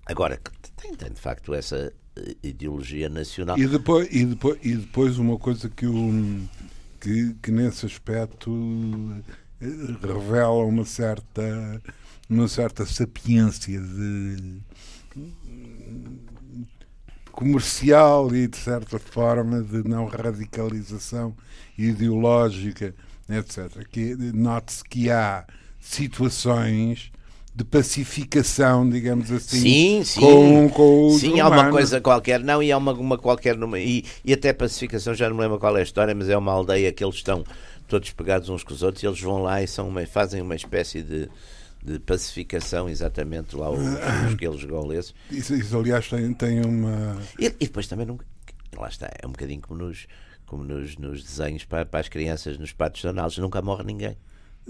Agora, 0.05 0.39
tem, 0.77 0.95
tem 0.95 1.13
de 1.13 1.21
facto 1.21 1.55
essa 1.55 1.93
eh, 2.17 2.37
ideologia 2.43 3.09
nacional. 3.09 3.59
E 3.59 3.67
depois, 3.67 4.09
e 4.11 4.25
depois, 4.25 4.59
e 4.63 4.75
depois 4.75 5.19
uma 5.19 5.39
coisa 5.39 5.69
que, 5.69 5.87
o, 5.87 6.41
que, 7.01 7.35
que 7.43 7.51
nesse 7.51 7.87
aspecto 7.87 8.51
eh, 9.61 9.67
revela 10.03 10.65
uma 10.65 10.85
certa, 10.85 11.83
uma 12.29 12.47
certa 12.47 12.85
sapiência 12.85 13.81
de 13.81 14.61
comercial 17.33 18.35
e 18.35 18.47
de 18.47 18.57
certa 18.57 18.99
forma 18.99 19.63
de 19.63 19.89
não 19.89 20.05
radicalização 20.05 21.35
ideológica, 21.79 22.95
etc. 23.29 23.87
Que 23.89 24.15
note-se 24.15 24.85
que 24.85 25.11
há 25.11 25.47
situações 25.81 27.11
de 27.61 27.65
pacificação, 27.65 28.89
digamos 28.89 29.31
assim, 29.31 30.03
sim, 30.03 30.05
sim. 30.05 30.21
com, 30.21 30.69
com 30.71 31.09
os 31.09 31.21
Sim, 31.21 31.41
há 31.41 31.49
uma 31.49 31.71
coisa 31.71 32.01
qualquer, 32.01 32.41
não, 32.41 32.63
e 32.63 32.73
há 32.73 32.79
uma, 32.79 32.93
uma 32.93 33.19
qualquer 33.19 33.55
numa, 33.55 33.79
e, 33.79 34.03
e 34.25 34.33
até 34.33 34.51
pacificação, 34.55 35.15
já 35.15 35.29
não 35.29 35.37
me 35.37 35.43
lembro 35.43 35.59
qual 35.59 35.77
é 35.77 35.81
a 35.81 35.83
história, 35.83 36.15
mas 36.15 36.31
é 36.31 36.37
uma 36.39 36.53
aldeia 36.53 36.91
que 36.91 37.05
eles 37.05 37.17
estão 37.17 37.45
todos 37.87 38.11
pegados 38.13 38.49
uns 38.49 38.65
com 38.65 38.73
os 38.73 38.83
outros 38.83 39.03
e 39.03 39.07
eles 39.07 39.21
vão 39.21 39.43
lá 39.43 39.63
e 39.63 39.67
são 39.67 39.89
uma, 39.89 40.07
fazem 40.07 40.41
uma 40.41 40.57
espécie 40.57 41.03
de, 41.03 41.29
de 41.85 41.99
pacificação, 41.99 42.89
exatamente 42.89 43.55
lá 43.55 43.69
os, 43.69 43.81
os 43.81 44.33
aqueles 44.33 44.65
goleses. 44.65 45.15
Isso, 45.31 45.55
isso, 45.55 45.77
aliás, 45.77 46.09
tem, 46.09 46.33
tem 46.33 46.65
uma. 46.65 47.19
E, 47.39 47.45
e 47.45 47.51
depois 47.67 47.87
também 47.87 48.07
não. 48.07 48.19
Lá 48.75 48.89
está, 48.89 49.11
é 49.23 49.27
um 49.27 49.33
bocadinho 49.33 49.61
como 49.61 49.85
nos, 49.85 50.07
como 50.47 50.65
nos, 50.65 50.97
nos 50.97 51.23
desenhos 51.23 51.65
para, 51.65 51.85
para 51.85 52.01
as 52.01 52.09
crianças 52.09 52.57
nos 52.57 52.73
patos 52.73 53.03
jornais, 53.03 53.37
nunca 53.37 53.61
morre 53.61 53.85
ninguém. 53.85 54.17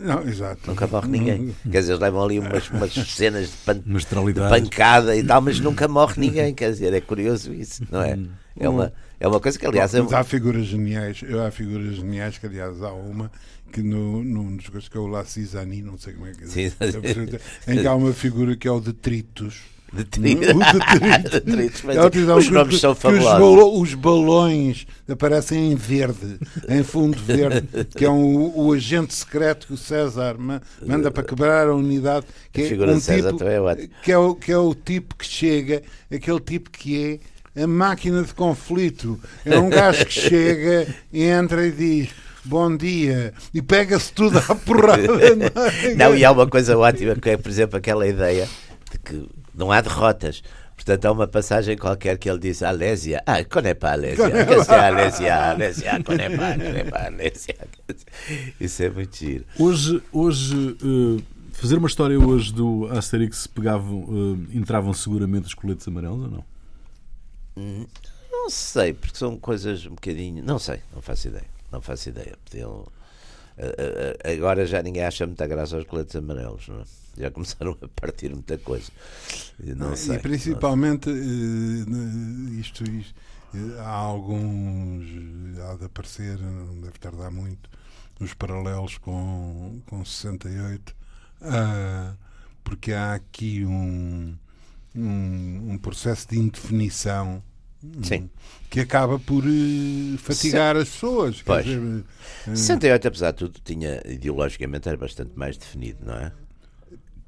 Não, 0.01 0.27
exato. 0.27 0.63
Nunca 0.67 0.87
morre 0.87 1.09
ninguém. 1.09 1.55
Quer 1.71 1.81
dizer, 1.81 1.93
eles 1.93 2.01
levam 2.01 2.25
ali 2.25 2.39
umas, 2.39 2.71
umas 2.71 2.93
cenas 3.15 3.51
de, 3.51 3.57
pan, 3.59 3.79
de, 3.79 4.35
pancada 4.35 5.15
e 5.15 5.23
tal, 5.23 5.41
mas 5.43 5.61
nunca 5.61 5.87
morre 5.87 6.15
ninguém. 6.17 6.55
Quer 6.55 6.71
dizer, 6.71 6.93
é 6.95 7.01
curioso 7.01 7.53
isso, 7.53 7.83
não 7.91 8.03
é? 8.03 8.19
É 8.59 8.69
uma, 8.69 8.93
é 9.19 9.29
uma 9.29 9.39
coisa 9.39 9.59
que, 9.59 9.67
aliás. 9.67 9.93
Mas 9.93 10.13
há 10.13 10.25
figuras 10.25 10.65
geniais, 10.67 11.21
há 11.47 11.51
figuras 11.51 11.97
geniais 11.97 12.39
que, 12.39 12.47
aliás, 12.47 12.83
há 12.83 12.93
uma 12.93 13.31
que 13.71 13.83
no, 13.83 14.25
num 14.25 14.57
dos 14.57 14.69
coisas 14.69 14.89
que 14.89 14.97
é 14.97 15.01
o 15.01 15.07
La 15.07 15.25
Cisani, 15.25 15.83
não 15.83 15.97
sei 15.97 16.15
como 16.15 16.27
é 16.27 16.33
que 16.33 16.45
é. 16.45 16.47
Sim. 16.47 16.73
Em 17.69 17.79
que 17.79 17.87
há 17.87 17.95
uma 17.95 18.13
figura 18.13 18.57
que 18.57 18.67
é 18.67 18.71
o 18.71 18.81
Detritus 18.81 19.63
Detritos. 19.93 20.47
Detritos. 21.33 21.83
Os 22.37 22.49
nomes 22.51 22.81
são 22.81 22.95
fabulosos. 22.95 23.81
Os, 23.81 23.95
balões 23.95 24.87
aparecem 25.09 25.73
em 25.73 25.75
verde, 25.75 26.39
em 26.69 26.83
fundo 26.83 27.19
verde, 27.19 27.67
que 27.97 28.05
é 28.05 28.11
um, 28.11 28.53
o 28.57 28.73
agente 28.73 29.15
secreto 29.15 29.67
que 29.67 29.75
o 29.75 29.77
César 29.77 30.37
manda 30.85 31.11
para 31.11 31.25
quebrar 31.25 31.69
a 31.69 31.75
unidade. 31.75 32.27
Que 32.53 32.63
é 32.63 32.65
um 32.67 33.01
tipo, 33.01 33.45
é 33.45 33.89
que 34.03 34.13
é, 34.13 34.19
o, 34.19 34.35
que 34.35 34.53
é 34.53 34.59
o 34.59 34.75
tipo 34.75 35.17
que 35.17 35.27
chega, 35.27 35.83
aquele 36.13 36.41
tipo 36.41 36.71
que 36.71 37.21
é 37.57 37.63
a 37.63 37.67
máquina 37.67 38.23
de 38.23 38.33
conflito. 38.33 39.19
É 39.45 39.59
um 39.59 39.69
gajo 39.69 40.07
que 40.07 40.13
chega, 40.13 40.87
entra 41.13 41.67
e 41.67 41.73
diz 41.73 42.11
bom 42.45 42.75
dia, 42.75 43.35
e 43.53 43.61
pega-se 43.61 44.13
tudo 44.13 44.39
à 44.39 44.55
porrada. 44.55 45.03
Não, 45.07 45.63
é? 45.63 45.95
não, 45.97 46.17
e 46.17 46.25
há 46.25 46.33
uma 46.33 46.47
coisa 46.47 46.77
ótima, 46.79 47.15
que 47.17 47.31
é, 47.31 47.37
por 47.37 47.51
exemplo, 47.51 47.77
aquela 47.77 48.07
ideia 48.07 48.49
de 48.91 48.99
que 48.99 49.29
não 49.61 49.71
há 49.71 49.81
derrotas. 49.81 50.43
Portanto, 50.75 51.05
há 51.05 51.13
uma 51.13 51.29
passagem 51.29 51.77
qualquer 51.77 52.17
que 52.17 52.29
ele 52.29 52.39
diz 52.39 52.63
Alésia. 52.63 53.23
Ah, 53.27 53.45
conepa 53.45 53.93
Alésia. 53.93 54.31
Que 54.47 54.65
se 54.65 54.75
Alésia, 54.75 55.51
Alésia, 55.51 56.03
conepa, 56.03 56.53
conepa 56.55 56.99
Alésia. 57.07 57.57
Isso 58.59 58.83
é 58.83 58.89
muito 58.89 59.15
giro. 59.15 59.45
Hoje, 59.59 60.03
hoje 60.11 60.57
uh, 60.83 61.23
fazer 61.53 61.77
uma 61.77 61.87
história 61.87 62.19
hoje 62.19 62.55
do 62.55 62.87
Asterix 62.87 63.47
pegavam, 63.47 64.05
uh, 64.05 64.47
entravam 64.55 64.95
seguramente 64.95 65.49
os 65.49 65.55
coletes 65.55 65.87
amarelos 65.87 66.23
ou 66.25 66.31
não? 66.31 66.45
Não 68.33 68.49
sei, 68.49 68.95
porque 68.95 69.19
são 69.19 69.37
coisas 69.37 69.85
um 69.85 69.91
bocadinho. 69.91 70.43
Não 70.43 70.59
sei, 70.59 70.81
não 70.95 71.03
faço 71.03 71.29
ideia. 71.29 71.47
Não 71.71 71.83
faço 71.83 72.09
ideia. 72.09 72.39
Podiam 72.43 72.87
agora 74.25 74.65
já 74.65 74.83
ninguém 74.83 75.05
acha 75.05 75.27
muita 75.27 75.47
graça 75.47 75.77
aos 75.77 75.85
coletes 75.85 76.17
amarelos, 76.17 76.67
não 76.69 76.81
é? 76.81 76.85
Já 77.17 77.31
começaram 77.31 77.77
a 77.83 77.89
partir 77.89 78.31
muita 78.31 78.57
coisa. 78.59 78.91
Não 79.59 79.95
sei, 79.97 80.17
e 80.17 80.19
principalmente 80.19 81.11
uh, 81.11 82.61
isto, 82.61 82.85
isto, 82.85 83.15
há 83.79 83.89
alguns 83.89 85.07
há 85.59 85.77
de 85.77 85.85
aparecer, 85.85 86.39
não 86.39 86.81
deve 86.81 86.99
tardar 86.99 87.31
muito, 87.31 87.69
nos 88.19 88.35
paralelos 88.35 88.99
com, 88.99 89.81
com 89.87 90.05
68, 90.05 90.91
uh, 90.91 90.95
ah, 91.43 92.15
porque 92.63 92.93
há 92.93 93.15
aqui 93.15 93.65
um, 93.65 94.37
um, 94.95 95.73
um 95.73 95.79
processo 95.79 96.29
de 96.29 96.39
indefinição 96.39 97.43
Sim. 98.03 98.29
Que 98.69 98.81
acaba 98.81 99.19
por 99.19 99.43
uh, 99.45 100.19
fatigar 100.19 100.77
Se... 100.77 100.83
as 100.83 100.89
pessoas. 100.91 101.43
Pois. 101.43 101.65
Dizer, 101.65 101.79
uh... 101.79 102.05
68, 102.57 103.09
apesar 103.09 103.31
de 103.33 103.39
tudo, 103.39 103.61
tinha 103.65 104.03
ideologicamente 104.05 104.89
era 104.89 104.99
bastante 104.99 105.33
mais 105.35 105.57
definido, 105.57 106.05
não 106.05 106.15
é? 106.15 106.33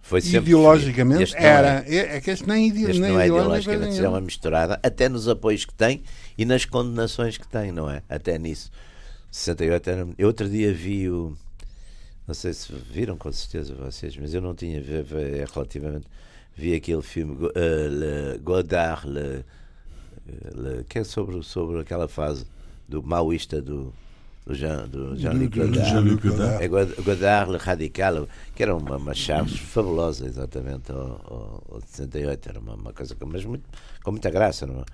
Foi 0.03 0.19
ideologicamente 0.19 1.33
era. 1.37 1.85
É, 1.87 2.17
é, 2.17 2.21
que 2.21 2.33
este 2.33 2.47
nem, 2.47 2.67
ide... 2.67 2.83
este 2.83 3.01
nem 3.01 3.13
não 3.13 3.21
é 3.21 3.27
ideologicamente, 3.27 4.01
é 4.01 4.09
uma 4.09 4.21
misturada, 4.21 4.79
até 4.83 5.09
nos 5.09 5.29
apoios 5.29 5.65
que 5.65 5.73
tem 5.73 6.03
e 6.37 6.45
nas 6.45 6.65
condenações 6.65 7.39
que 7.39 7.47
tem, 7.47 7.71
não 7.71 7.89
é? 7.89 8.03
Até 8.09 8.37
nisso. 8.37 8.71
68 9.31 9.91
era. 9.91 10.09
Eu 10.19 10.27
outro 10.27 10.49
dia 10.49 10.75
vi 10.75 11.09
o. 11.09 11.37
Não 12.27 12.35
sei 12.35 12.53
se 12.53 12.73
viram 12.73 13.17
com 13.17 13.31
certeza 13.33 13.75
vocês, 13.75 14.17
mas 14.17 14.35
eu 14.35 14.41
não 14.41 14.55
tinha 14.55 14.81
visto 14.81 15.17
é 15.17 15.47
relativamente. 15.53 16.07
Vi 16.55 16.75
aquele 16.75 17.01
filme 17.01 17.47
uh, 17.47 17.51
Le 17.89 18.39
Godard, 18.39 19.09
Le, 19.09 19.45
Le, 20.55 20.85
que 20.85 20.99
é 20.99 21.05
sobre, 21.05 21.43
sobre 21.43 21.81
aquela 21.81 22.09
fase 22.09 22.45
do 22.87 23.03
maoísta 23.03 23.63
do, 23.63 23.95
do 24.45 24.55
Jean-Luc 24.55 25.55
Jean 25.55 25.69
Godard. 25.69 26.17
Godard. 26.17 26.65
É 26.65 26.69
Godard, 26.69 27.53
Le 27.53 27.59
Radical, 27.59 28.29
que 28.55 28.63
era 28.63 28.75
uma, 28.75 28.97
uma 28.97 29.15
chave 29.15 29.57
fabulosa, 29.57 30.27
exatamente, 30.27 30.91
ao, 30.91 30.99
ao, 30.99 31.75
ao 31.75 31.81
68. 31.81 32.49
Era 32.49 32.59
uma, 32.59 32.75
uma 32.75 32.93
coisa 32.93 33.17
mas 33.25 33.45
muito, 33.45 33.65
com 34.03 34.11
muita 34.11 34.31
graça, 34.31 34.67
não 34.67 34.81
é? 34.81 34.85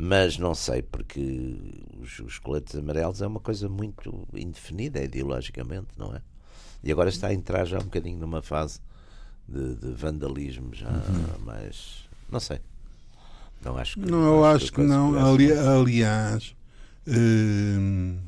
mas 0.00 0.38
não 0.38 0.54
sei, 0.54 0.80
porque 0.80 1.56
os, 2.00 2.20
os, 2.20 2.38
coletes 2.38 2.76
amarelos 2.76 3.20
é 3.20 3.26
uma 3.26 3.40
coisa 3.40 3.68
muito 3.68 4.28
indefinida 4.32 5.02
ideologicamente, 5.02 5.88
não 5.96 6.14
é? 6.14 6.22
E 6.84 6.92
agora 6.92 7.08
está 7.08 7.28
a 7.28 7.34
entrar 7.34 7.64
já 7.64 7.78
um 7.78 7.84
bocadinho 7.84 8.16
numa 8.16 8.40
fase 8.40 8.80
de, 9.48 9.74
de 9.74 9.90
vandalismo, 9.92 10.72
já 10.72 10.88
uhum. 10.88 11.44
mais. 11.44 12.08
Não 12.30 12.38
sei. 12.38 12.60
Não 13.64 13.76
acho 13.76 13.98
que. 13.98 14.08
Não, 14.08 14.24
eu 14.24 14.44
acho, 14.44 14.66
que, 14.66 14.80
que 14.80 14.82
não. 14.82 15.18
Ali, 15.18 15.52
aliás, 15.52 16.54
hum, 17.04 18.18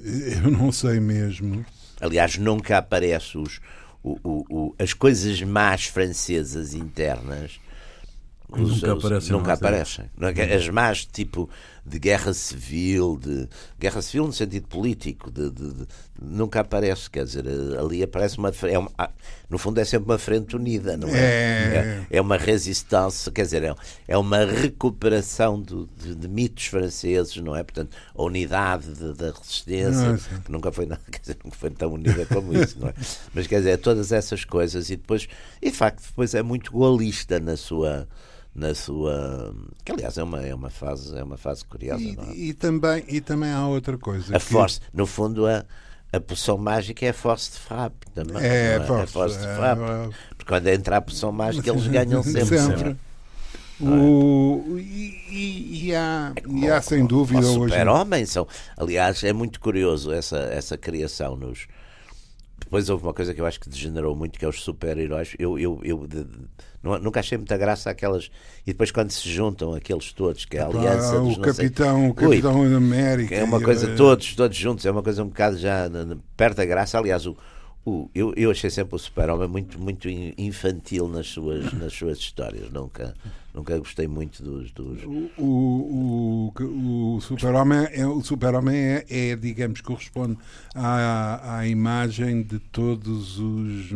eu 0.44 0.50
não 0.50 0.70
sei 0.72 1.00
mesmo. 1.00 1.64
Aliás, 2.00 2.36
nunca 2.36 2.78
aparece 2.78 3.38
os, 3.38 3.60
o, 4.02 4.18
o, 4.22 4.44
o, 4.50 4.74
as 4.78 4.92
coisas 4.92 5.40
más 5.42 5.86
francesas 5.86 6.74
internas 6.74 7.58
os, 8.48 8.80
nunca 9.30 9.54
aparecem. 9.54 10.10
Nunca 10.16 10.32
aparecem. 10.32 10.56
As 10.56 10.68
más, 10.68 11.04
tipo 11.04 11.50
de 11.86 12.00
guerra 12.00 12.34
civil, 12.34 13.16
de 13.16 13.48
guerra 13.78 14.02
civil 14.02 14.26
no 14.26 14.32
sentido 14.32 14.66
político, 14.66 15.30
de, 15.30 15.50
de, 15.50 15.72
de 15.72 15.86
nunca 16.20 16.60
aparece. 16.60 17.08
Quer 17.08 17.24
dizer, 17.24 17.44
ali 17.78 18.02
aparece 18.02 18.38
uma, 18.38 18.52
é 18.62 18.78
uma, 18.78 18.90
No 19.48 19.56
fundo, 19.56 19.78
é 19.78 19.84
sempre 19.84 20.10
uma 20.10 20.18
frente 20.18 20.56
unida, 20.56 20.96
não 20.96 21.08
é? 21.08 21.20
É, 21.20 22.06
é, 22.10 22.16
é 22.16 22.20
uma 22.20 22.36
resistência, 22.36 23.30
quer 23.30 23.42
dizer, 23.42 23.62
é, 23.62 23.74
é 24.08 24.18
uma 24.18 24.44
recuperação 24.44 25.60
do, 25.60 25.88
de, 25.96 26.16
de, 26.16 26.28
mitos 26.28 26.66
franceses, 26.66 27.36
não 27.36 27.54
é? 27.54 27.62
Portanto, 27.62 27.96
a 28.12 28.22
unidade 28.22 28.88
da 29.14 29.30
resistência, 29.30 30.12
Nossa. 30.12 30.40
que 30.40 30.50
nunca 30.50 30.72
foi, 30.72 30.86
quer 31.12 31.20
dizer, 31.20 31.36
nunca 31.44 31.56
foi 31.56 31.70
tão 31.70 31.92
unida 31.92 32.26
como 32.26 32.52
isso, 32.52 32.80
não 32.80 32.88
é? 32.88 32.94
Mas 33.32 33.46
quer 33.46 33.58
dizer, 33.58 33.78
todas 33.78 34.10
essas 34.10 34.44
coisas 34.44 34.90
e 34.90 34.96
depois, 34.96 35.28
e 35.62 35.70
de 35.70 35.76
facto, 35.76 36.02
depois 36.04 36.34
é 36.34 36.42
muito 36.42 36.72
golista 36.72 37.38
na 37.38 37.56
sua 37.56 38.08
na 38.56 38.74
sua 38.74 39.54
que 39.84 39.92
aliás 39.92 40.16
é 40.16 40.22
uma 40.22 40.40
é 40.40 40.54
uma 40.54 40.70
fase 40.70 41.16
é 41.16 41.22
uma 41.22 41.36
fase 41.36 41.64
curiosa 41.64 42.02
e, 42.02 42.18
é? 42.18 42.34
e 42.34 42.54
também 42.54 43.04
e 43.06 43.20
também 43.20 43.50
há 43.52 43.66
outra 43.68 43.98
coisa 43.98 44.34
a 44.34 44.40
que... 44.40 44.46
force 44.46 44.80
no 44.94 45.06
fundo 45.06 45.46
a 45.46 45.64
a 46.12 46.20
poção 46.20 46.56
mágica 46.56 47.04
é 47.04 47.10
a 47.10 47.14
force 47.14 47.52
de 47.52 47.58
frappe 47.58 48.06
também 48.14 48.42
é, 48.42 48.76
é? 48.76 48.80
Force, 48.80 49.02
a 49.02 49.06
force 49.06 49.38
de 49.38 49.44
frappe 49.44 49.82
é, 49.82 50.08
porque 50.30 50.48
quando 50.48 50.66
entra 50.68 50.96
a 50.96 51.00
poção 51.02 51.30
mágica 51.30 51.68
eles 51.68 51.86
ganham 51.88 52.22
sempre, 52.22 52.58
sempre. 52.58 52.90
É? 52.90 52.96
O, 53.78 54.78
e, 54.78 55.88
e, 55.88 55.94
há, 55.94 56.32
é 56.34 56.42
e 56.48 56.70
há 56.70 56.80
sem 56.80 57.04
dúvida 57.04 57.40
hoje 57.40 57.74
super 57.74 57.88
homem 57.88 58.24
são 58.24 58.48
aliás 58.74 59.22
é 59.22 59.34
muito 59.34 59.60
curioso 59.60 60.10
essa 60.10 60.38
essa 60.38 60.78
criação 60.78 61.36
nos 61.36 61.68
depois 62.66 62.90
houve 62.90 63.04
uma 63.04 63.14
coisa 63.14 63.32
que 63.32 63.40
eu 63.40 63.46
acho 63.46 63.60
que 63.60 63.68
degenerou 63.68 64.16
muito, 64.16 64.36
que 64.40 64.44
é 64.44 64.48
os 64.48 64.60
super-heróis. 64.60 65.36
Eu, 65.38 65.56
eu, 65.56 65.80
eu 65.84 66.04
de, 66.04 66.24
de, 66.24 66.38
nunca 66.82 67.20
achei 67.20 67.38
muita 67.38 67.56
graça 67.56 67.88
aquelas. 67.88 68.28
E 68.66 68.72
depois 68.72 68.90
quando 68.90 69.12
se 69.12 69.28
juntam 69.28 69.72
aqueles 69.72 70.12
todos, 70.12 70.44
que 70.44 70.56
é 70.56 70.62
a 70.62 70.66
aliança. 70.66 71.14
Ah, 71.14 71.22
o 71.22 71.38
Capitão, 71.38 72.00
sei, 72.00 72.10
o 72.10 72.14
Capitão 72.14 72.60
Ui, 72.62 72.74
América. 72.74 73.36
É 73.36 73.44
uma 73.44 73.60
coisa, 73.60 73.94
todos, 73.94 74.34
todos 74.34 74.56
juntos, 74.56 74.84
é 74.84 74.90
uma 74.90 75.02
coisa 75.02 75.22
um 75.22 75.28
bocado 75.28 75.56
já 75.56 75.88
perto 76.36 76.56
da 76.56 76.64
graça. 76.64 76.98
Aliás, 76.98 77.24
o, 77.24 77.36
o, 77.86 78.10
eu, 78.12 78.34
eu 78.36 78.50
achei 78.50 78.68
sempre 78.68 78.96
o 78.96 78.98
Super-Homem 78.98 79.46
muito, 79.46 79.78
muito 79.80 80.08
infantil 80.36 81.08
nas 81.08 81.28
suas, 81.28 81.70
nas 81.78 81.92
suas 81.92 82.18
histórias. 82.18 82.68
Nunca, 82.72 83.14
nunca 83.54 83.78
gostei 83.78 84.08
muito 84.08 84.42
dos. 84.42 84.72
dos... 84.72 85.04
O, 85.04 85.30
o, 85.38 86.52
o, 86.58 87.16
o 87.16 87.20
Super-Homem 87.20 87.86
é, 87.92 88.04
o 88.04 88.20
super 88.22 88.54
é, 88.72 89.04
é, 89.08 89.36
digamos, 89.36 89.80
corresponde 89.80 90.36
à, 90.74 91.58
à 91.58 91.68
imagem 91.68 92.42
de 92.42 92.58
todos 92.58 93.38
os. 93.38 93.92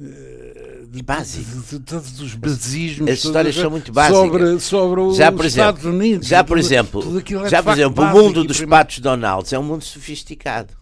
Eh, 0.00 0.84
de, 0.90 1.02
básico. 1.02 1.62
De, 1.62 1.78
de, 1.78 1.80
todos 1.80 2.20
os 2.20 2.34
basismos. 2.34 3.10
As 3.10 3.24
histórias 3.24 3.54
são 3.54 3.70
muito 3.70 3.90
básicas. 3.90 4.20
Sobre, 4.20 4.60
sobre 4.60 5.00
os 5.00 5.16
já, 5.16 5.32
por 5.32 5.46
exemplo, 5.46 5.70
Estados 5.70 5.84
Unidos. 5.86 6.28
Já, 6.28 6.44
por 6.44 6.58
exemplo, 6.58 7.02
é 7.46 7.48
já, 7.48 7.62
por 7.62 7.72
exemplo 7.72 8.04
o 8.04 8.06
mundo 8.06 8.44
dos 8.44 8.62
patos 8.66 8.98
Donalds 8.98 9.50
é 9.52 9.58
um 9.58 9.62
mundo 9.62 9.82
sofisticado 9.82 10.77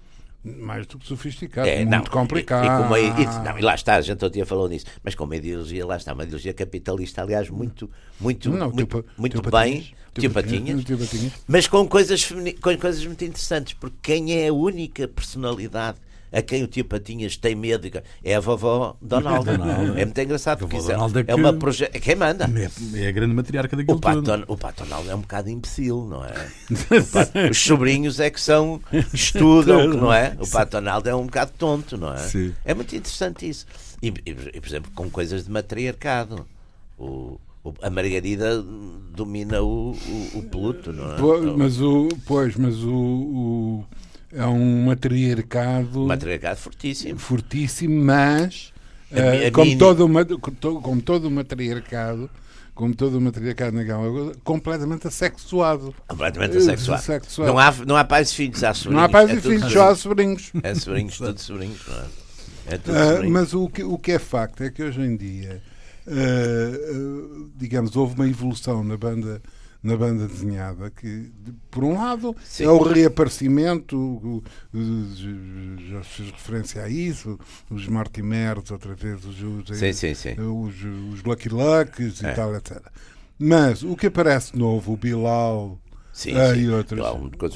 mais 0.46 0.86
do 0.86 0.98
que 0.98 1.06
sofisticado, 1.06 1.68
é, 1.68 1.84
muito 1.84 1.90
não, 1.90 2.04
complicado. 2.04 2.64
E, 2.64 2.66
e, 2.66 2.86
uma, 2.86 3.00
e, 3.00 3.44
não, 3.44 3.58
e, 3.58 3.62
lá 3.62 3.74
está, 3.74 3.96
a 3.96 4.00
gente 4.00 4.12
outro 4.12 4.30
dia 4.30 4.46
falou 4.46 4.68
nisso, 4.68 4.86
mas 5.02 5.14
com 5.14 5.24
uma 5.24 5.36
ideologia, 5.36 5.84
lá 5.84 5.96
está, 5.96 6.12
uma 6.12 6.22
ideologia 6.22 6.54
capitalista, 6.54 7.22
aliás, 7.22 7.50
muito, 7.50 7.90
muito, 8.20 8.50
não, 8.50 8.70
muito, 8.70 8.76
tipo, 8.76 9.04
muito 9.18 9.36
tipo 9.38 9.50
bem, 9.50 9.92
tipo 10.20 10.34
patinhas, 10.34 10.84
tipo 10.84 11.02
mas 11.46 11.66
com 11.66 11.86
coisas, 11.86 12.28
com 12.60 12.76
coisas 12.78 13.04
muito 13.04 13.24
interessantes, 13.24 13.74
porque 13.74 13.96
quem 14.02 14.34
é 14.34 14.48
a 14.48 14.52
única 14.52 15.06
personalidade 15.08 15.98
a 16.32 16.42
quem 16.42 16.62
o 16.62 16.66
tio 16.66 16.84
Patinhas 16.84 17.36
tem 17.36 17.54
medo 17.54 17.88
é 18.22 18.34
a 18.34 18.40
vovó 18.40 18.96
Donaldo. 19.00 19.50
é 19.96 20.04
muito 20.04 20.20
engraçado 20.20 20.58
porque 20.58 20.76
isso 20.76 20.90
é, 20.90 20.94
é, 20.94 21.24
que... 21.24 21.30
é 21.30 21.34
uma 21.34 21.52
proje... 21.52 21.84
é 21.84 21.98
quem 21.98 22.14
manda. 22.14 22.50
É, 22.94 23.04
é, 23.04 23.08
a 23.08 23.12
grande 23.12 23.34
matriarca 23.34 23.76
o 23.88 23.98
Pato. 23.98 24.44
O 24.48 24.56
Pato 24.56 24.84
Donaldo 24.84 25.10
é 25.10 25.14
um 25.14 25.20
bocado 25.20 25.48
imbecil, 25.48 26.04
não 26.04 26.24
é? 26.24 26.34
Pato... 27.12 27.38
os 27.50 27.58
sobrinhos 27.58 28.20
é 28.20 28.30
que 28.30 28.40
são 28.40 28.80
estudam, 29.12 29.88
não 29.94 30.12
é? 30.12 30.36
O 30.38 30.46
Pato 30.46 30.72
Donaldo 30.72 31.08
é 31.08 31.14
um 31.14 31.26
bocado 31.26 31.52
tonto, 31.56 31.96
não 31.96 32.12
é? 32.12 32.18
Sim. 32.18 32.54
É 32.64 32.74
muito 32.74 32.94
interessante 32.94 33.48
isso. 33.48 33.66
E, 34.02 34.08
e, 34.26 34.60
por 34.60 34.68
exemplo, 34.68 34.92
com 34.94 35.08
coisas 35.08 35.44
de 35.44 35.50
matriarcado. 35.50 36.46
O, 36.98 37.38
a 37.82 37.90
Margarida 37.90 38.62
domina 38.62 39.62
o, 39.62 39.92
o, 39.92 40.38
o 40.38 40.42
Pluto, 40.42 40.92
não 40.92 41.14
é? 41.14 41.16
Pois, 41.18 41.56
mas 41.56 41.80
o, 41.80 42.08
pois, 42.26 42.56
mas 42.56 42.76
o, 42.82 42.92
o 42.92 43.84
é 44.32 44.44
um 44.44 44.84
matriarcado. 44.84 46.06
Matriarcado 46.06 46.58
fortíssimo. 46.58 47.18
Fortíssimo, 47.18 48.04
mas. 48.04 48.72
Uh, 49.10 49.50
como, 49.52 49.66
mini... 49.66 49.78
todo, 49.78 50.80
como 50.82 51.00
todo 51.00 51.28
o 51.28 51.30
matriarcado, 51.30 52.28
como 52.74 52.94
todo 52.94 53.16
o 53.16 53.20
matriarcado 53.20 53.76
naquela 53.76 54.34
completamente 54.44 55.06
assexuado. 55.06 55.94
Completamente 56.08 56.56
assexuado. 56.56 57.00
assexuado. 57.00 57.52
Não, 57.52 57.58
há, 57.58 57.72
não 57.86 57.96
há 57.96 58.04
pais 58.04 58.30
e 58.30 58.34
filhos, 58.34 58.64
há 58.64 58.74
sobrinhos. 58.74 58.96
Não 58.96 59.04
há 59.04 59.08
pais 59.08 59.30
é 59.30 59.34
e 59.34 59.40
filhos, 59.40 59.72
só 59.72 59.88
há 59.90 59.96
sobrinhos. 59.96 60.52
É 60.62 60.74
sobrinhos, 60.74 61.18
todos 61.18 61.42
sobrinhos, 61.42 61.80
não 61.86 61.96
é? 61.96 62.74
é 62.74 62.78
tudo 62.78 62.98
uh, 62.98 63.30
mas 63.30 63.54
o 63.54 63.68
que, 63.68 63.84
o 63.84 63.96
que 63.96 64.12
é 64.12 64.18
facto 64.18 64.64
é 64.64 64.70
que 64.70 64.82
hoje 64.82 65.00
em 65.00 65.16
dia, 65.16 65.62
uh, 66.06 67.50
digamos, 67.56 67.96
houve 67.96 68.14
uma 68.14 68.28
evolução 68.28 68.82
na 68.84 68.96
banda 68.96 69.40
na 69.82 69.96
banda 69.96 70.26
desenhada, 70.26 70.90
que 70.90 71.30
por 71.70 71.84
um 71.84 71.94
lado 71.94 72.34
Sim. 72.42 72.64
é 72.64 72.68
o 72.68 72.82
reaparecimento, 72.82 74.42
já 75.90 76.02
fiz 76.02 76.32
referência 76.32 76.82
a 76.82 76.88
isso, 76.88 77.38
os 77.70 77.86
Martimers, 77.86 78.72
outra 78.72 78.94
vez 78.96 79.24
os, 79.24 79.40
os, 79.40 79.78
sim, 79.78 79.92
sim, 79.92 80.12
sim. 80.12 80.34
os, 80.40 80.74
os 81.12 81.22
Lucky 81.22 81.48
Lucks 81.48 82.20
e 82.20 82.26
é. 82.26 82.32
tal, 82.32 82.56
etc. 82.56 82.80
Mas 83.38 83.84
o 83.84 83.94
que 83.94 84.08
aparece 84.08 84.58
novo, 84.58 84.92
o 84.92 84.96
Bilal 84.96 85.78
sim, 86.12 86.34
uh, 86.34 86.56
e 86.56 86.68
outros. 86.68 86.98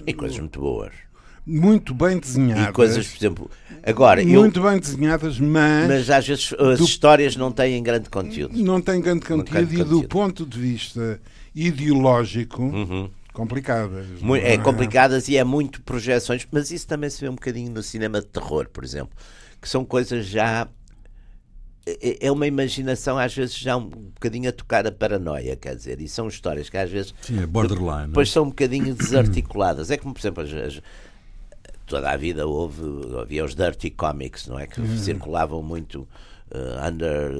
e 0.07 0.15
coisas 0.15 0.39
muito 0.39 0.61
boas 0.61 1.10
muito 1.47 1.95
bem 1.95 2.19
desenhadas. 2.19 2.69
E 2.69 2.73
coisas, 2.73 3.07
por 3.09 3.17
exemplo, 3.17 3.51
agora 3.83 4.25
muito 4.25 4.61
eu, 4.61 4.71
bem 4.71 4.79
desenhadas, 4.79 5.39
mas 5.39 5.89
mas 5.89 6.11
às 6.11 6.27
vezes 6.27 6.55
as 6.59 6.79
do, 6.79 6.85
histórias 6.85 7.37
não 7.37 7.51
têm 7.51 7.83
grande 7.83 8.09
conteúdo. 8.09 8.57
Não 8.57 8.81
têm 8.81 9.01
grande 9.01 9.27
conteúdo 9.27 9.73
e 9.73 9.79
conteúdo. 9.79 10.01
do 10.03 10.09
ponto 10.09 10.47
de 10.47 10.59
vista 10.59 11.21
ideológico 11.55 12.63
uhum. 12.63 13.11
complicadas. 13.33 14.07
É, 14.43 14.55
é 14.55 14.59
complicadas 14.59 15.29
e 15.29 15.37
é 15.37 15.45
muito 15.45 15.83
projeções, 15.83 16.47
mas 16.51 16.71
isso 16.71 16.87
também 16.87 17.11
se 17.11 17.21
vê 17.21 17.29
um 17.29 17.35
bocadinho 17.35 17.71
no 17.73 17.83
cinema 17.83 18.21
de 18.21 18.27
terror, 18.27 18.69
por 18.69 18.85
exemplo, 18.85 19.17
que 19.61 19.69
são 19.69 19.85
coisas 19.85 20.27
já 20.27 20.69
é, 21.87 22.11
é, 22.11 22.27
é 22.27 22.33
uma 22.33 22.47
imaginação 22.47 23.19
às 23.19 23.35
vezes 23.35 23.57
já 23.57 23.77
um 23.77 23.89
bocadinho 23.89 24.49
a 24.49 24.53
tocar 24.53 24.87
a 24.87 24.93
paranoia, 24.93 25.57
quer 25.57 25.75
dizer, 25.75 26.01
e 26.01 26.09
são 26.09 26.29
histórias 26.29 26.69
que 26.69 26.77
às 26.77 26.91
vezes 26.91 27.15
Sim, 27.23 27.43
é 27.43 27.47
borderline, 27.47 28.09
depois 28.09 28.29
é? 28.29 28.33
são 28.33 28.45
um 28.45 28.49
bocadinho 28.49 28.95
desarticuladas. 28.95 29.91
É 29.91 29.97
como, 29.97 30.15
por 30.15 30.21
exemplo, 30.21 30.43
as, 30.43 30.53
as, 30.53 30.83
toda 31.91 32.09
a 32.09 32.17
vida 32.17 32.47
houve 32.47 32.83
havia 33.21 33.45
os 33.45 33.55
dirty 33.55 33.91
comics, 33.91 34.47
não 34.47 34.59
é 34.59 34.67
que 34.67 34.81
uhum. 34.81 34.97
circulavam 34.97 35.61
muito 35.61 36.09
uh, 36.53 36.89
under, 36.89 37.33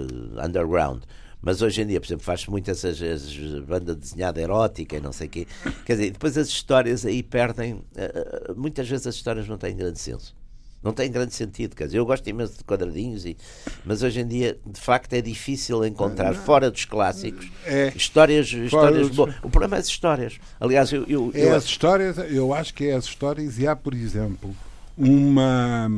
underground. 0.45 1.03
Mas 1.41 1.63
hoje 1.63 1.81
em 1.81 1.87
dia, 1.87 2.01
por 2.01 2.07
exemplo, 2.07 2.25
faz-se 2.25 2.51
muito 2.51 2.71
essas, 2.71 3.01
essas 3.01 3.35
banda 3.61 3.95
desenhada 3.95 4.41
erótica 4.41 4.97
e 4.97 5.01
não 5.01 5.13
sei 5.13 5.29
o 5.29 5.31
quê. 5.31 5.47
Quer 5.87 5.95
dizer, 5.95 6.11
depois 6.11 6.37
as 6.37 6.49
histórias 6.49 7.07
aí 7.07 7.23
perdem. 7.23 7.75
Uh, 7.75 8.55
muitas 8.57 8.87
vezes 8.89 9.07
as 9.07 9.15
histórias 9.15 9.49
não 9.49 9.57
têm 9.57 9.75
grande 9.75 9.99
senso. 9.99 10.37
Não 10.83 10.93
tem 10.93 11.11
grande 11.11 11.35
sentido, 11.35 11.77
quer 11.77 11.87
dizer, 11.87 11.99
eu 11.99 12.07
gosto 12.07 12.27
imenso 12.27 12.57
de 12.57 12.65
quadradinhos, 12.65 13.27
e, 13.27 13.37
mas 13.85 14.03
hoje 14.03 14.21
em 14.21 14.27
dia, 14.27 14.59
de 14.65 14.81
facto, 14.81 15.13
é 15.13 15.21
difícil 15.21 15.85
encontrar, 15.85 16.35
fora 16.35 16.71
dos 16.71 16.87
clássicos, 16.87 17.51
é, 17.67 17.93
histórias, 17.95 18.51
histórias 18.51 19.09
dos... 19.09 19.17
boas. 19.17 19.35
O 19.43 19.51
problema 19.51 19.77
é 19.77 19.81
as 19.81 19.87
histórias. 19.87 20.39
Aliás, 20.59 20.91
eu. 20.91 21.05
eu, 21.07 21.31
é 21.35 21.45
eu... 21.45 21.55
as 21.55 21.65
histórias, 21.65 22.17
eu 22.17 22.55
acho 22.55 22.73
que 22.73 22.87
é 22.87 22.95
as 22.95 23.05
histórias, 23.05 23.59
e 23.59 23.67
há, 23.67 23.77
por 23.77 23.93
exemplo, 23.93 24.57
uma. 24.97 25.91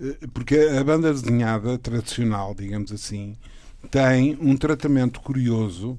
Eh, 0.00 0.26
porque 0.32 0.56
a 0.56 0.82
banda 0.82 1.12
desenhada 1.12 1.76
tradicional, 1.76 2.54
digamos 2.54 2.90
assim, 2.90 3.36
tem 3.90 4.36
um 4.40 4.56
tratamento 4.56 5.20
curioso 5.20 5.98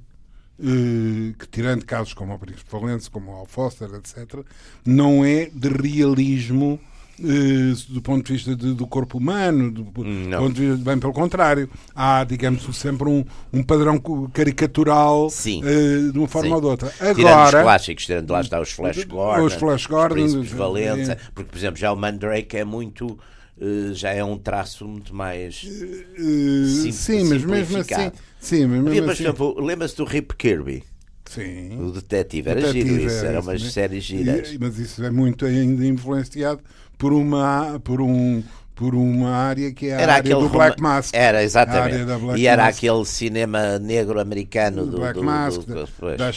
eh, 0.59 1.33
que, 1.37 1.47
tirando 1.47 1.85
casos 1.85 2.13
como 2.13 2.33
o 2.33 2.39
Príncipe 2.39 2.71
Valença, 2.71 3.11
como 3.11 3.31
o 3.31 3.35
Alfoster, 3.35 3.89
etc., 3.93 4.43
não 4.85 5.23
é 5.23 5.45
de 5.45 5.69
realismo 5.69 6.79
do 7.17 8.01
ponto 8.01 8.25
de 8.25 8.33
vista 8.33 8.55
de, 8.55 8.73
do 8.73 8.85
corpo 8.85 9.17
humano, 9.17 9.71
do 9.71 9.85
ponto 9.85 10.53
de 10.53 10.67
vista, 10.67 10.83
bem 10.83 10.99
pelo 10.99 11.13
contrário, 11.13 11.69
há, 11.95 12.23
digamos, 12.23 12.63
sempre 12.75 13.07
um, 13.07 13.23
um 13.53 13.63
padrão 13.63 13.99
caricatural 14.33 15.27
uh, 15.27 16.11
de 16.11 16.17
uma 16.17 16.27
forma 16.27 16.49
Sim. 16.49 16.53
ou 16.55 16.61
de 16.61 16.67
outra. 16.67 16.93
Agora, 16.99 17.15
tirando 17.15 17.45
os 17.45 17.51
clássicos, 17.51 18.05
tirando 18.05 18.31
lá 18.31 18.41
está 18.41 18.59
os 18.59 18.71
Flash 18.71 19.03
Gordon, 19.05 19.45
os, 19.45 19.53
Flash 19.53 19.85
Gordon, 19.85 20.25
os 20.25 20.51
Valença, 20.51 21.13
é. 21.13 21.17
porque, 21.33 21.49
por 21.49 21.57
exemplo, 21.57 21.77
já 21.77 21.91
o 21.91 21.95
Mandrake 21.95 22.57
é 22.57 22.65
muito 22.65 23.17
Uh, 23.57 23.93
já 23.93 24.11
é 24.11 24.21
um 24.21 24.37
traço 24.37 24.85
muito 24.85 25.15
mais 25.15 25.61
sim, 25.61 26.91
sim 26.91 27.23
mas 27.23 27.41
mesmo 27.41 27.77
assim, 27.77 28.11
sim, 28.37 28.65
mas 28.65 28.69
mesmo 28.69 28.89
Havia, 28.89 29.03
por 29.03 29.11
assim... 29.11 29.23
exemplo, 29.23 29.61
lembra-se 29.61 29.95
do 29.95 30.03
Rip 30.03 30.35
Kirby? 30.35 30.83
Sim. 31.25 31.79
O 31.81 31.91
detetive, 31.91 32.49
era 32.49 32.61
detetive 32.61 32.89
giro 32.89 33.05
isso, 33.07 33.25
era, 33.25 33.41
umas 33.41 33.61
né? 33.61 33.69
séries 33.69 34.03
giras. 34.03 34.51
E, 34.51 34.59
mas 34.59 34.77
isso 34.77 35.03
é 35.03 35.09
muito 35.09 35.45
ainda 35.45 35.85
influenciado 35.85 36.61
por 36.97 37.13
uma 37.13 37.79
por 37.83 38.01
um 38.01 38.43
por 38.75 38.93
uma 38.93 39.29
área 39.29 39.71
que 39.71 39.87
é 39.87 39.95
a 39.95 40.01
era 40.01 40.13
área 40.15 40.35
do 40.35 40.49
Black 40.49 40.81
Mask. 40.81 41.13
Era, 41.13 41.41
exatamente. 41.41 41.95
E 42.37 42.45
era 42.45 42.65
Mask. 42.65 42.77
aquele 42.77 43.05
cinema 43.05 43.79
negro 43.79 44.19
americano 44.19 44.85
do, 44.85 44.97
Black 44.97 45.13
do, 45.13 45.23
Mask, 45.23 45.61
do, 45.61 45.85
do, 45.85 46.17
da. 46.17 46.29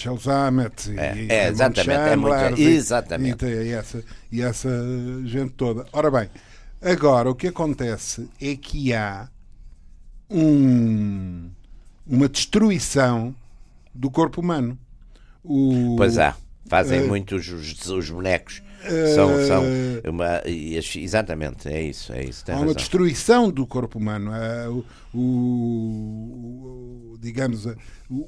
É, 0.97 1.17
e, 1.17 1.33
é, 1.33 1.49
exatamente. 1.49 2.01
É 2.01 2.15
muito, 2.15 2.61
exatamente. 2.61 3.45
E, 3.45 3.49
e, 3.49 3.73
essa, 3.73 4.05
e 4.31 4.41
essa 4.41 4.71
gente 5.25 5.51
toda. 5.55 5.85
Ora 5.93 6.13
bem, 6.13 6.29
Agora, 6.81 7.29
o 7.29 7.35
que 7.35 7.49
acontece 7.49 8.29
é 8.41 8.55
que 8.55 8.95
há 8.95 9.29
um, 10.31 11.51
uma 12.07 12.29
destruição 12.29 13.35
do 13.93 14.11
corpo 14.11 14.41
humano. 14.41 14.79
O, 15.43 15.97
pois 15.97 16.19
há, 16.19 16.37
fazem 16.67 17.03
uh, 17.03 17.09
muito 17.09 17.35
os, 17.35 17.49
os 17.49 18.11
bonecos. 18.11 18.63
São, 19.15 19.47
são 19.47 19.65
uma, 20.09 20.43
exatamente, 20.47 21.69
é 21.69 21.83
isso. 21.83 22.13
É 22.13 22.25
isso 22.25 22.45
há 22.49 22.53
razão. 22.53 22.69
uma 22.69 22.75
destruição 22.75 23.51
do 23.51 23.67
corpo 23.67 23.99
humano. 23.99 24.31
Uh, 24.31 24.85
o, 25.13 25.19
o, 27.13 27.19
digamos, 27.21 27.67
o, 27.67 27.75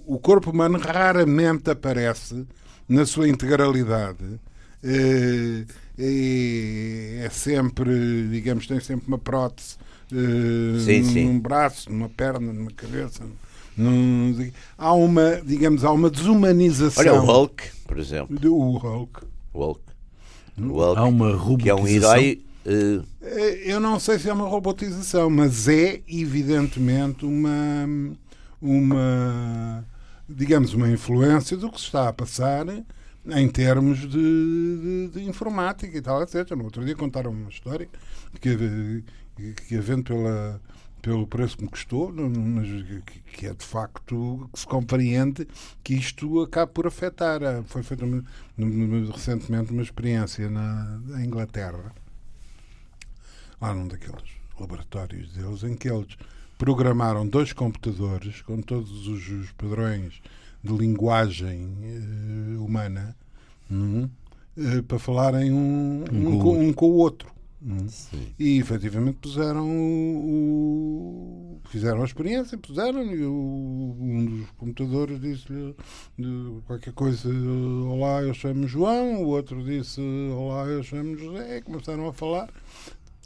o 0.07 0.18
corpo 0.18 0.51
humano 0.51 0.78
raramente 0.78 1.70
aparece 1.70 2.44
na 2.88 3.07
sua 3.07 3.28
integralidade. 3.28 4.40
É, 4.82 5.64
sempre, 7.30 8.28
digamos, 8.28 8.66
tem 8.66 8.80
sempre 8.80 9.07
uma 9.07 9.18
prótese 9.18 9.76
sim, 10.84 11.03
num, 11.03 11.12
sim. 11.12 11.38
braço, 11.38 11.90
numa 11.90 12.09
perna, 12.09 12.53
numa 12.53 12.70
cabeça. 12.70 13.22
Num, 13.76 14.51
há 14.76 14.92
uma, 14.92 15.40
digamos, 15.44 15.84
há 15.84 15.92
uma 15.92 16.11
desumanização. 16.11 17.03
Olha 17.03 17.14
o 17.14 17.24
Hulk, 17.24 17.70
por 17.86 17.98
exemplo. 17.98 18.36
O 18.51 18.76
Hulk. 18.76 19.20
Hulk. 19.55 19.89
Hulk 20.68 20.98
há 20.98 21.04
uma 21.04 21.34
robotização. 21.34 21.58
Que 21.58 21.70
é 21.70 21.74
um 21.74 21.88
herói. 21.88 22.44
Uh... 22.66 23.04
Eu 23.64 23.80
não 23.80 23.98
sei 24.00 24.18
se 24.18 24.28
é 24.28 24.32
uma 24.32 24.48
robotização, 24.48 25.30
mas 25.30 25.68
é 25.68 26.00
evidentemente 26.08 27.24
uma, 27.24 27.88
uma 28.61 29.84
digamos, 30.28 30.74
uma 30.74 30.88
influência 30.88 31.56
do 31.56 31.70
que 31.70 31.78
se 31.78 31.86
está 31.86 32.08
a 32.08 32.12
passar 32.12 32.66
em 33.26 33.48
termos 33.48 34.00
de, 34.00 34.08
de, 34.08 35.08
de, 35.08 35.28
informática 35.28 35.96
e 35.96 36.00
tal, 36.00 36.22
etc. 36.22 36.50
No 36.52 36.64
outro 36.64 36.84
dia 36.84 36.96
contaram 36.96 37.30
uma 37.30 37.50
história 37.50 37.88
que, 38.40 39.04
que 39.66 39.76
havendo 39.76 40.04
pela, 40.04 40.61
pelo 41.03 41.26
preço 41.26 41.57
que 41.57 41.64
me 41.64 41.70
custou, 41.70 42.12
mas 42.12 42.68
que 43.32 43.46
é 43.46 43.55
de 43.55 43.64
facto 43.64 44.48
que 44.53 44.61
se 44.61 44.66
compreende 44.66 45.46
que 45.82 45.94
isto 45.94 46.42
acaba 46.42 46.70
por 46.70 46.86
afetar. 46.86 47.40
Foi 47.66 47.82
feita 47.82 48.05
recentemente 49.12 49.72
uma 49.72 49.82
experiência 49.82 50.48
na, 50.51 51.01
na 51.05 51.24
Inglaterra, 51.24 51.92
lá 53.61 53.74
num 53.74 53.88
daqueles 53.88 54.40
laboratórios 54.59 55.32
deles, 55.32 55.62
em 55.64 55.74
que 55.74 55.88
eles 55.88 56.16
programaram 56.59 57.26
dois 57.26 57.53
computadores 57.55 58.42
com 58.42 58.61
todos 58.61 59.09
os, 59.09 59.28
os 59.28 59.53
padrões 59.53 60.20
de 60.62 60.72
linguagem 60.76 61.66
uh, 61.66 62.62
humana 62.62 63.16
uh, 63.70 64.82
para 64.86 64.98
falarem 64.98 65.51
um, 65.51 66.05
um, 66.12 66.28
um, 66.28 66.38
com, 66.38 66.61
um, 66.61 66.72
com, 66.74 66.86
o 66.86 66.96
outro. 66.96 67.32
Uhum. 67.62 67.86
E 68.38 68.58
efetivamente 68.58 69.18
puseram 69.18 69.68
o, 69.68 71.61
fizeram 71.68 72.00
a 72.00 72.04
experiência, 72.06 72.56
puseram 72.56 73.04
e 73.14 73.22
o, 73.22 73.96
um 74.00 74.24
dos 74.24 74.50
computadores 74.52 75.20
disse-lhe 75.20 75.74
qualquer 76.66 76.94
coisa, 76.94 77.28
olá, 77.86 78.22
eu 78.22 78.32
chamo 78.32 78.66
João, 78.66 79.22
o 79.22 79.28
outro 79.28 79.62
disse, 79.62 80.00
olá, 80.00 80.66
eu 80.68 80.82
chamo 80.82 81.18
José, 81.18 81.61
começaram 81.61 82.08
a 82.08 82.14
falar, 82.14 82.48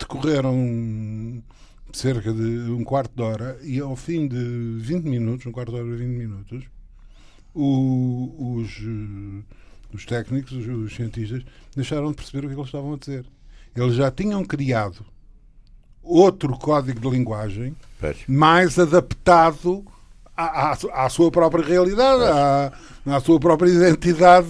decorreram 0.01 1.41
cerca 1.93 2.33
de 2.33 2.71
um 2.71 2.83
quarto 2.83 3.15
de 3.15 3.23
hora 3.23 3.57
e 3.63 3.79
ao 3.79 3.95
fim 3.95 4.27
de 4.27 4.79
20 4.81 5.05
minutos, 5.05 5.47
um 5.47 5.53
quarto 5.53 5.71
de 5.71 5.79
hora 5.79 5.87
e 5.87 5.97
20 5.97 6.09
minutos, 6.09 6.65
o, 7.55 8.57
os, 8.57 8.81
os 9.93 10.05
técnicos, 10.05 10.51
os, 10.51 10.67
os, 10.67 10.95
cientistas, 10.95 11.45
deixaram 11.75 12.11
de 12.11 12.17
perceber 12.17 12.47
o 12.47 12.49
que 12.49 12.55
eles 12.57 12.67
estavam 12.67 12.95
a 12.95 12.97
dizer. 12.97 13.25
Eles 13.77 13.95
já 13.95 14.11
tinham 14.11 14.45
criado 14.45 15.05
outro 16.03 16.57
código 16.59 17.01
de 17.01 17.11
linguagem 17.11 17.75
mais 18.29 18.79
adaptado 18.79 19.85
à, 20.37 20.73
à, 20.73 20.77
à, 21.05 21.09
sua 21.09 21.31
própria 21.31 21.65
realidade, 21.65 22.23
à, 22.25 22.73
à 23.07 23.21
sua 23.21 23.41
própria 23.41 23.71
identidade 23.71 24.49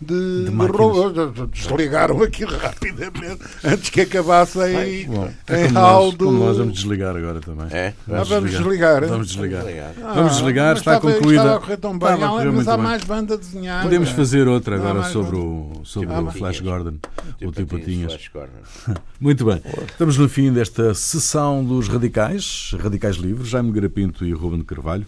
de, 0.00 0.44
de, 0.44 0.50
de 0.50 1.46
Desligaram 1.46 2.22
aquilo 2.22 2.56
rapidamente 2.56 3.40
antes 3.64 3.88
que 3.88 4.02
acabasse 4.02 4.58
em, 4.60 5.06
Bom, 5.06 5.30
é 5.48 5.66
em 5.66 5.68
hall 5.68 6.12
do. 6.12 6.26
Como 6.26 6.38
nós 6.38 6.58
vamos 6.58 6.74
desligar 6.74 7.16
agora 7.16 7.40
também. 7.40 7.66
É? 7.70 7.94
Vamos, 8.06 8.28
vamos 8.28 8.50
desligar. 8.50 9.06
Vamos 9.06 9.28
desligar. 9.28 9.64
Ah, 10.02 10.12
vamos 10.14 10.36
desligar, 10.36 10.76
está 10.76 10.96
estava, 10.96 11.14
concluída. 11.14 11.40
Estava 11.42 11.56
a 11.56 11.60
correr 11.60 11.76
tão 11.78 11.98
bem, 11.98 12.14
estava 12.14 12.52
mas 12.52 12.68
há 12.68 12.76
mais 12.76 13.04
banda 13.04 13.38
desenhada. 13.38 13.82
Podemos 13.84 14.10
fazer 14.10 14.46
outra 14.48 14.76
agora 14.76 15.04
sobre 15.04 15.36
o, 15.36 15.80
sobre 15.84 16.14
o 16.14 16.30
Flash 16.30 16.60
Gordon. 16.60 16.98
O 17.42 17.50
Tio 17.50 17.66
Patinhas. 17.66 18.18
Muito 19.18 19.44
bem. 19.46 19.62
Estamos 19.88 20.18
no 20.18 20.28
fim 20.28 20.52
desta 20.52 20.92
sessão 20.94 21.64
dos 21.64 21.88
Radicais, 21.88 22.74
Radicais 22.78 23.16
Livres, 23.16 23.48
Jaime 23.48 23.72
Garapinto 23.72 24.26
e 24.26 24.32
Ruben 24.32 24.62
Carvalho. 24.62 25.06